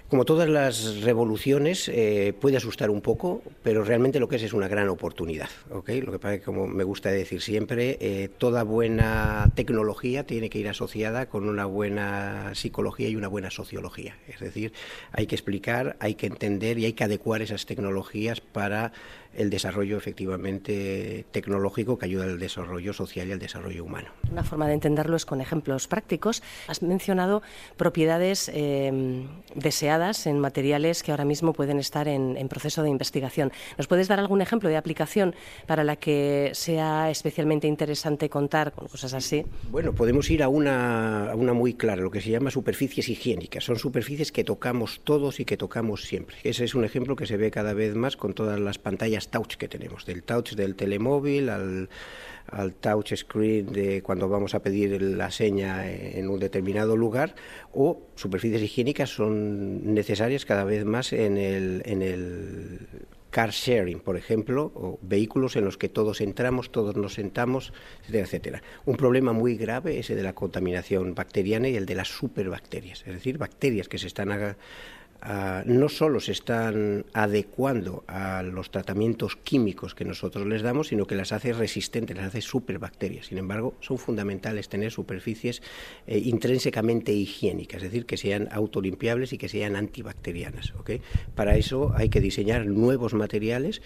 como 0.08 0.24
todas 0.24 0.48
las 0.48 1.00
revoluciones, 1.02 1.88
eh, 1.88 2.32
puede 2.40 2.56
asustar 2.56 2.90
un 2.90 3.00
poco, 3.00 3.42
pero 3.62 3.82
realmente 3.82 4.20
lo 4.20 4.28
que 4.28 4.36
es 4.36 4.42
es 4.44 4.52
una 4.52 4.68
gran 4.68 4.88
oportunidad. 4.88 5.48
Lo 5.70 5.82
que 5.84 6.18
pasa 6.18 6.34
es 6.34 6.40
que, 6.40 6.44
como 6.44 6.66
me 6.68 6.84
gusta 6.84 7.10
decir 7.10 7.42
siempre, 7.42 7.98
eh, 8.00 8.28
toda 8.38 8.62
buena 8.62 9.50
tecnología 9.54 10.24
tiene 10.24 10.48
que 10.48 10.58
ir 10.58 10.68
asociada 10.68 11.26
con 11.26 11.48
una 11.48 11.64
buena 11.64 12.54
psicología 12.54 13.08
y 13.08 13.16
una 13.16 13.28
buena 13.28 13.50
sociología. 13.50 14.16
Es 14.28 14.40
decir, 14.40 14.72
hay 15.10 15.26
que 15.26 15.34
explicar, 15.34 15.96
hay 15.98 16.14
que 16.14 16.26
entender 16.26 16.78
y 16.78 16.84
hay 16.84 16.92
que 16.92 17.04
adecuar 17.04 17.42
esas 17.42 17.66
tecnologías 17.66 18.40
para 18.40 18.92
el 19.36 19.50
desarrollo 19.50 19.96
efectivamente 19.96 21.24
tecnológico 21.30 21.98
que 21.98 22.06
ayuda 22.06 22.24
al 22.24 22.38
desarrollo 22.38 22.92
social 22.92 23.28
y 23.28 23.32
al 23.32 23.38
desarrollo 23.38 23.84
humano. 23.84 24.08
Una 24.30 24.44
forma 24.44 24.66
de 24.66 24.74
entenderlo 24.74 25.16
es 25.16 25.26
con 25.26 25.40
ejemplos 25.40 25.88
prácticos. 25.88 26.42
Has 26.68 26.82
mencionado 26.82 27.42
propiedades 27.76 28.50
eh, 28.52 29.26
deseadas 29.54 30.26
en 30.26 30.38
materiales 30.40 31.02
que 31.02 31.10
ahora 31.10 31.24
mismo 31.24 31.52
pueden 31.52 31.78
estar 31.78 32.08
en, 32.08 32.46
proceso 32.48 32.82
de 32.82 32.90
investigación. 32.90 33.52
¿Nos 33.76 33.88
puedes 33.88 34.08
dar 34.08 34.20
algún 34.20 34.40
ejemplo 34.40 34.68
de 34.68 34.76
aplicación 34.76 35.34
para 35.66 35.84
la 35.84 35.96
que 35.96 36.50
sea 36.54 37.10
especialmente 37.10 37.66
interesante 37.66 38.30
contar 38.30 38.72
con 38.72 38.86
cosas 38.86 39.14
así? 39.14 39.44
Bueno, 39.70 39.92
podemos 39.92 40.30
ir 40.30 40.42
a 40.42 40.48
una, 40.48 41.30
a 41.32 41.34
una 41.34 41.52
muy 41.52 41.74
clara, 41.74 42.02
lo 42.02 42.10
que 42.10 42.20
se 42.20 42.30
llama 42.30 42.50
superficies 42.50 43.08
higiénicas. 43.08 43.64
Son 43.64 43.76
superficies 43.76 44.32
que 44.32 44.44
tocamos 44.44 45.00
todos 45.02 45.40
y 45.40 45.44
que 45.44 45.56
tocamos 45.56 46.04
siempre. 46.04 46.36
Ese 46.44 46.64
es 46.64 46.74
un 46.74 46.84
ejemplo 46.84 47.16
que 47.16 47.26
se 47.26 47.36
ve 47.36 47.50
cada 47.50 47.74
vez 47.74 47.94
más 47.94 48.16
con 48.16 48.32
todas 48.32 48.60
las 48.60 48.78
pantallas 48.78 49.25
touch 49.26 49.56
que 49.56 49.68
tenemos, 49.68 50.06
del 50.06 50.22
touch 50.22 50.54
del 50.54 50.74
telemóvil 50.74 51.48
al, 51.48 51.88
touch 52.80 53.14
screen 53.14 53.72
de 53.72 54.02
cuando 54.02 54.28
vamos 54.28 54.54
a 54.54 54.60
pedir 54.60 55.02
la 55.02 55.30
seña 55.30 55.90
en 55.90 56.28
un 56.28 56.38
determinado 56.38 56.96
lugar 56.96 57.34
o 57.72 58.02
superficies 58.14 58.62
higiénicas 58.62 59.10
son 59.10 59.94
necesarias 59.94 60.44
cada 60.44 60.64
vez 60.64 60.84
más 60.84 61.12
en 61.12 61.36
el, 61.36 61.82
en 61.84 62.02
el 62.02 62.86
car 63.36 63.50
sharing, 63.50 64.00
por 64.00 64.16
ejemplo, 64.16 64.72
o 64.74 64.98
vehículos 65.02 65.56
en 65.56 65.66
los 65.66 65.76
que 65.76 65.90
todos 65.90 66.22
entramos, 66.22 66.72
todos 66.72 66.96
nos 66.96 67.12
sentamos, 67.12 67.74
etcétera, 68.04 68.24
etcétera. 68.24 68.62
Un 68.86 68.96
problema 68.96 69.34
muy 69.34 69.56
grave 69.56 69.98
es 69.98 70.08
el 70.08 70.16
de 70.16 70.22
la 70.22 70.32
contaminación 70.32 71.14
bacteriana 71.14 71.68
y 71.68 71.76
el 71.76 71.84
de 71.84 71.96
las 71.96 72.08
superbacterias, 72.08 73.04
es 73.06 73.12
decir, 73.12 73.36
bacterias 73.36 73.90
que 73.90 73.98
se 73.98 74.06
están 74.06 74.32
no 75.64 75.88
solo 75.88 76.20
se 76.20 76.32
están 76.32 77.04
adecuando 77.12 78.04
a 78.06 78.42
los 78.42 78.70
tratamientos 78.70 79.36
químicos 79.36 79.94
que 79.94 80.04
nosotros 80.04 80.46
les 80.46 80.62
damos, 80.62 80.88
sino 80.88 81.06
que 81.06 81.14
las 81.14 81.32
hace 81.32 81.52
resistentes, 81.52 82.16
las 82.16 82.26
hace 82.26 82.40
superbacterias. 82.40 83.26
Sin 83.26 83.38
embargo, 83.38 83.74
son 83.80 83.98
fundamentales 83.98 84.68
tener 84.68 84.92
superficies 84.92 85.62
eh, 86.06 86.18
intrínsecamente 86.18 87.12
higiénicas, 87.12 87.82
es 87.82 87.90
decir, 87.90 88.06
que 88.06 88.16
sean 88.16 88.48
autolimpiables 88.50 89.32
y 89.32 89.38
que 89.38 89.48
sean 89.48 89.76
antibacterianas. 89.76 90.72
Para 91.34 91.56
eso 91.56 91.92
hay 91.96 92.08
que 92.08 92.20
diseñar 92.20 92.66
nuevos 92.66 93.14
materiales 93.14 93.82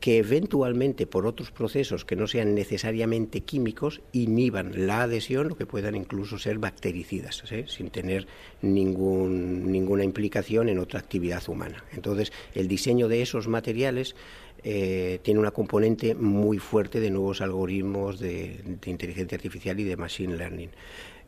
que 0.00 0.18
eventualmente 0.18 1.06
por 1.06 1.26
otros 1.26 1.50
procesos 1.50 2.04
que 2.04 2.16
no 2.16 2.26
sean 2.26 2.54
necesariamente 2.54 3.40
químicos 3.40 4.02
inhiban 4.12 4.86
la 4.86 5.02
adhesión 5.02 5.52
o 5.52 5.56
que 5.56 5.66
puedan 5.66 5.94
incluso 5.94 6.38
ser 6.38 6.58
bactericidas, 6.58 7.42
¿eh? 7.50 7.64
sin 7.68 7.90
tener 7.90 8.26
ningún, 8.60 9.70
ninguna 9.72 10.04
implicación 10.04 10.68
en 10.68 10.78
otra 10.78 11.00
actividad 11.00 11.42
humana. 11.48 11.84
Entonces, 11.92 12.32
el 12.54 12.68
diseño 12.68 13.08
de 13.08 13.22
esos 13.22 13.48
materiales 13.48 14.14
eh, 14.62 15.20
tiene 15.22 15.40
una 15.40 15.50
componente 15.50 16.14
muy 16.14 16.58
fuerte 16.58 17.00
de 17.00 17.10
nuevos 17.10 17.40
algoritmos 17.40 18.18
de, 18.18 18.60
de 18.80 18.90
inteligencia 18.90 19.36
artificial 19.36 19.78
y 19.80 19.84
de 19.84 19.96
machine 19.96 20.36
learning. 20.36 20.70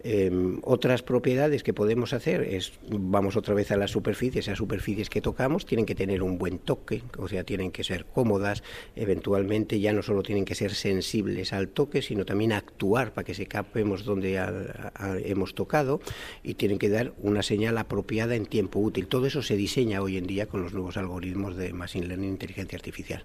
Em, 0.08 0.60
otras 0.62 1.02
propiedades 1.02 1.64
que 1.64 1.74
podemos 1.74 2.12
hacer 2.12 2.42
es, 2.42 2.74
vamos 2.88 3.34
otra 3.34 3.54
vez 3.54 3.72
a 3.72 3.76
las 3.76 3.90
superficies, 3.90 4.48
a 4.48 4.54
superficies 4.54 5.10
que 5.10 5.20
tocamos, 5.20 5.66
tienen 5.66 5.84
que 5.84 5.96
tener 5.96 6.22
un 6.22 6.38
buen 6.38 6.60
toque, 6.60 7.02
o 7.18 7.26
sea, 7.26 7.42
tienen 7.42 7.72
que 7.72 7.82
ser 7.82 8.04
cómodas, 8.04 8.62
eventualmente 8.94 9.80
ya 9.80 9.92
no 9.92 10.04
solo 10.04 10.22
tienen 10.22 10.44
que 10.44 10.54
ser 10.54 10.74
sensibles 10.74 11.52
al 11.52 11.66
toque, 11.66 12.02
sino 12.02 12.24
también 12.24 12.52
actuar 12.52 13.14
para 13.14 13.24
que 13.24 13.34
se 13.34 13.46
capemos 13.46 14.04
donde 14.04 14.40
hemos 15.24 15.56
tocado 15.56 16.00
y 16.44 16.54
tienen 16.54 16.78
que 16.78 16.88
dar 16.88 17.12
una 17.18 17.42
señal 17.42 17.76
apropiada 17.76 18.36
en 18.36 18.46
tiempo 18.46 18.78
útil. 18.78 19.08
Todo 19.08 19.26
eso 19.26 19.42
se 19.42 19.56
diseña 19.56 20.02
hoy 20.02 20.18
en 20.18 20.28
día 20.28 20.46
con 20.46 20.62
los 20.62 20.72
nuevos 20.72 20.96
algoritmos 20.98 21.56
de 21.56 21.72
Machine 21.72 22.06
Learning 22.06 22.28
e 22.28 22.32
Inteligencia 22.32 22.76
Artificial. 22.76 23.24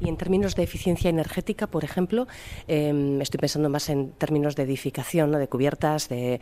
Y 0.00 0.08
en 0.08 0.16
términos 0.16 0.54
de 0.54 0.62
eficiencia 0.62 1.10
energética, 1.10 1.66
por 1.66 1.84
ejemplo, 1.84 2.26
em, 2.68 3.20
estoy 3.20 3.38
pensando 3.38 3.68
más 3.68 3.88
en 3.88 4.12
términos 4.12 4.56
de 4.56 4.62
edificación, 4.62 5.30
¿no? 5.30 5.38
de 5.38 5.48
cubiertas, 5.48 6.08
de, 6.08 6.40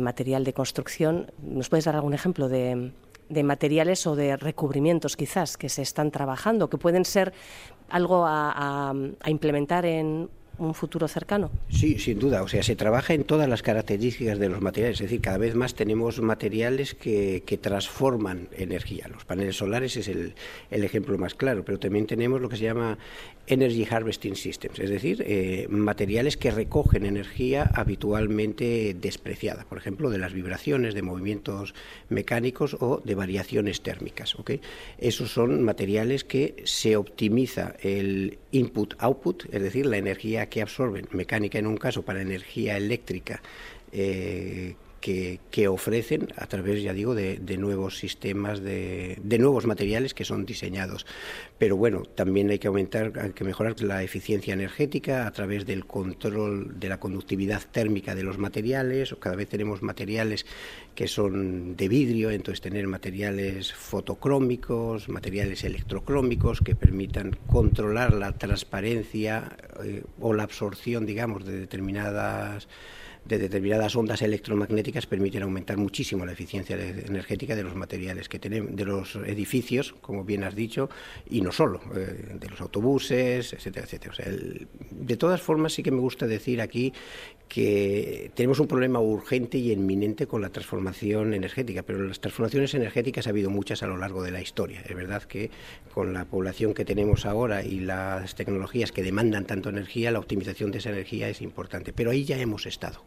material 0.00 0.44
de 0.44 0.52
construcción. 0.52 1.30
¿Nos 1.42 1.68
puedes 1.68 1.84
dar 1.84 1.94
algún 1.94 2.14
ejemplo 2.14 2.48
de, 2.48 2.92
materiales 3.44 4.06
o 4.06 4.16
de 4.16 4.36
recubrimientos 4.36 5.16
quizás 5.16 5.56
que 5.56 5.68
se 5.68 5.82
están 5.82 6.10
trabajando, 6.10 6.68
que 6.68 6.78
pueden 6.78 7.04
ser 7.04 7.32
algo 7.88 8.24
a 8.26 8.92
implementar 9.26 9.86
en 9.86 10.28
un 10.60 10.74
futuro 10.74 11.08
cercano? 11.08 11.50
Sí, 11.70 11.98
sin 11.98 12.18
duda. 12.18 12.42
O 12.42 12.48
sea, 12.48 12.62
se 12.62 12.76
trabaja 12.76 13.14
en 13.14 13.24
todas 13.24 13.48
las 13.48 13.62
características 13.62 14.38
de 14.38 14.48
los 14.48 14.60
materiales. 14.60 15.00
Es 15.00 15.06
decir, 15.06 15.20
cada 15.20 15.38
vez 15.38 15.54
más 15.54 15.74
tenemos 15.74 16.20
materiales 16.20 16.94
que, 16.94 17.40
transforman 17.60 18.48
energía. 18.56 19.08
Los 19.08 19.24
paneles 19.24 19.56
solares 19.56 19.96
es 19.96 20.08
el, 20.08 20.34
ejemplo 20.70 21.18
más 21.18 21.34
claro, 21.34 21.64
pero 21.64 21.78
también 21.78 22.06
tenemos 22.06 22.40
lo 22.40 22.48
que 22.48 22.56
se 22.56 22.64
llama 22.64 22.98
Energy 23.46 23.86
Harvesting 23.90 24.36
Systems, 24.36 24.78
es 24.78 24.88
decir, 24.88 25.24
eh, 25.26 25.66
materiales 25.68 26.36
que 26.36 26.50
recogen 26.50 27.04
energía 27.04 27.68
habitualmente 27.74 28.94
despreciada, 28.98 29.64
por 29.64 29.78
ejemplo, 29.78 30.10
de 30.10 30.18
las 30.18 30.32
vibraciones, 30.32 30.94
de 30.94 31.02
movimientos 31.02 31.74
mecánicos 32.08 32.76
o 32.80 33.02
de 33.04 33.14
variaciones 33.14 33.82
térmicas. 33.82 34.38
¿okay? 34.38 34.60
Esos 34.98 35.32
son 35.32 35.62
materiales 35.62 36.24
que 36.24 36.62
se 36.64 36.96
optimiza 36.96 37.74
el 37.82 38.38
input-output, 38.52 39.44
es 39.52 39.62
decir, 39.62 39.86
la 39.86 39.98
energía 39.98 40.48
que 40.50 40.60
absorben, 40.60 41.08
mecánica 41.12 41.58
en 41.58 41.66
un 41.66 41.76
caso, 41.76 42.02
para 42.02 42.20
energía 42.20 42.76
eléctrica. 42.76 43.40
Eh, 43.92 44.74
que, 45.00 45.68
ofrecen 45.68 46.28
a 46.36 46.46
través, 46.46 46.82
ya 46.82 46.92
digo, 46.92 47.14
de, 47.14 47.38
nuevos 47.58 47.98
sistemas, 47.98 48.60
de, 48.60 49.18
nuevos 49.38 49.66
materiales 49.66 50.14
que 50.14 50.24
son 50.24 50.44
diseñados. 50.46 51.06
Pero 51.58 51.76
bueno, 51.76 52.02
también 52.02 52.50
hay 52.50 52.58
que 52.58 52.68
aumentar, 52.68 53.12
hay 53.18 53.30
que 53.32 53.44
mejorar 53.44 53.80
la 53.80 54.02
eficiencia 54.02 54.54
energética 54.54 55.26
a 55.26 55.30
través 55.32 55.66
del 55.66 55.86
control 55.86 56.78
de 56.78 56.88
la 56.88 57.00
conductividad 57.00 57.62
térmica 57.70 58.14
de 58.14 58.22
los 58.22 58.38
materiales. 58.38 59.14
Cada 59.18 59.36
vez 59.36 59.48
tenemos 59.48 59.82
materiales 59.82 60.46
que 60.94 61.08
son 61.08 61.76
de 61.76 61.88
vidrio, 61.88 62.30
entonces 62.30 62.60
tener 62.60 62.86
materiales 62.86 63.72
fotocrómicos, 63.72 65.08
materiales 65.08 65.64
electrocrómicos 65.64 66.60
que 66.60 66.74
permitan 66.74 67.36
controlar 67.46 68.12
la 68.14 68.32
transparencia 68.32 69.56
eh, 69.82 70.02
o 70.20 70.34
la 70.34 70.42
absorción, 70.42 71.06
digamos, 71.06 71.44
de 71.44 71.58
determinadas 71.58 72.68
de 73.24 73.38
determinadas 73.38 73.96
ondas 73.96 74.22
electromagnéticas 74.22 75.06
permiten 75.06 75.42
aumentar 75.42 75.76
muchísimo 75.76 76.24
la 76.24 76.32
eficiencia 76.32 76.76
energética 76.76 77.54
de 77.54 77.62
los 77.62 77.74
materiales 77.74 78.28
que 78.28 78.38
tenemos, 78.38 78.74
de 78.74 78.84
los 78.84 79.16
edificios, 79.16 79.94
como 80.00 80.24
bien 80.24 80.44
has 80.44 80.54
dicho, 80.54 80.88
y 81.28 81.40
no 81.40 81.52
solo, 81.52 81.80
eh, 81.94 82.36
de 82.38 82.48
los 82.48 82.60
autobuses, 82.60 83.52
etcétera, 83.52 83.86
etcétera. 83.86 84.14
de 84.90 85.16
todas 85.16 85.40
formas, 85.40 85.72
sí 85.72 85.82
que 85.82 85.90
me 85.90 86.00
gusta 86.00 86.26
decir 86.26 86.60
aquí 86.60 86.92
que 87.50 88.30
tenemos 88.34 88.60
un 88.60 88.68
problema 88.68 89.00
urgente 89.00 89.58
y 89.58 89.72
inminente 89.72 90.28
con 90.28 90.40
la 90.40 90.50
transformación 90.50 91.34
energética, 91.34 91.82
pero 91.82 92.00
las 92.00 92.20
transformaciones 92.20 92.72
energéticas 92.74 93.26
ha 93.26 93.30
habido 93.30 93.50
muchas 93.50 93.82
a 93.82 93.88
lo 93.88 93.96
largo 93.96 94.22
de 94.22 94.30
la 94.30 94.40
historia. 94.40 94.82
Es 94.88 94.94
verdad 94.94 95.24
que 95.24 95.50
con 95.92 96.14
la 96.14 96.24
población 96.26 96.74
que 96.74 96.84
tenemos 96.84 97.26
ahora 97.26 97.64
y 97.64 97.80
las 97.80 98.36
tecnologías 98.36 98.92
que 98.92 99.02
demandan 99.02 99.46
tanto 99.46 99.68
energía, 99.68 100.12
la 100.12 100.20
optimización 100.20 100.70
de 100.70 100.78
esa 100.78 100.90
energía 100.90 101.28
es 101.28 101.42
importante, 101.42 101.92
pero 101.92 102.12
ahí 102.12 102.24
ya 102.24 102.38
hemos 102.38 102.66
estado. 102.66 103.04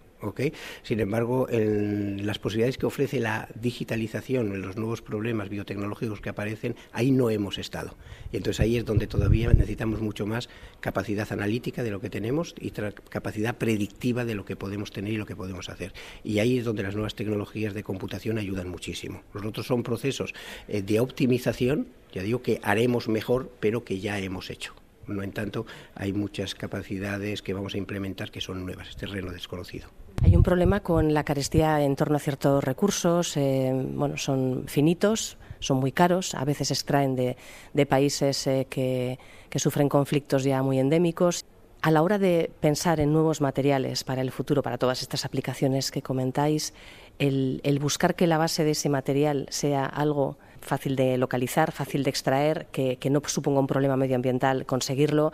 Sin 0.84 1.00
embargo, 1.00 1.48
en 1.50 2.26
las 2.26 2.40
posibilidades 2.40 2.78
que 2.78 2.86
ofrece 2.86 3.20
la 3.20 3.50
digitalización, 3.56 4.62
los 4.62 4.78
nuevos 4.78 5.02
problemas 5.02 5.50
biotecnológicos 5.50 6.22
que 6.22 6.30
aparecen, 6.30 6.76
ahí 6.92 7.12
no 7.12 7.30
hemos 7.30 7.58
estado. 7.58 7.96
Y 8.32 8.38
entonces 8.38 8.60
ahí 8.60 8.78
es 8.78 8.86
donde 8.86 9.08
todavía 9.08 9.52
necesitamos 9.52 10.02
mucho 10.02 10.26
más 10.26 10.50
capacidad 10.80 11.32
analítica 11.32 11.84
de 11.84 11.92
lo 11.92 12.00
que 12.00 12.10
tenemos 12.10 12.56
y 12.60 12.72
capacidad 13.10 13.58
predictiva 13.58 14.26
de 14.26 14.36
lo 14.36 14.46
que 14.46 14.56
podemos 14.56 14.92
tener 14.92 15.14
y 15.14 15.18
lo 15.18 15.26
que 15.26 15.36
podemos 15.36 15.70
hacer. 15.70 15.94
Y 16.24 16.40
ahí 16.40 16.58
es 16.58 16.66
donde 16.66 16.84
las 16.84 16.96
nuevas 16.96 17.16
tecnologías 17.16 17.74
de 17.74 17.84
computación 17.84 18.38
ayudan 18.38 18.70
muchísimo. 18.70 19.22
Los 19.34 19.46
otros 19.46 19.68
son 19.68 19.84
procesos 19.84 20.34
eh, 20.68 20.82
de 20.82 21.00
optimización, 21.00 21.88
ya 22.12 22.24
digo 22.24 22.42
que 22.42 22.60
haremos 22.64 23.08
mejor, 23.08 23.52
pero 23.60 23.84
que 23.84 24.00
ya 24.00 24.20
hemos 24.20 24.50
hecho. 24.50 24.74
No 25.08 25.22
en 25.22 25.32
tanto, 25.32 25.66
hay 25.96 26.14
muchas 26.14 26.56
capacidades 26.56 27.42
que 27.42 27.54
vamos 27.54 27.76
a 27.76 27.78
implementar 27.78 28.32
que 28.32 28.42
son 28.42 28.66
nuevas, 28.66 28.90
es 28.90 28.96
terreno 28.96 29.32
desconocido. 29.32 29.90
Hay 30.22 30.36
un 30.36 30.44
problema 30.44 30.82
con 30.82 31.14
la 31.14 31.24
carestía 31.24 31.82
en 31.82 31.96
torno 31.96 32.18
a 32.18 32.20
ciertos 32.20 32.64
recursos, 32.64 33.36
eh, 33.38 33.72
bueno, 33.74 34.18
son 34.18 34.66
finitos, 34.68 35.38
son 35.60 35.78
muy 35.78 35.92
caros, 35.92 36.36
a 36.36 36.46
veces 36.46 36.72
extraen 36.72 37.16
de, 37.16 37.86
países 37.86 38.48
eh, 38.48 38.68
que, 38.70 39.18
sufren 39.56 39.90
conflictos 39.90 40.44
ya 40.44 40.62
muy 40.62 40.80
endémicos. 40.80 41.46
A 41.84 41.92
la 41.92 42.02
hora 42.02 42.18
de 42.18 42.50
pensar 42.62 43.02
en 43.02 43.12
nuevos 43.12 43.42
materiales 43.42 44.06
para 44.06 44.22
el 44.22 44.32
futuro, 44.32 44.64
para 44.64 44.78
todas 44.78 45.02
estas 45.02 45.26
aplicaciones 45.26 45.92
que 45.92 46.02
comentáis, 46.02 46.74
el, 47.20 47.60
buscar 47.82 48.16
que 48.16 48.26
la 48.26 48.38
base 48.38 48.64
de 48.64 48.72
ese 48.72 48.88
material 48.88 49.48
sea 49.50 49.86
algo 49.86 50.38
fácil 50.62 50.96
de 50.96 51.18
localizar, 51.18 51.74
fácil 51.74 52.04
de 52.04 52.10
extraer, 52.10 52.68
que, 52.72 52.98
no 53.10 53.22
suponga 53.26 53.60
un 53.60 53.68
problema 53.68 53.98
medioambiental 53.98 54.66
conseguirlo. 54.66 55.34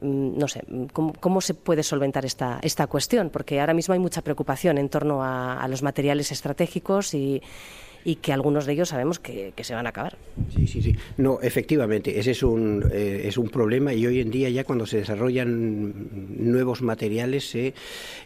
Mm, 0.00 0.38
no 0.38 0.48
sé, 0.48 0.62
¿cómo, 0.94 1.40
se 1.42 1.52
puede 1.52 1.82
solventar 1.82 2.24
esta, 2.24 2.60
esta 2.62 2.86
cuestión? 2.86 3.28
Porque 3.28 3.60
ahora 3.60 3.74
mismo 3.74 3.92
hay 3.92 4.00
mucha 4.00 4.22
preocupación 4.22 4.78
en 4.78 4.88
torno 4.88 5.22
a 5.22 5.68
los 5.68 5.82
materiales 5.82 6.32
estratégicos 6.32 7.12
y, 7.12 7.42
y 8.04 8.16
que 8.16 8.32
algunos 8.32 8.66
de 8.66 8.72
ellos 8.72 8.88
sabemos 8.88 9.18
que, 9.18 9.52
se 9.60 9.74
van 9.74 9.86
a 9.86 9.90
acabar. 9.90 10.16
Sí, 10.54 10.66
sí, 10.66 10.80
sí. 10.80 10.96
No, 11.18 11.38
efectivamente, 11.42 12.18
ese 12.18 12.30
es 12.30 12.42
un, 12.42 12.84
eh, 12.90 13.22
es 13.24 13.36
un 13.36 13.50
problema 13.50 13.92
y 13.92 14.06
hoy 14.06 14.20
en 14.20 14.30
día 14.30 14.48
ya 14.48 14.64
cuando 14.64 14.86
se 14.86 14.96
desarrollan 14.98 15.92
nuevos 16.38 16.80
materiales 16.80 17.50
se 17.50 17.74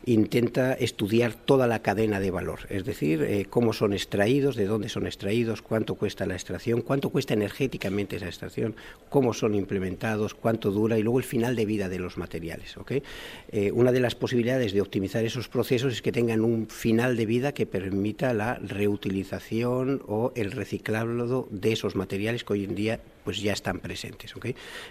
intenta 0.07 0.75
estudiar 0.75 1.35
toda 1.35 1.67
la 1.67 1.81
cadena 1.81 2.21
de 2.21 2.31
valor, 2.31 2.61
es 2.69 2.85
decir, 2.85 3.23
eh, 3.23 3.47
cómo 3.51 3.73
son 3.73 3.93
extraídos, 3.93 4.55
de 4.55 4.67
dónde 4.67 4.89
son 4.89 5.07
extraídos, 5.07 5.61
cuánto 5.61 5.97
cuesta 5.97 6.25
la 6.25 6.35
extracción, 6.35 6.83
cuánto 6.83 7.11
cuesta 7.11 7.35
energéticamente 7.35 8.17
esa 8.17 8.27
extracción, 8.27 8.77
cómo 9.09 9.35
son 9.35 9.55
implementados, 9.55 10.35
cuánto 10.35 10.71
dura 10.71 10.99
y 10.99 11.03
luego 11.03 11.19
el 11.19 11.25
final 11.25 11.57
de 11.57 11.67
vida 11.67 11.89
de 11.89 11.99
los 11.99 12.17
materiales. 12.17 12.77
¿okay? 12.77 13.03
Eh, 13.51 13.73
una 13.73 13.91
de 13.91 14.01
las 14.01 14.15
posibilidades 14.15 14.73
de 14.73 14.81
optimizar 14.81 15.25
esos 15.25 15.49
procesos 15.49 15.93
es 15.93 16.03
que 16.03 16.13
tengan 16.13 16.43
un 16.43 16.69
final 16.69 17.17
de 17.17 17.27
vida 17.27 17.53
que 17.53 17.67
permita 17.67 18.33
la 18.35 18.55
reutilización 18.55 19.64
o 19.65 20.33
el 20.35 20.53
reciclado 20.53 21.49
de 21.51 21.73
esos 21.73 21.97
materiales 21.97 22.45
que 22.45 22.53
hoy 22.53 22.65
en 22.65 22.75
día 22.75 23.01
pues 23.25 23.41
ya 23.41 23.53
están 23.53 23.81
presentes. 23.81 24.35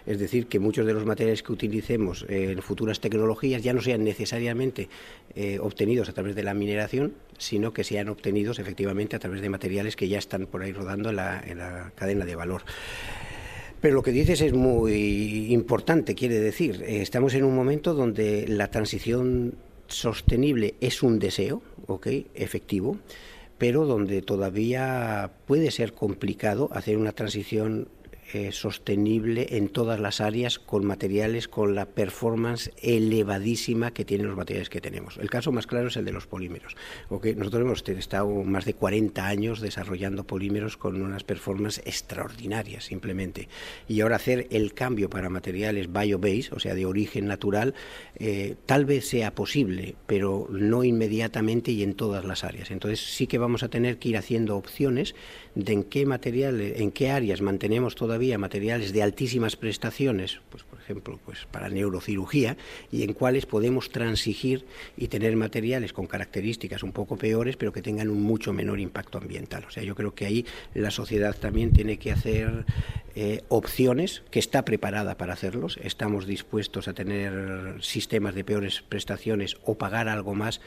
Es 0.06 0.20
decir, 0.20 0.48
que 0.48 0.60
muchos 0.60 0.86
de 0.86 0.94
los 0.94 1.06
materiales 1.06 1.44
que 1.44 1.54
utilicemos 1.54 2.26
en 2.28 2.62
futuras 2.62 3.00
tecnologías 3.00 3.62
ya 3.62 3.74
no 3.74 3.82
sean 3.82 4.04
necesariamente 4.04 4.90
eh, 5.36 5.60
obtenidos 5.60 6.10
a 6.10 6.14
través 6.14 6.36
de 6.36 6.44
la 6.44 6.54
mineración, 6.54 7.14
sino 7.38 7.74
que 7.74 7.84
sean 7.84 8.10
obtenidos 8.10 8.60
efectivamente 8.60 9.16
a 9.16 9.20
través 9.20 9.42
de 9.42 9.50
materiales 9.50 9.96
que 9.96 10.08
ya 10.08 10.18
están 10.18 10.48
por 10.48 10.64
ahí 10.64 10.72
rodando 10.72 11.10
en 11.10 11.18
la, 11.18 11.92
cadena 11.96 12.26
de 12.26 12.36
valor. 12.36 12.64
Pero 13.80 13.96
lo 13.96 14.04
que 14.04 14.12
dices 14.12 14.42
es 14.42 14.54
muy 14.54 15.54
importante, 15.54 16.16
quiere 16.16 16.40
decir, 16.40 16.84
eh, 16.84 17.02
estamos 17.02 17.34
en 17.36 17.44
un 17.44 17.56
momento 17.56 17.94
donde 17.94 18.48
la 18.48 18.72
transición 18.72 19.56
sostenible 19.88 20.76
es 20.82 21.04
un 21.04 21.20
deseo, 21.20 21.62
¿ok? 21.86 22.08
Efectivo 22.34 22.98
pero 23.64 23.86
donde 23.86 24.22
todavía 24.22 25.32
puede 25.48 25.72
ser 25.72 25.94
complicado 25.94 26.68
hacer 26.74 26.98
una 26.98 27.14
transición 27.14 27.88
eh, 28.34 28.52
sostenible 28.52 29.58
en 29.58 29.70
todas 29.70 30.00
las 30.00 30.20
áreas 30.20 30.58
con 30.58 30.86
materiales 30.86 31.48
con 31.48 31.76
la 31.76 31.86
performance 31.86 32.72
elevadísima 32.82 33.94
que 33.94 34.06
tienen 34.06 34.26
los 34.26 34.36
materiales 34.36 34.70
que 34.70 34.82
tenemos. 34.82 35.18
El 35.18 35.30
caso 35.30 35.52
más 35.52 35.68
claro 35.68 35.90
es 35.90 35.98
el 35.98 36.06
de 36.06 36.14
los 36.14 36.26
polímeros. 36.26 36.76
Nosotros 37.12 37.62
hemos 37.62 37.88
estado 37.88 38.28
más 38.44 38.66
de 38.66 38.74
40 38.74 39.28
años 39.28 39.62
desarrollando 39.62 40.24
polímeros 40.24 40.78
con 40.78 41.00
unas 41.02 41.24
performances 41.24 41.84
extraordinarias 41.86 42.86
simplemente. 42.86 43.50
Y 43.88 44.02
ahora 44.02 44.16
hacer 44.16 44.48
el 44.50 44.74
cambio 44.74 45.12
para 45.12 45.30
materiales 45.30 45.94
bio-based, 45.94 46.54
o 46.54 46.60
sea, 46.60 46.74
de 46.74 46.88
origen 46.88 47.28
natural, 47.28 47.76
eh, 48.16 48.56
tal 48.66 48.86
vez 48.86 49.08
sea 49.08 49.36
posible, 49.36 49.96
pero 50.08 50.48
no 50.50 50.84
inmediatamente 50.84 51.72
y 51.72 51.84
en 51.84 51.94
todas 51.94 52.26
las 52.26 52.44
áreas. 52.44 52.72
Entonces 52.72 53.00
sí 53.00 53.28
que 53.28 53.38
vamos 53.38 53.62
a 53.62 53.70
tener 53.70 54.00
que 54.00 54.10
ir 54.10 54.18
haciendo 54.18 54.58
opciones 54.58 55.14
de 55.54 55.74
en 55.74 55.84
qué 55.84 56.06
materiales, 56.06 56.80
en 56.80 56.92
qué 56.92 57.12
áreas 57.12 57.42
mantenemos 57.42 57.96
todavía 57.96 58.23
materiales 58.38 58.94
de 58.94 59.04
altísimas 59.04 59.56
prestaciones, 59.56 60.40
pues 60.50 60.64
por 60.64 60.80
ejemplo, 60.80 61.20
pues 61.26 61.46
para 61.52 61.70
neurocirugía 61.70 62.58
y 62.92 63.04
en 63.04 63.14
cuáles 63.14 63.46
podemos 63.46 63.90
transigir 63.90 64.66
y 64.98 65.08
tener 65.08 65.36
materiales 65.36 65.94
con 65.94 66.08
características 66.08 66.84
un 66.84 66.92
poco 66.92 67.18
peores, 67.18 67.58
pero 67.58 67.72
que 67.72 67.82
tengan 67.82 68.10
un 68.10 68.22
mucho 68.22 68.54
menor 68.54 68.80
impacto 68.80 69.18
ambiental. 69.18 69.66
O 69.68 69.72
sea, 69.72 69.84
yo 69.84 69.96
creo 69.96 70.14
que 70.14 70.26
ahí 70.26 70.46
la 70.74 70.92
sociedad 70.92 71.36
también 71.38 71.72
tiene 71.74 71.98
que 71.98 72.12
hacer 72.12 72.66
eh, 73.16 73.42
opciones, 73.50 74.24
que 74.32 74.40
está 74.40 74.66
preparada 74.66 75.18
para 75.18 75.34
hacerlos. 75.34 75.78
Estamos 75.84 76.26
dispuestos 76.26 76.88
a 76.88 76.94
tener 76.94 77.76
sistemas 77.82 78.34
de 78.34 78.44
peores 78.44 78.82
prestaciones 78.82 79.58
o 79.64 79.76
pagar 79.78 80.10
algo 80.10 80.34
más 80.34 80.62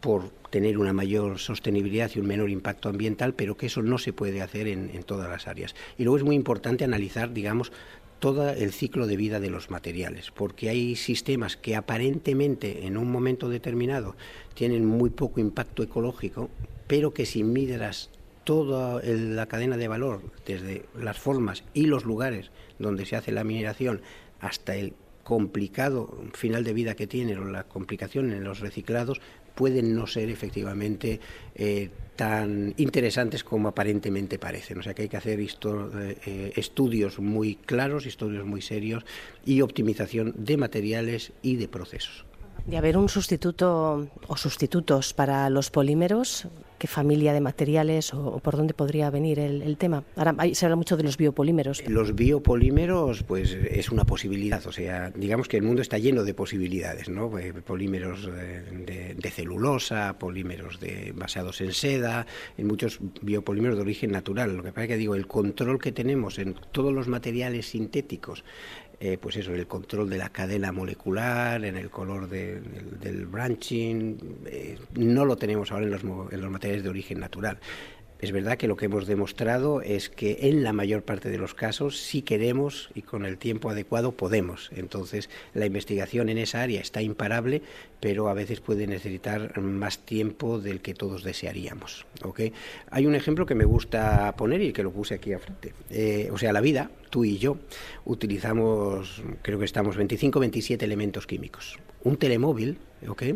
por 0.00 0.30
tener 0.50 0.78
una 0.78 0.92
mayor 0.92 1.38
sostenibilidad 1.38 2.10
y 2.14 2.18
un 2.18 2.26
menor 2.26 2.50
impacto 2.50 2.88
ambiental, 2.88 3.34
pero 3.34 3.56
que 3.56 3.66
eso 3.66 3.82
no 3.82 3.98
se 3.98 4.12
puede 4.12 4.42
hacer 4.42 4.66
en, 4.66 5.02
todas 5.04 5.30
las 5.30 5.46
áreas. 5.46 5.74
Y 5.96 6.04
luego 6.04 6.16
es 6.16 6.24
muy 6.24 6.34
importante 6.34 6.84
analizar, 6.84 7.32
digamos, 7.32 7.72
todo 8.18 8.50
el 8.50 8.72
ciclo 8.72 9.06
de 9.06 9.16
vida 9.16 9.40
de 9.40 9.50
los 9.50 9.70
materiales, 9.70 10.30
porque 10.30 10.68
hay 10.68 10.96
sistemas 10.96 11.56
que 11.56 11.76
aparentemente 11.76 12.86
en 12.86 12.96
un 12.96 13.10
momento 13.10 13.48
determinado 13.48 14.16
tienen 14.54 14.84
muy 14.84 15.10
poco 15.10 15.40
impacto 15.40 15.82
ecológico, 15.82 16.50
pero 16.86 17.14
que 17.14 17.24
si 17.24 17.44
miras 17.44 18.10
toda 18.44 19.00
la 19.02 19.46
cadena 19.46 19.76
de 19.76 19.88
valor, 19.88 20.22
desde 20.44 20.84
las 20.98 21.18
formas 21.18 21.64
y 21.72 21.86
los 21.86 22.04
lugares 22.04 22.50
donde 22.78 23.06
se 23.06 23.16
hace 23.16 23.32
la 23.32 23.44
mineración 23.44 24.02
hasta 24.40 24.74
el 24.74 24.94
complicado 25.22 26.18
final 26.32 26.64
de 26.64 26.72
vida 26.72 26.96
que 26.96 27.06
tienen 27.06 27.38
o 27.38 27.44
la 27.44 27.64
complicación 27.64 28.32
en 28.32 28.42
los 28.42 28.60
reciclados 28.60 29.20
pueden 29.60 29.94
no 29.94 30.06
ser 30.06 30.30
efectivamente 30.30 31.20
eh, 31.54 31.90
tan 32.16 32.72
interesantes 32.78 33.44
como 33.44 33.68
aparentemente 33.68 34.38
parecen. 34.38 34.78
O 34.78 34.82
sea 34.82 34.94
que 34.94 35.02
hay 35.02 35.08
que 35.10 35.18
hacer 35.18 35.38
eh, 35.38 36.52
estudios 36.56 37.18
muy 37.18 37.56
claros, 37.56 38.06
estudios 38.06 38.46
muy 38.46 38.62
serios 38.62 39.04
y 39.44 39.60
optimización 39.60 40.32
de 40.34 40.56
materiales 40.56 41.32
y 41.42 41.56
de 41.56 41.68
procesos. 41.68 42.29
De 42.66 42.76
haber 42.76 42.96
un 42.96 43.08
sustituto 43.08 44.08
o 44.28 44.36
sustitutos 44.36 45.12
para 45.12 45.50
los 45.50 45.70
polímeros, 45.70 46.46
¿qué 46.80 46.86
familia 46.86 47.32
de 47.32 47.40
materiales 47.40 48.14
o, 48.14 48.38
por 48.38 48.56
dónde 48.56 48.74
podría 48.74 49.10
venir 49.10 49.38
el, 49.38 49.76
tema? 49.76 50.02
Ahora 50.16 50.34
se 50.54 50.64
habla 50.64 50.76
mucho 50.76 50.96
de 50.96 51.02
los 51.02 51.16
biopolímeros. 51.16 51.86
Los 51.86 52.14
biopolímeros, 52.14 53.22
pues 53.22 53.52
es 53.52 53.90
una 53.90 54.04
posibilidad. 54.04 54.66
O 54.66 54.72
sea, 54.72 55.10
digamos 55.10 55.46
que 55.46 55.58
el 55.58 55.62
mundo 55.62 55.82
está 55.82 55.98
lleno 55.98 56.24
de 56.24 56.32
posibilidades, 56.32 57.08
¿no? 57.08 57.38
Eh, 57.38 57.52
polímeros 57.52 58.26
de, 58.26 59.30
celulosa, 59.30 60.18
polímeros 60.18 60.80
de, 60.80 61.12
basados 61.14 61.60
en 61.60 61.72
seda, 61.72 62.26
en 62.56 62.66
muchos 62.66 62.98
biopolímeros 63.20 63.76
de 63.76 63.82
origen 63.82 64.10
natural. 64.10 64.56
Lo 64.56 64.62
que 64.62 64.72
pasa 64.72 64.84
es 64.84 64.88
que 64.88 64.96
digo, 64.96 65.14
el 65.14 65.26
control 65.26 65.78
que 65.78 65.92
tenemos 65.92 66.38
en 66.38 66.54
todos 66.72 66.92
los 66.92 67.08
materiales 67.08 67.66
sintéticos 67.66 68.42
eh, 69.02 69.16
pues 69.18 69.36
eso, 69.36 69.54
el 69.54 69.66
control 69.66 70.10
de 70.10 70.18
la 70.18 70.28
cadena 70.28 70.72
molecular, 70.72 71.64
en 71.64 71.78
el 71.78 71.88
color 71.88 72.28
del, 72.28 73.26
branching, 73.26 74.18
eh, 74.44 74.78
no 74.94 75.24
lo 75.24 75.36
tenemos 75.36 75.72
ahora 75.72 75.86
en 75.86 75.90
los, 75.92 76.02
en 76.02 76.40
los 76.40 76.50
materiales 76.50 76.84
de 76.84 76.90
origen 76.90 77.18
natural. 77.18 77.58
Es 78.20 78.32
verdad 78.32 78.58
que 78.58 78.68
lo 78.68 78.76
que 78.76 78.84
hemos 78.84 79.06
demostrado 79.06 79.80
es 79.80 80.10
que 80.10 80.38
en 80.42 80.62
la 80.62 80.74
mayor 80.74 81.02
parte 81.02 81.30
de 81.30 81.38
los 81.38 81.54
casos, 81.54 81.98
si 81.98 82.20
queremos 82.20 82.90
y 82.94 83.00
con 83.00 83.24
el 83.24 83.38
tiempo 83.38 83.70
adecuado, 83.70 84.12
podemos. 84.12 84.70
Entonces, 84.76 85.30
la 85.54 85.64
investigación 85.64 86.28
en 86.28 86.36
esa 86.36 86.60
área 86.60 86.82
está 86.82 87.00
imparable, 87.00 87.62
pero 87.98 88.28
a 88.28 88.34
veces 88.34 88.60
puede 88.60 88.86
necesitar 88.86 89.58
más 89.60 90.00
tiempo 90.00 90.58
del 90.58 90.80
que 90.80 90.92
todos 90.92 91.24
desearíamos. 91.24 92.04
Hay 92.90 93.06
un 93.06 93.14
ejemplo 93.14 93.46
que 93.46 93.54
me 93.54 93.64
gusta 93.64 94.34
poner 94.36 94.60
y 94.60 94.72
que 94.72 94.82
lo 94.82 94.92
puse 94.92 95.14
aquí 95.14 95.32
a 95.32 95.38
frente. 95.38 95.72
Eh, 95.88 96.28
o 96.30 96.36
sea, 96.36 96.52
la 96.52 96.60
vida, 96.60 96.90
tú 97.08 97.24
y 97.24 97.38
yo, 97.38 97.56
utilizamos, 98.04 99.22
creo 99.40 99.58
que 99.58 99.64
estamos 99.64 99.96
25, 99.96 100.40
27 100.40 100.84
elementos 100.84 101.26
químicos. 101.26 101.78
Un 102.02 102.16
telemóvil, 102.16 102.78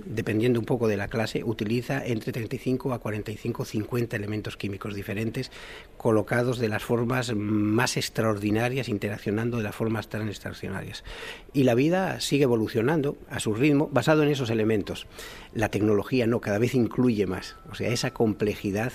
dependiendo 0.06 0.58
un 0.58 0.66
poco 0.66 0.88
de 0.88 0.96
la 0.96 1.08
clase, 1.08 1.42
utiliza 1.44 2.04
entre 2.04 2.32
35 2.32 2.92
a 2.92 2.98
45, 2.98 3.64
50 3.64 4.16
elementos 4.16 4.56
químicos 4.56 4.94
diferentes 4.94 5.50
colocados 5.96 6.58
de 6.58 6.68
las 6.68 6.82
formas 6.82 7.34
más 7.34 7.96
extraordinarias, 7.96 8.88
interaccionando 8.88 9.58
de 9.58 9.64
las 9.64 9.74
formas 9.74 10.08
tan 10.08 10.28
extraordinarias. 10.28 11.04
Y 11.52 11.64
la 11.64 11.74
vida 11.74 12.20
sigue 12.20 12.44
evolucionando 12.44 13.16
a 13.30 13.40
su 13.40 13.54
ritmo, 13.54 13.88
basado 13.92 14.22
en 14.22 14.30
esos 14.30 14.50
elementos. 14.50 15.06
La 15.52 15.70
tecnología 15.70 16.26
no, 16.26 16.40
cada 16.40 16.58
vez 16.58 16.74
incluye 16.74 17.26
más. 17.26 17.56
O 17.70 17.74
sea, 17.74 17.90
esa 17.90 18.12
complejidad 18.12 18.92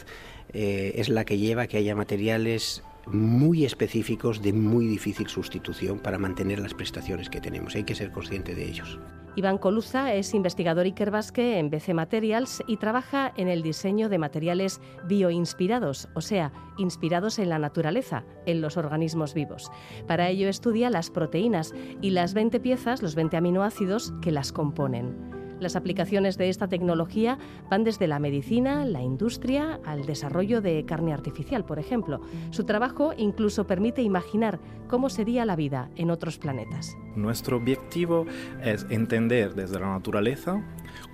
eh, 0.54 0.94
es 0.96 1.10
la 1.10 1.26
que 1.26 1.38
lleva 1.38 1.64
a 1.64 1.68
que 1.68 1.78
haya 1.78 1.96
materiales 1.96 2.84
muy 3.12 3.66
específicos 3.66 4.42
de 4.42 4.54
muy 4.54 4.88
difícil 4.88 5.28
sustitución 5.28 6.00
para 6.00 6.18
mantener 6.18 6.60
las 6.60 6.74
prestaciones 6.74 7.30
que 7.30 7.42
tenemos. 7.42 7.76
Hay 7.76 7.84
que 7.84 7.96
ser 7.96 8.12
consciente 8.12 8.56
de 8.56 8.68
ellos. 8.68 9.00
Iván 9.36 9.58
Coluza 9.58 10.14
es 10.14 10.34
investigador 10.34 10.86
Iker 10.86 11.12
Basque 11.12 11.60
en 11.60 11.70
BC 11.70 11.94
Materials 11.94 12.64
y 12.68 12.78
trabaja 12.78 13.32
en 13.38 13.48
el 13.48 13.62
diseño 13.62 14.10
de 14.10 14.18
materiales 14.18 14.82
bioinspirados, 15.08 16.10
o 16.14 16.22
sea, 16.22 16.52
inspirados 16.78 17.40
en 17.40 17.50
la 17.50 17.60
naturaleza, 17.60 18.26
en 18.46 18.60
los 18.60 18.76
organismos 18.76 19.34
vivos. 19.34 19.72
Para 20.08 20.30
ello 20.30 20.50
estudia 20.50 20.90
las 20.90 21.10
proteínas 21.10 21.74
y 22.02 22.10
las 22.10 22.34
20 22.34 22.60
piezas, 22.60 23.02
los 23.02 23.16
20 23.16 23.38
aminoácidos 23.38 24.14
que 24.22 24.32
las 24.32 24.52
componen. 24.52 25.49
Las 25.60 25.76
aplicaciones 25.76 26.38
de 26.38 26.50
esta 26.50 26.68
tecnología 26.68 27.38
van 27.70 27.84
desde 27.84 28.08
la 28.08 28.20
medicina, 28.20 28.86
la 28.86 29.02
industria, 29.02 29.80
al 29.86 30.06
desarrollo 30.06 30.62
de 30.62 30.86
carne 30.86 31.14
artificial, 31.14 31.66
por 31.66 31.80
ejemplo. 31.80 32.22
Su 32.52 32.64
trabajo 32.64 33.14
incluso 33.18 33.68
permite 33.68 34.02
imaginar 34.02 34.60
cómo 34.88 35.10
sería 35.10 35.46
la 35.46 35.56
vida 35.56 35.90
en 35.96 36.12
otros 36.12 36.38
planetas. 36.38 36.98
Nuestro 37.16 37.58
objetivo 37.58 38.26
es 38.64 38.86
entender 38.90 39.54
desde 39.54 39.80
la 39.80 39.88
naturaleza 39.88 40.64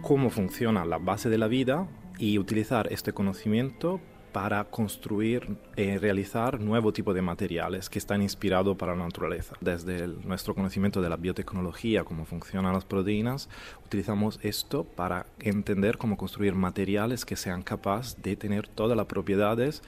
cómo 0.01 0.29
funciona 0.29 0.85
la 0.85 0.97
base 0.97 1.29
de 1.29 1.37
la 1.37 1.47
vida 1.47 1.87
y 2.17 2.37
utilizar 2.37 2.87
este 2.91 3.13
conocimiento 3.13 3.99
para 4.35 4.65
construir 4.65 5.55
y 5.77 5.83
eh, 5.83 5.97
realizar 5.97 6.59
nuevo 6.59 6.91
tipo 6.91 7.13
de 7.13 7.21
materiales 7.21 7.89
que 7.89 7.99
están 7.99 8.21
inspirados 8.21 8.75
para 8.75 8.93
la 8.93 9.05
naturaleza. 9.05 9.55
Desde 9.61 10.09
nuestro 10.09 10.53
conocimiento 10.53 11.01
de 11.01 11.07
la 11.07 11.15
biotecnología, 11.15 12.03
cómo 12.03 12.25
funcionan 12.25 12.73
las 12.73 12.83
proteínas, 12.83 13.47
utilizamos 13.85 14.37
esto 14.43 14.83
para 14.83 15.25
entender 15.39 15.97
cómo 15.97 16.17
construir 16.17 16.53
materiales 16.53 17.23
que 17.23 17.37
sean 17.37 17.61
capaces 17.61 18.21
de 18.21 18.35
tener 18.35 18.67
todas 18.67 18.97
las 18.97 19.05
propiedades 19.05 19.81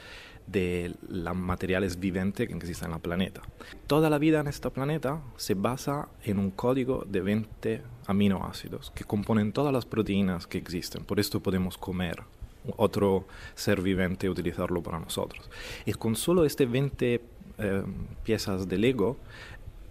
de 0.45 0.95
los 1.09 1.35
materiales 1.35 1.99
viventes 1.99 2.47
que 2.47 2.53
existen 2.53 2.91
en 2.91 2.93
el 2.93 3.01
planeta. 3.01 3.41
Toda 3.85 4.09
la 4.09 4.17
vida 4.17 4.39
en 4.39 4.47
este 4.47 4.69
planeta 4.69 5.21
se 5.35 5.55
basa 5.55 6.07
en 6.23 6.39
un 6.39 6.51
código 6.51 7.03
de 7.05 7.19
20 7.19 7.81
aminoácidos 8.05 8.91
que 8.91 9.03
componen 9.03 9.51
todas 9.51 9.73
las 9.73 9.85
proteínas 9.85 10.47
que 10.47 10.57
existen. 10.57 11.03
Por 11.03 11.19
esto 11.19 11.41
podemos 11.41 11.77
comer 11.77 12.23
otro 12.75 13.25
ser 13.55 13.81
vivente 13.81 14.29
utilizarlo 14.29 14.83
para 14.83 14.99
nosotros. 14.99 15.49
Y 15.85 15.93
con 15.93 16.15
solo 16.15 16.45
este 16.45 16.65
20 16.65 17.21
eh, 17.59 17.83
piezas 18.23 18.67
de 18.67 18.77
Lego, 18.77 19.17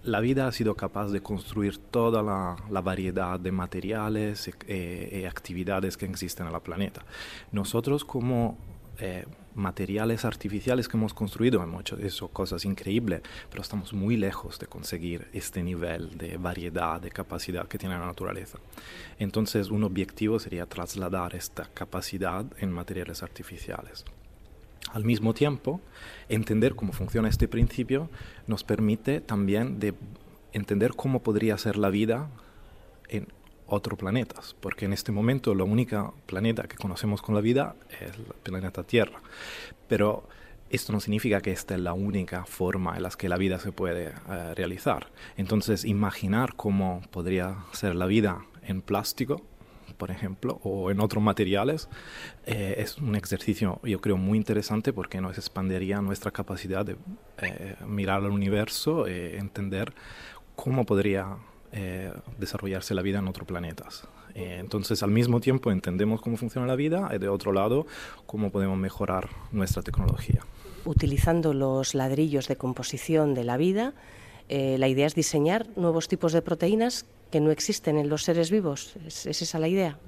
la 0.06 0.20
vida 0.20 0.46
ha 0.46 0.52
sido 0.52 0.74
capaz 0.74 1.08
de 1.08 1.20
construir 1.20 1.78
toda 1.78 2.22
la, 2.22 2.80
variedad 2.80 3.40
de 3.40 3.50
materiales 3.52 4.48
y 4.48 4.50
eh, 4.50 5.08
eh, 5.12 5.26
actividades 5.26 5.96
que 5.96 6.06
existen 6.06 6.46
en 6.46 6.54
el 6.54 6.60
planeta. 6.60 7.04
Nosotros 7.50 8.04
como 8.04 8.56
eh, 8.98 9.26
materiales 9.57 10.24
artificiales 10.24 10.86
que 10.86 10.96
hemos 10.96 11.14
construido, 11.14 11.62
hemos 11.62 11.80
hecho 11.80 11.96
eso, 11.98 12.28
cosas 12.28 12.64
increíbles, 12.64 13.22
pero 13.50 13.62
estamos 13.62 13.92
muy 13.92 14.16
lejos 14.16 14.59
de 14.59 14.66
conseguir 14.66 15.26
este 15.32 15.62
nivel 15.62 16.16
de 16.18 16.36
variedad, 16.36 17.00
de 17.00 17.11
capacidad 17.11 17.66
que 17.66 17.78
tiene 17.78 17.98
la 17.98 18.07
naturaleza. 18.07 18.59
Entonces, 19.18 19.70
un 19.70 19.82
objetivo 19.82 20.38
sería 20.38 20.66
trasladar 20.66 21.34
esta 21.34 21.68
capacidad 21.72 22.44
en 22.59 22.70
materiales 22.70 23.22
artificiales. 23.22 24.04
Al 24.92 25.04
mismo 25.04 25.34
tiempo, 25.34 25.80
entender 26.28 26.74
cómo 26.76 26.92
funciona 26.92 27.28
este 27.28 27.48
principio 27.48 28.09
nos 28.46 28.62
permite 28.62 29.20
también 29.20 29.80
de 29.80 29.94
entender 30.52 30.94
cómo 30.94 31.22
podría 31.22 31.59
ser 31.59 31.76
la 31.76 31.90
vida 31.90 32.28
otros 33.66 33.98
planetas, 33.98 34.54
porque 34.60 34.84
en 34.84 34.92
este 34.92 35.12
momento 35.12 35.54
la 35.54 35.64
única 35.64 36.12
planeta 36.26 36.64
que 36.64 36.76
conocemos 36.76 37.22
con 37.22 37.34
la 37.34 37.40
vida 37.40 37.76
es 38.00 38.16
el 38.16 38.24
planeta 38.42 38.82
Tierra. 38.82 39.20
Pero 39.88 40.28
esto 40.70 40.92
no 40.92 41.00
significa 41.00 41.40
que 41.40 41.52
esta 41.52 41.74
es 41.74 41.80
la 41.80 41.92
única 41.92 42.44
forma 42.44 42.96
en 42.96 43.02
la 43.04 43.10
que 43.10 43.28
la 43.28 43.36
vida 43.36 43.58
se 43.58 43.72
puede 43.72 44.06
eh, 44.06 44.54
realizar. 44.54 45.08
Entonces, 45.36 45.84
imaginar 45.84 46.54
cómo 46.56 47.02
podría 47.10 47.56
ser 47.72 47.94
la 47.94 48.06
vida 48.06 48.44
en 48.62 48.82
plástico, 48.82 49.42
por 49.96 50.10
ejemplo, 50.10 50.60
o 50.62 50.90
en 50.90 51.00
otros 51.00 51.22
materiales, 51.22 51.88
eh, 52.46 52.74
es 52.78 52.98
un 52.98 53.14
ejercicio, 53.14 53.80
yo 53.84 54.00
creo, 54.00 54.16
muy 54.16 54.36
interesante 54.36 54.92
porque 54.92 55.20
nos 55.20 55.38
expandiría 55.38 56.00
nuestra 56.00 56.30
capacidad 56.30 56.84
de 56.84 56.96
eh, 57.38 57.76
mirar 57.86 58.24
al 58.24 58.30
universo 58.30 59.06
e 59.06 59.38
entender 59.38 59.94
cómo 60.54 60.84
podría 60.84 61.36
eh, 61.72 62.12
desarrollarse 62.38 62.94
la 62.94 63.02
vida 63.02 63.18
en 63.18 63.28
otros 63.28 63.46
planetas. 63.46 64.06
Eh, 64.34 64.58
entonces, 64.60 65.02
al 65.02 65.10
mismo 65.10 65.40
tiempo 65.40 65.70
entendemos 65.70 66.20
cómo 66.20 66.36
funciona 66.36 66.66
la 66.66 66.76
vida 66.76 67.10
y 67.14 67.18
de 67.18 67.28
otro 67.28 67.52
lado, 67.52 67.86
cómo 68.26 68.50
podemos 68.50 68.78
mejorar 68.78 69.28
nuestra 69.52 69.82
tecnología. 69.82 70.42
Utilizando 70.84 71.54
los 71.54 71.94
ladrillos 71.94 72.48
de 72.48 72.56
composición 72.56 73.34
de 73.34 73.44
la 73.44 73.56
vida, 73.56 73.94
eh, 74.48 74.76
la 74.78 74.88
idea 74.88 75.06
es 75.06 75.14
diseñar 75.14 75.66
nuevos 75.76 76.08
tipos 76.08 76.32
de 76.32 76.42
proteínas 76.42 77.06
que 77.30 77.40
no 77.40 77.50
existen 77.50 77.98
en 77.98 78.08
los 78.08 78.22
seres 78.22 78.50
vivos. 78.50 78.94
¿Es, 79.06 79.26
esa 79.26 79.58
la 79.58 79.68
idea? 79.68 79.98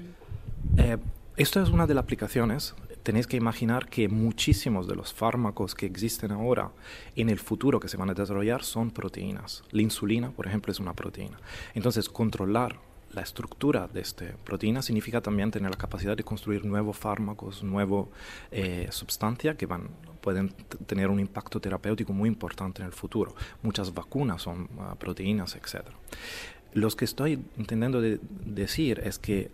esto 1.36 1.60
es 1.62 1.70
una 1.70 1.86
de 1.86 1.94
las 1.94 2.04
aplicaciones 2.04 2.74
tenéis 3.08 3.26
que 3.26 3.38
imaginar 3.38 3.88
que 3.88 4.06
muchísimos 4.06 4.86
de 4.86 4.94
los 4.94 5.14
fármacos 5.14 5.74
que 5.74 5.86
existen 5.86 6.30
ahora 6.30 6.72
en 7.16 7.30
el 7.30 7.38
futuro 7.38 7.80
que 7.80 7.88
se 7.88 7.96
van 7.96 8.10
a 8.10 8.12
desarrollar 8.12 8.62
son 8.62 8.90
proteínas. 8.90 9.64
La 9.70 9.80
insulina, 9.80 10.30
por 10.30 10.46
ejemplo, 10.46 10.70
es 10.72 10.78
una 10.78 10.92
proteína. 10.92 11.38
Entonces, 11.72 12.10
controlar 12.10 12.78
la 13.14 13.22
estructura 13.22 13.88
de 13.88 14.02
esta 14.02 14.26
proteína 14.44 14.82
significa 14.82 15.22
también 15.22 15.50
tener 15.50 15.70
la 15.70 15.78
capacidad 15.78 16.18
de 16.18 16.22
construir 16.22 16.66
nuevos 16.66 16.98
fármacos, 16.98 17.62
nuevas 17.62 18.08
eh, 18.50 18.88
sustancias 18.90 19.56
que 19.56 19.64
van, 19.64 19.88
pueden 20.20 20.50
tener 20.86 21.08
un 21.08 21.18
impacto 21.18 21.60
terapéutico 21.60 22.12
muy 22.12 22.28
importante 22.28 22.82
en 22.82 22.88
el 22.88 22.92
futuro. 22.92 23.34
Muchas 23.62 23.94
vacunas 23.94 24.42
son 24.42 24.68
ah, 24.80 24.94
proteínas, 24.98 25.56
etc. 25.56 25.86
Lo 26.74 26.90
que 26.90 27.04
estoy 27.04 27.42
intentando 27.56 28.00
decir 28.00 29.00
es 29.04 29.18
que 29.18 29.50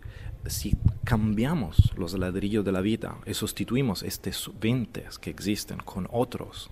si 0.47 0.75
cambiamos 1.03 1.93
los 1.97 2.13
ladrillos 2.17 2.65
de 2.65 2.71
la 2.71 2.81
vida 2.81 3.17
y 3.25 3.33
sustituimos 3.33 4.03
estos 4.03 4.51
20 4.59 5.05
que 5.21 5.29
existen 5.29 5.77
con 5.77 6.07
otros, 6.11 6.69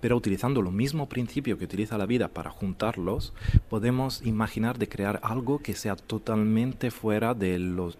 pero 0.00 0.16
utilizando 0.16 0.62
lo 0.62 0.70
mismo 0.70 1.08
principio 1.08 1.58
que 1.58 1.64
utiliza 1.64 1.98
la 1.98 2.06
vida 2.06 2.28
para 2.28 2.50
juntarlos, 2.50 3.32
podemos 3.68 4.22
imaginar 4.24 4.78
de 4.78 4.88
crear 4.88 5.20
algo 5.22 5.58
que 5.58 5.74
sea 5.74 5.96
totalmente 5.96 6.90
fuera 6.90 7.34
de 7.34 7.58
lo 7.58 7.92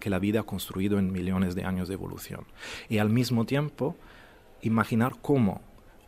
que 0.00 0.10
la 0.10 0.18
vida 0.18 0.40
ha 0.40 0.44
construido 0.44 0.98
en 0.98 1.12
millones 1.12 1.54
de 1.54 1.64
años 1.64 1.88
de 1.88 1.94
evolución. 1.94 2.46
Y 2.88 2.98
al 2.98 3.10
mismo 3.10 3.44
tiempo, 3.44 3.96
imaginar 4.62 5.16
cómo 5.22 5.60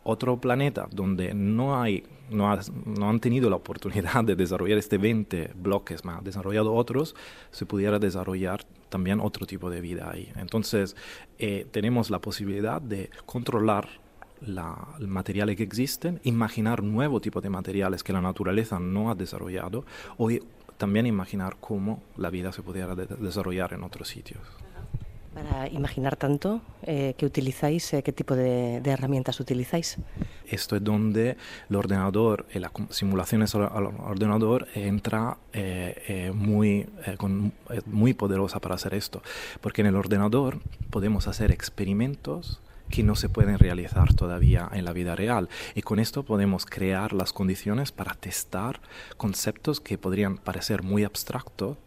otro 0.09 0.39
planeta 0.39 0.87
donde 0.91 1.33
no 1.33 1.79
hay 1.79 2.03
no, 2.29 2.55
no, 2.85 3.09
han 3.09 3.19
tenido 3.19 3.49
la 3.49 3.55
oportunidad 3.55 4.23
de 4.23 4.35
desarrollar 4.35 4.77
este 4.77 4.97
20 4.97 5.51
bloques 5.55 6.05
más, 6.05 6.23
desarrollado 6.23 6.73
otros, 6.73 7.15
se 7.51 7.65
pudiera 7.65 7.97
desarrollar 7.97 8.65
también 8.89 9.19
otro 9.19 9.45
tipo 9.45 9.69
de 9.69 9.81
vida 9.81 10.11
ahí. 10.11 10.31
Entonces, 10.35 10.95
eh, 11.39 11.65
tenemos 11.71 12.09
la 12.09 12.19
posibilidad 12.19 12.81
de 12.81 13.09
controlar 13.25 13.87
la, 14.41 14.77
los 14.99 15.09
materiales 15.09 15.57
que 15.57 15.63
existen, 15.63 16.19
imaginar 16.23 16.83
nuevo 16.83 17.19
tipo 17.19 17.41
de 17.41 17.49
materiales 17.49 18.03
que 18.03 18.13
la 18.13 18.21
naturaleza 18.21 18.79
no 18.79 19.09
ha 19.09 19.15
desarrollado, 19.15 19.85
o 20.17 20.29
también 20.77 21.05
imaginar 21.05 21.57
cómo 21.59 22.01
la 22.15 22.29
vida 22.29 22.51
se 22.51 22.61
pudiera 22.61 22.95
desarrollar 22.95 23.73
en 23.73 23.83
otros 23.83 24.07
sitios. 24.07 24.41
Para 25.33 25.67
imaginar 25.69 26.15
tanto, 26.15 26.61
eh, 26.83 27.13
¿qué 27.17 27.25
utilizáis? 27.25 27.93
Eh, 27.93 28.01
¿Qué 28.01 28.11
tipo 28.11 28.35
de, 28.35 28.77
herramientas 28.83 29.39
utilizáis? 29.39 29.97
Esto 30.47 30.75
es 30.75 30.83
donde 30.83 31.37
el 31.69 31.75
ordenador, 31.75 32.47
y 32.53 32.59
las 32.59 32.71
simulaciones 32.89 33.53
al 33.53 33.85
ordenador 33.85 34.67
entra 34.73 35.37
eh, 35.53 36.31
muy, 36.33 36.87
con, 37.17 37.53
muy 37.85 38.13
poderosa 38.13 38.59
para 38.59 38.75
hacer 38.75 38.95
esto, 38.95 39.21
porque 39.61 39.81
en 39.81 39.87
el 39.87 39.95
ordenador 39.95 40.59
podemos 40.89 41.27
hacer 41.27 41.51
experimentos 41.51 42.59
que 42.89 43.03
no 43.03 43.15
se 43.15 43.29
pueden 43.29 43.59
realizar 43.59 44.13
todavía 44.15 44.67
en 44.73 44.83
la 44.83 44.93
vida 44.93 45.15
real. 45.15 45.47
Y 45.75 45.83
con 45.83 45.99
esto 45.99 46.23
podemos 46.23 46.65
crear 46.65 47.13
las 47.13 47.33
condiciones 47.33 47.91
para 47.91 48.15
testar 48.15 48.81
conceptos 49.17 49.79
que 49.79 49.99
podrían 49.99 50.37
parecer 50.37 50.81
muy 50.81 51.03
abstractos, 51.03 51.77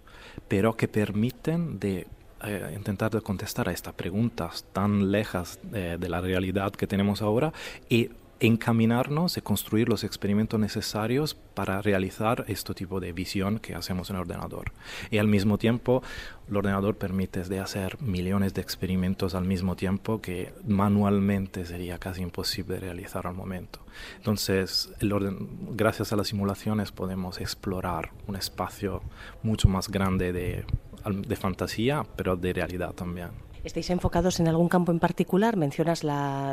pero 0.48 0.76
que 0.76 0.88
permiten 0.88 1.80
de 1.80 2.06
eh, 2.44 2.72
intentar 2.74 3.22
contestar 3.22 3.68
a 3.68 3.72
estas 3.72 3.94
preguntas 3.94 4.64
tan 4.72 5.10
lejas 5.10 5.58
eh, 5.72 5.96
de 5.98 6.08
la 6.08 6.20
realidad 6.20 6.72
que 6.72 6.86
tenemos 6.86 7.22
ahora 7.22 7.52
y 7.88 8.10
encaminarnos 8.42 9.36
y 9.36 9.40
construir 9.40 9.88
los 9.88 10.02
experimentos 10.02 10.58
necesarios 10.58 11.34
para 11.54 11.80
realizar 11.80 12.44
este 12.48 12.74
tipo 12.74 12.98
de 12.98 13.12
visión 13.12 13.60
que 13.60 13.76
hacemos 13.76 14.10
en 14.10 14.16
el 14.16 14.22
ordenador. 14.22 14.72
Y 15.12 15.18
al 15.18 15.28
mismo 15.28 15.58
tiempo, 15.58 16.02
el 16.48 16.56
ordenador 16.56 16.96
permite 16.96 17.40
hacer 17.60 18.02
millones 18.02 18.52
de 18.52 18.60
experimentos 18.60 19.36
al 19.36 19.44
mismo 19.44 19.76
tiempo 19.76 20.20
que 20.20 20.52
manualmente 20.66 21.64
sería 21.64 21.98
casi 21.98 22.22
imposible 22.22 22.80
realizar 22.80 23.28
al 23.28 23.34
momento. 23.34 23.78
Entonces, 24.16 24.92
el 24.98 25.12
orden, 25.12 25.76
gracias 25.76 26.12
a 26.12 26.16
las 26.16 26.28
simulaciones 26.28 26.90
podemos 26.90 27.40
explorar 27.40 28.10
un 28.26 28.34
espacio 28.34 29.02
mucho 29.44 29.68
más 29.68 29.88
grande 29.88 30.32
de 30.32 30.64
de 31.04 31.36
fantasía, 31.36 32.04
pero 32.16 32.36
de 32.36 32.52
realidad 32.52 32.92
también. 32.92 33.30
¿Estáis 33.64 33.90
enfocados 33.90 34.40
en 34.40 34.48
algún 34.48 34.68
campo 34.68 34.90
en 34.90 34.98
particular? 34.98 35.56
Mencionas 35.56 36.00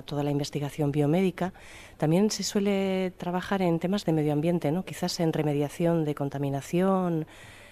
toda 0.06 0.24
la 0.24 0.30
investigación 0.30 0.92
biomédica. 0.92 1.54
También 1.98 2.30
se 2.30 2.44
suele 2.44 3.12
trabajar 3.18 3.64
en 3.64 3.80
temas 3.80 4.06
de 4.06 4.14
medio 4.14 4.32
ambiente, 4.32 4.72
¿no? 4.72 4.86
Quizás 4.86 5.20
en 5.20 5.34
remediación 5.34 6.06
de 6.06 6.14
contaminación, 6.14 7.26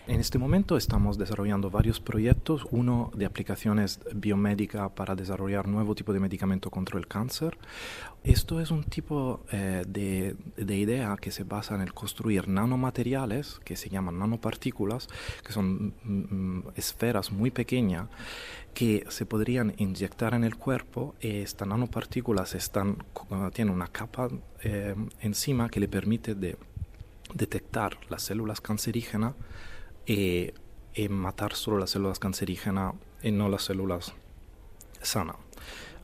en 0.08 0.22
este 0.22 0.38
momento 0.38 0.78
estamos 0.78 1.18
desarrollando 1.18 1.70
varios 1.70 2.00
proyectos, 2.00 2.66
uno 2.72 3.12
de 3.14 3.26
aplicaciones 3.26 4.00
biomédicas 4.14 4.90
para 4.92 5.16
desarrollar 5.16 5.68
nuevo 5.68 5.96
tipo 5.96 6.14
de 6.14 6.22
medicamento 6.22 6.70
contra 6.70 6.98
el 6.98 7.08
cáncer. 7.08 7.58
Esto 8.24 8.62
es 8.62 8.72
un 8.72 8.86
tipo 8.86 9.42
eh, 9.52 9.84
de, 9.86 10.36
de, 10.56 10.78
idea 10.78 11.18
que 11.20 11.32
se 11.32 11.44
basa 11.44 11.76
en 11.76 11.82
el 11.82 11.94
construir 11.94 12.48
nanomateriales 12.48 13.60
que 13.66 13.76
se 13.76 13.90
llaman 13.90 14.18
nanopartículas, 14.18 15.10
que 15.46 15.52
son 15.52 15.94
mm, 16.04 16.70
esferas 16.76 17.32
muy 17.32 17.52
pequeñas 17.52 18.08
que 18.74 19.06
se 19.10 19.26
podrían 19.26 19.74
inyectar 19.78 20.34
en 20.34 20.44
el 20.44 20.56
cuerpo 20.56 21.16
y 21.20 21.38
estas 21.38 21.68
nanopartículas 21.68 22.56
están, 22.56 23.04
tienen 23.54 23.74
una 23.74 23.88
capa 23.88 24.30
eh, 24.64 24.96
encima 25.20 25.68
que 25.70 25.80
le 25.80 25.88
permite 25.88 26.36
de 26.36 26.58
detectar 27.34 27.98
las 28.10 28.22
células 28.22 28.62
cancerígenas 28.62 29.34
y, 30.08 30.54
matar 31.10 31.54
solo 31.54 31.78
las 31.78 31.92
células 31.92 32.18
cancerígenas 32.18 32.96
y 33.22 33.32
no 33.32 33.50
las 33.50 33.64
células 33.64 34.14
sanas. 35.02 35.36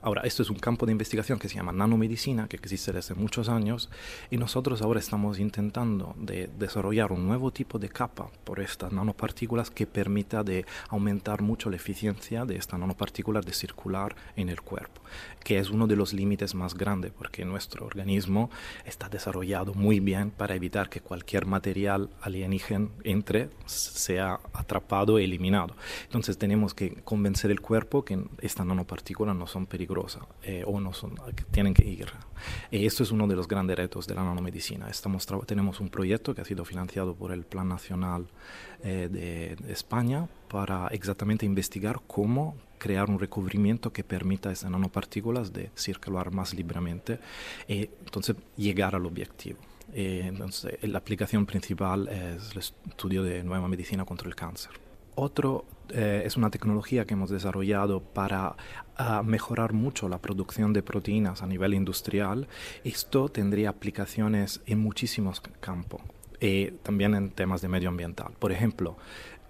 Ahora, 0.06 0.24
esto 0.24 0.44
es 0.44 0.50
un 0.50 0.60
campo 0.60 0.86
de 0.86 0.92
investigación 0.92 1.40
que 1.40 1.48
se 1.48 1.56
llama 1.56 1.72
nanomedicina, 1.72 2.50
que 2.50 2.58
existe 2.58 2.92
desde 2.92 3.16
muchos 3.16 3.48
años, 3.48 3.90
y 4.30 4.36
nosotros 4.36 4.82
ahora 4.82 5.00
estamos 5.00 5.40
intentando 5.40 6.14
de 6.18 6.50
desarrollar 6.60 7.14
un 7.14 7.26
nuevo 7.26 7.52
tipo 7.52 7.80
de 7.80 7.88
capa 7.88 8.30
por 8.44 8.60
estas 8.60 8.92
nanopartículas 8.92 9.72
que 9.72 9.88
permita 9.88 10.44
de 10.44 10.66
aumentar 10.90 11.42
mucho 11.42 11.70
la 11.70 11.78
eficiencia 11.78 12.44
de 12.44 12.58
estas 12.58 12.82
nanopartículas 12.82 13.46
de 13.46 13.54
circular 13.54 14.14
en 14.36 14.50
el 14.50 14.60
cuerpo, 14.60 15.02
que 15.42 15.58
es 15.58 15.70
uno 15.70 15.88
de 15.88 15.96
los 15.96 16.12
límites 16.12 16.54
más 16.54 16.74
grandes, 16.74 17.14
porque 17.18 17.46
nuestro 17.46 17.86
organismo 17.86 18.50
está 18.84 19.08
desarrollado 19.08 19.74
muy 19.74 20.02
bien 20.02 20.32
para 20.32 20.54
evitar 20.54 20.90
que 20.90 21.00
cualquier 21.00 21.46
material 21.46 22.10
alienígena 22.20 22.90
entre, 23.06 23.52
sea 23.68 24.42
atrapado 24.52 25.18
e 25.18 25.24
eliminado. 25.24 25.78
Entonces 26.04 26.38
tenemos 26.38 26.74
que 26.74 26.96
convencer 27.06 27.52
el 27.52 27.62
cuerpo 27.62 28.04
que 28.04 28.22
estas 28.42 28.66
nanopartículas 28.66 29.34
no 29.34 29.48
son 29.48 29.66
peligrosas 29.66 29.93
eh, 30.44 30.64
o 30.66 30.80
no 30.80 30.94
son, 30.94 31.16
tienen 31.52 31.74
que 31.74 31.86
ir. 31.86 32.08
Y 32.72 32.86
esto 32.86 33.04
es 33.04 33.12
uno 33.12 33.28
de 33.28 33.36
los 33.36 33.48
grandes 33.48 33.78
retos 33.78 34.08
de 34.08 34.16
la 34.16 34.24
nanomedicina. 34.24 34.90
Estamos 34.90 35.26
tenemos 35.46 35.80
un 35.80 35.90
proyecto 35.90 36.34
que 36.34 36.42
ha 36.42 36.46
sido 36.46 36.66
financiado 36.66 37.16
por 37.16 37.32
el 37.32 37.46
Plan 37.46 37.68
Nacional 37.68 38.28
eh, 38.84 39.08
de, 39.12 39.72
España 39.72 40.28
para 40.50 40.88
exactamente 40.88 41.46
investigar 41.46 42.02
cómo 42.08 42.56
crear 42.78 43.10
un 43.10 43.20
recubrimiento 43.20 43.94
que 43.94 44.04
permita 44.04 44.50
a 44.50 44.52
esas 44.52 44.70
nanopartículas 44.70 45.54
de 45.54 45.72
circular 45.76 46.32
más 46.32 46.54
libremente 46.54 47.20
y 47.68 47.90
entonces 48.06 48.36
llegar 48.58 48.96
al 48.96 49.06
objetivo. 49.06 49.60
entonces, 49.94 50.78
la 50.84 50.98
aplicación 50.98 51.46
principal 51.46 52.10
es 52.10 52.52
el 52.52 52.58
estudio 52.58 53.24
de 53.24 53.44
nueva 53.44 53.68
medicina 53.68 54.04
contra 54.04 54.28
el 54.28 54.36
cáncer. 54.36 54.83
Otro 55.16 55.66
eh, 55.90 56.24
es 56.26 56.38
una 56.38 56.50
tecnología 56.50 57.06
que 57.06 57.14
hemos 57.14 57.30
desarrollado 57.30 58.02
para 58.02 58.56
ah, 58.98 59.22
mejorar 59.24 59.74
mucho 59.74 60.10
la 60.10 60.20
producción 60.20 60.74
de 60.74 60.82
proteínas 60.82 61.42
a 61.42 61.48
nivel 61.48 61.74
industrial. 61.74 62.48
Esto 62.84 63.30
tendría 63.30 63.70
aplicaciones 63.70 64.62
en 64.66 64.80
muchísimos 64.80 65.42
campos, 65.60 66.02
eh, 66.40 66.74
también 66.84 67.14
en 67.16 67.30
temas 67.30 67.62
de 67.62 67.68
medio 67.68 67.90
ambiental. 67.90 68.34
Por 68.40 68.52
ejemplo, 68.52 68.98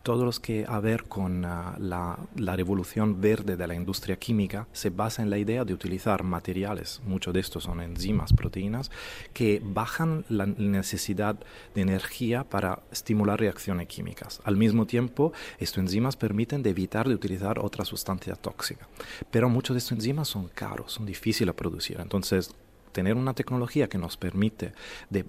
todos 0.03 0.25
los 0.25 0.39
que 0.41 0.65
a 0.67 0.79
ver 0.79 1.05
con 1.05 1.45
ah, 1.45 1.75
la, 1.79 2.17
revolución 2.55 3.21
verde 3.21 3.55
de 3.55 3.65
la 3.65 3.73
industria 3.73 4.17
química 4.17 4.67
se 4.73 4.89
basa 4.89 5.23
en 5.23 5.29
la 5.29 5.37
idea 5.37 5.65
de 5.65 5.73
utilizar 5.73 6.23
materiales, 6.23 7.01
muchos 7.05 7.33
de 7.33 7.39
estos 7.39 7.63
son 7.63 7.81
enzimas, 7.81 8.33
proteínas, 8.33 8.91
que 9.33 9.61
bajan 9.63 10.25
la 10.29 10.45
necesidad 10.45 11.37
de 11.73 11.81
energía 11.81 12.43
para 12.43 12.83
estimular 12.91 13.39
reacciones 13.39 13.87
químicas. 13.87 14.41
Al 14.43 14.57
mismo 14.57 14.85
tiempo, 14.85 15.31
estas 15.57 15.79
enzimas 15.79 16.17
permiten 16.17 16.65
evitar 16.67 17.07
de 17.07 17.15
utilizar 17.15 17.59
otra 17.59 17.85
sustancia 17.85 18.35
tóxica. 18.35 18.87
Pero 19.31 19.49
muchos 19.49 19.73
de 19.73 19.79
estos 19.79 19.93
enzimas 19.93 20.27
son 20.27 20.49
caros, 20.49 20.91
son 20.91 21.05
difíciles 21.05 21.47
de 21.47 21.57
producir. 21.57 21.99
Entonces, 21.99 22.53
tener 22.91 23.15
una 23.15 23.33
tecnología 23.33 23.87
que 23.87 23.97
nos 23.97 24.17
permite 24.17 24.73
de 25.09 25.25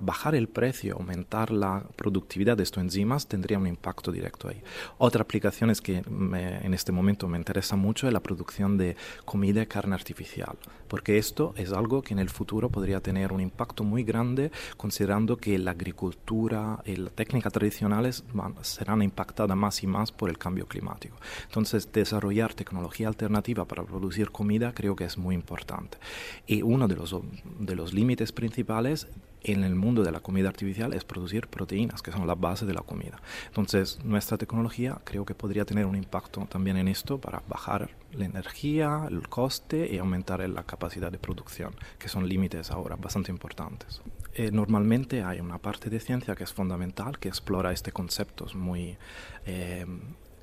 bajar 0.00 0.34
el 0.34 0.48
precio, 0.48 0.94
aumentar 0.94 1.50
la 1.50 1.84
productividad 1.96 2.56
de 2.56 2.62
estos 2.62 2.82
enzimas, 2.82 3.26
tendría 3.26 3.58
un 3.58 3.66
impacto 3.66 4.10
directo 4.10 4.48
ahí. 4.48 4.62
Otra 4.98 5.22
aplicación 5.22 5.70
es 5.70 5.80
que 5.80 5.98
en 5.98 6.74
este 6.74 6.92
momento 6.92 7.28
me 7.28 7.38
interesa 7.38 7.76
mucho 7.76 8.06
es 8.06 8.12
la 8.12 8.20
producción 8.20 8.76
de 8.76 8.96
comida 9.24 9.62
y 9.62 9.66
carne 9.66 9.94
artificial, 9.94 10.56
porque 10.88 11.18
esto 11.18 11.54
es 11.56 11.72
algo 11.72 12.02
que 12.02 12.14
en 12.14 12.18
el 12.18 12.30
futuro 12.30 12.68
podría 12.68 13.00
tener 13.00 13.32
un 13.32 13.40
impacto 13.40 13.84
muy 13.84 14.02
grande, 14.02 14.50
considerando 14.76 15.36
que 15.36 15.58
la 15.58 15.72
agricultura 15.72 16.82
y 16.84 16.96
las 16.96 17.12
técnicas 17.12 17.52
tradicionales 17.52 18.24
serán 18.62 19.02
impactadas 19.02 19.56
más 19.56 19.82
y 19.82 19.86
más 19.86 20.12
por 20.12 20.30
el 20.30 20.38
cambio 20.38 20.66
climático. 20.66 21.16
Entonces, 21.44 21.90
desarrollar 21.92 22.54
tecnología 22.54 23.08
alternativa 23.08 23.64
para 23.64 23.84
producir 23.84 24.30
comida 24.30 24.72
creo 24.72 24.96
que 24.96 25.04
es 25.04 25.16
muy 25.16 25.34
importante. 25.34 25.98
Y 26.46 26.62
uno 26.62 26.88
de 26.88 26.96
los, 26.96 27.14
de 27.58 27.76
los 27.76 27.92
límites 27.92 28.32
principales 28.32 29.06
en 29.42 29.64
el 29.64 29.74
mundo 29.74 30.02
de 30.02 30.12
la 30.12 30.20
comida 30.20 30.48
artificial 30.48 30.92
es 30.92 31.04
producir 31.04 31.48
proteínas, 31.48 32.02
que 32.02 32.12
son 32.12 32.26
la 32.26 32.34
base 32.34 32.66
de 32.66 32.74
la 32.74 32.82
comida. 32.82 33.20
Entonces, 33.46 33.98
nuestra 34.04 34.36
tecnología 34.36 35.00
creo 35.04 35.24
que 35.24 35.34
podría 35.34 35.64
tener 35.64 35.86
un 35.86 35.96
impacto 35.96 36.46
también 36.48 36.76
en 36.76 36.88
esto 36.88 37.18
para 37.18 37.42
bajar 37.48 37.90
la 38.12 38.24
energía, 38.24 39.06
el 39.08 39.28
coste 39.28 39.88
y 39.92 39.98
aumentar 39.98 40.46
la 40.48 40.62
capacidad 40.64 41.10
de 41.10 41.18
producción, 41.18 41.74
que 41.98 42.08
son 42.08 42.28
límites 42.28 42.70
ahora 42.70 42.96
bastante 42.96 43.30
importantes. 43.30 44.00
eh, 44.34 44.50
normalmente 44.52 45.22
hay 45.24 45.40
una 45.40 45.58
parte 45.58 45.90
de 45.90 45.98
ciencia 45.98 46.36
que 46.36 46.44
es 46.44 46.52
fundamental, 46.52 47.18
que 47.18 47.28
explora 47.28 47.72
este 47.72 47.92
concepto 47.92 48.46
muy 48.54 48.96
eh, 49.44 49.86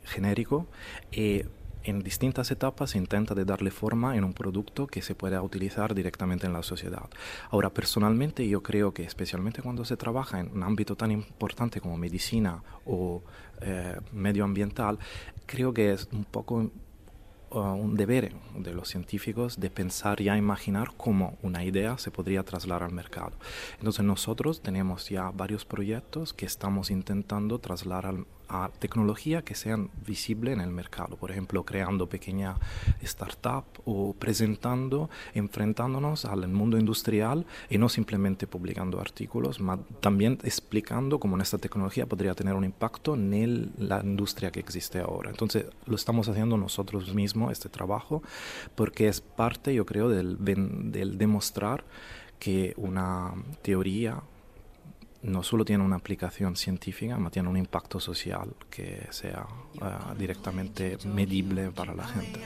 genérico 0.04 0.68
y 1.12 1.43
en 1.88 2.04
distintas 2.04 2.52
etapas 2.52 2.96
intenta 2.96 3.34
de 3.34 3.46
darle 3.46 3.72
forma 3.72 4.18
en 4.18 4.24
un 4.24 4.34
producto 4.34 4.88
que 4.88 5.02
se 5.02 5.16
pueda 5.16 5.42
utilizar 5.42 5.96
directamente 5.96 6.46
en 6.46 6.54
la 6.54 6.64
sociedad. 6.64 7.10
Ahora, 7.50 7.70
personalmente 7.70 8.48
yo 8.48 8.62
creo 8.62 8.94
que 8.94 9.04
especialmente 9.04 9.62
cuando 9.62 9.86
se 9.86 9.96
trabaja 9.96 10.40
en 10.42 10.52
un 10.52 10.64
ámbito 10.64 10.96
tan 10.96 11.12
importante 11.12 11.80
como 11.80 11.98
medicina 11.98 12.62
o 12.86 13.24
eh, 13.62 13.98
medioambiental, 14.12 15.00
creo 15.46 15.74
que 15.74 15.94
es 15.94 16.10
un 16.12 16.26
poco 16.26 16.70
un 17.50 17.96
deber 17.96 18.34
de 18.58 18.74
los 18.74 18.90
científicos 18.90 19.58
de 19.58 19.70
pensar 19.70 20.20
y 20.20 20.30
imaginar 20.30 20.92
cómo 20.98 21.38
una 21.42 21.64
idea 21.64 21.98
se 21.98 22.12
podría 22.12 22.44
trasladar 22.44 22.84
al 22.84 22.92
mercado. 22.92 23.32
Entonces 23.78 24.04
nosotros 24.04 24.62
tenemos 24.62 25.10
ya 25.10 25.32
varios 25.32 25.64
proyectos 25.64 26.34
que 26.34 26.46
estamos 26.46 26.92
intentando 26.92 27.60
trasladar 27.60 28.06
al, 28.08 28.26
a 28.50 28.70
tecnología 28.80 29.41
que 29.41 29.56
sean 29.56 29.89
visible 30.06 30.52
en 30.52 30.62
el 30.62 30.70
mercado, 30.70 31.16
por 31.16 31.32
ejemplo, 31.32 31.64
creando 31.64 32.08
pequeña 32.08 32.58
startup 33.02 33.66
o 33.86 34.14
presentando, 34.14 35.10
enfrentándonos 35.34 36.26
al 36.26 36.48
mundo 36.48 36.78
industrial 36.78 37.45
y 37.70 37.78
no 37.78 37.89
simplemente 37.89 38.48
publicando 38.48 39.00
artículos, 39.00 39.58
sino 39.58 39.80
también 40.00 40.39
explicando 40.43 41.20
cómo 41.20 41.38
esta 41.41 41.58
tecnología 41.58 42.06
podría 42.06 42.34
tener 42.34 42.54
un 42.54 42.64
impacto 42.64 43.16
en 43.16 43.72
la 43.78 44.02
industria 44.04 44.52
que 44.52 44.60
existe 44.60 45.00
ahora. 45.00 45.30
Entonces, 45.30 45.66
lo 45.86 45.95
estamos 45.95 46.28
haciendo 46.30 46.58
nosotros 46.58 47.14
mismos, 47.14 47.52
este 47.52 47.70
trabajo, 47.70 48.24
porque 48.76 49.08
es 49.08 49.22
parte, 49.22 49.74
yo 49.74 49.86
creo, 49.86 50.10
del, 50.10 50.38
del 50.39 51.18
demostrar 51.18 51.84
que 52.39 52.74
una 52.78 53.34
teoría 53.62 54.22
no 55.28 55.43
solo 55.43 55.65
tiene 55.65 55.84
una 55.84 55.97
aplicación 55.97 56.55
científica, 56.55 57.15
sino 57.15 57.30
tiene 57.30 57.49
un 57.49 57.57
impacto 57.57 57.99
social 57.99 58.55
que 58.69 59.07
sea 59.11 59.45
uh, 59.82 60.15
directamente 60.17 60.97
medible 61.05 61.71
para 61.71 61.93
la 61.93 62.05
gente. 62.05 62.41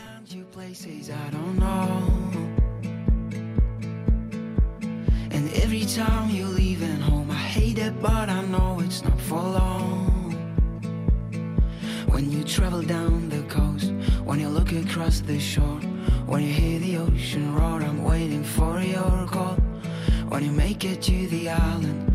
When 12.07 12.29
you 12.29 12.43
travel 12.43 12.82
down 12.82 13.29
the 13.29 13.41
coast, 13.47 13.93
when 14.25 14.39
you 14.39 14.49
look 14.49 14.73
across 14.73 15.21
the 15.21 15.39
shore, 15.39 15.79
when 16.27 16.43
you 16.43 16.51
hear 16.51 16.77
the 16.79 16.97
ocean 16.97 17.55
roar, 17.55 17.82
I'm 17.82 18.03
waiting 18.03 18.43
for 18.43 18.82
your 18.82 19.25
call. 19.27 19.55
When 20.27 20.43
you 20.43 20.51
make 20.51 20.84
it 20.84 21.01
to 21.03 21.27
the 21.27 21.49
island, 21.49 22.11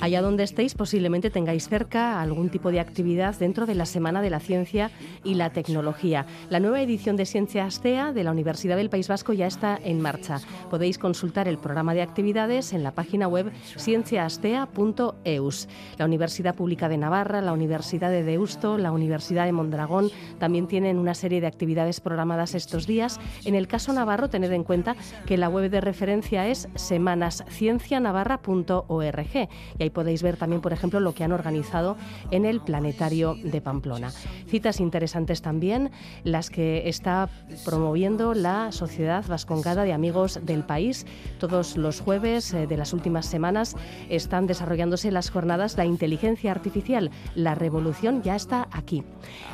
Allá 0.00 0.22
donde 0.22 0.44
estéis, 0.44 0.74
posiblemente 0.74 1.30
tengáis 1.30 1.68
cerca 1.68 2.20
algún 2.20 2.50
tipo 2.50 2.70
de 2.70 2.78
actividad 2.78 3.34
dentro 3.36 3.66
de 3.66 3.74
la 3.74 3.86
Semana 3.86 4.22
de 4.22 4.30
la 4.30 4.38
Ciencia 4.38 4.92
y 5.24 5.34
la 5.34 5.50
Tecnología. 5.50 6.24
La 6.50 6.60
nueva 6.60 6.80
edición 6.80 7.16
de 7.16 7.26
Ciencia 7.26 7.64
Astea 7.64 8.12
de 8.12 8.22
la 8.22 8.30
Universidad 8.30 8.76
del 8.76 8.90
País 8.90 9.08
Vasco 9.08 9.32
ya 9.32 9.48
está 9.48 9.76
en 9.82 10.00
marcha. 10.00 10.40
Podéis 10.70 10.98
consultar 10.98 11.48
el 11.48 11.58
programa 11.58 11.94
de 11.94 12.02
actividades 12.02 12.72
en 12.72 12.84
la 12.84 12.92
página 12.92 13.26
web 13.26 13.50
cienciaastea.eus. 13.76 15.68
La 15.98 16.04
Universidad 16.04 16.54
Pública 16.54 16.88
de 16.88 16.98
Navarra, 16.98 17.40
la 17.40 17.52
Universidad 17.52 18.10
de 18.10 18.22
Deusto, 18.22 18.78
la 18.78 18.92
Universidad 18.92 19.46
de 19.46 19.52
Mondragón 19.52 20.12
también 20.38 20.68
tienen 20.68 20.96
una 20.98 21.14
serie 21.14 21.40
de 21.40 21.48
actividades 21.48 21.98
programadas 22.00 22.54
estos 22.54 22.86
días. 22.86 23.18
En 23.44 23.56
el 23.56 23.66
caso 23.66 23.92
Navarro, 23.92 24.30
tened 24.30 24.52
en 24.52 24.62
cuenta 24.62 24.94
que 25.26 25.36
la 25.36 25.48
web 25.48 25.68
de 25.70 25.80
referencia 25.80 26.46
es 26.46 26.68
semanasciencianavarra.org 26.76 29.47
y 29.78 29.82
ahí 29.84 29.90
podéis 29.90 30.22
ver 30.22 30.36
también, 30.36 30.60
por 30.60 30.72
ejemplo, 30.72 31.00
lo 31.00 31.14
que 31.14 31.24
han 31.24 31.32
organizado 31.32 31.96
en 32.30 32.44
el 32.44 32.60
Planetario 32.60 33.36
de 33.42 33.60
Pamplona. 33.60 34.10
Citas 34.46 34.80
interesantes 34.80 35.42
también, 35.42 35.90
las 36.24 36.50
que 36.50 36.88
está 36.88 37.28
promoviendo 37.64 38.34
la 38.34 38.72
Sociedad 38.72 39.24
Vascongada 39.26 39.84
de 39.84 39.92
Amigos 39.92 40.40
del 40.42 40.64
País. 40.64 41.06
Todos 41.38 41.76
los 41.76 42.00
jueves 42.00 42.52
eh, 42.54 42.66
de 42.66 42.76
las 42.76 42.92
últimas 42.92 43.26
semanas 43.26 43.76
están 44.08 44.46
desarrollándose 44.46 45.10
las 45.10 45.30
jornadas 45.30 45.76
La 45.76 45.84
inteligencia 45.84 46.50
artificial, 46.50 47.10
la 47.34 47.54
revolución 47.54 48.22
ya 48.22 48.36
está 48.36 48.68
aquí. 48.72 49.04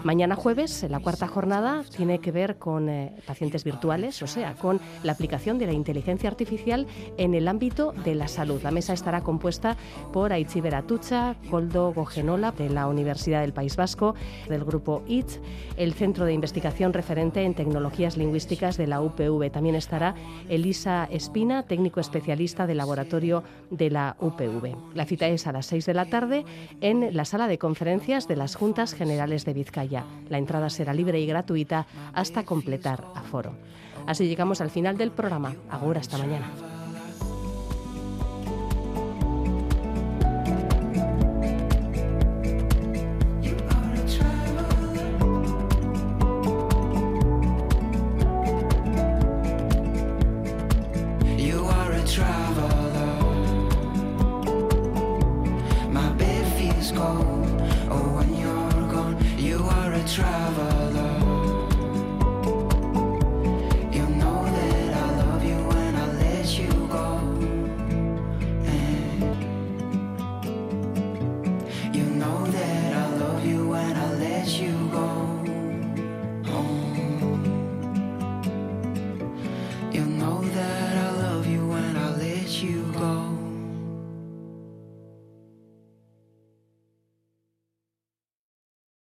Mañana 0.02 0.36
jueves, 0.36 0.86
la 0.88 1.00
cuarta 1.00 1.26
jornada, 1.28 1.82
tiene 1.96 2.18
que 2.18 2.32
ver 2.32 2.56
con 2.56 2.88
eh, 2.88 3.14
pacientes 3.26 3.64
virtuales, 3.64 4.22
o 4.22 4.26
sea, 4.26 4.54
con 4.54 4.80
la 5.02 5.12
aplicación 5.12 5.58
de 5.58 5.66
la 5.66 5.72
inteligencia 5.72 6.28
artificial 6.28 6.86
en 7.16 7.34
el 7.34 7.48
ámbito 7.48 7.92
de 8.04 8.14
la 8.14 8.28
salud. 8.28 8.62
La 8.62 8.70
mesa 8.70 8.92
estará 8.92 9.22
compuesta 9.22 9.76
por 10.12 10.32
Aitziber 10.32 10.74
Atucha, 10.74 11.36
Coldo 11.50 11.92
Gogenola 11.92 12.52
de 12.52 12.70
la 12.70 12.86
Universidad 12.86 13.40
del 13.40 13.52
País 13.52 13.76
Vasco, 13.76 14.14
del 14.48 14.64
grupo 14.64 15.02
IT, 15.06 15.28
el 15.76 15.94
Centro 15.94 16.24
de 16.24 16.32
Investigación 16.32 16.92
Referente 16.92 17.42
en 17.42 17.54
Tecnologías 17.54 18.16
Lingüísticas 18.16 18.76
de 18.76 18.86
la 18.86 19.00
UPV. 19.00 19.50
También 19.50 19.74
estará 19.74 20.14
Elisa 20.48 21.08
Espina, 21.10 21.64
técnico 21.64 22.00
especialista 22.00 22.66
del 22.66 22.78
laboratorio 22.78 23.42
de 23.70 23.90
la 23.90 24.16
UPV. 24.20 24.76
La 24.94 25.04
cita 25.04 25.26
es 25.28 25.46
a 25.46 25.52
las 25.52 25.66
6 25.66 25.86
de 25.86 25.94
la 25.94 26.06
tarde 26.06 26.44
en 26.80 27.14
la 27.14 27.24
sala 27.24 27.48
de 27.48 27.58
conferencias 27.58 28.28
de 28.28 28.36
las 28.36 28.54
Juntas 28.54 28.94
Generales 28.94 29.44
de 29.44 29.54
Vizcaya. 29.54 30.04
La 30.28 30.38
entrada 30.38 30.70
será 30.70 30.94
libre 30.94 31.20
y 31.20 31.26
gratuita 31.26 31.86
hasta 32.12 32.44
completar 32.44 33.04
aforo. 33.14 33.52
Así 34.06 34.26
llegamos 34.26 34.60
al 34.60 34.70
final 34.70 34.96
del 34.96 35.10
programa. 35.10 35.54
Ahora 35.70 36.00
hasta 36.00 36.18
mañana. 36.18 36.73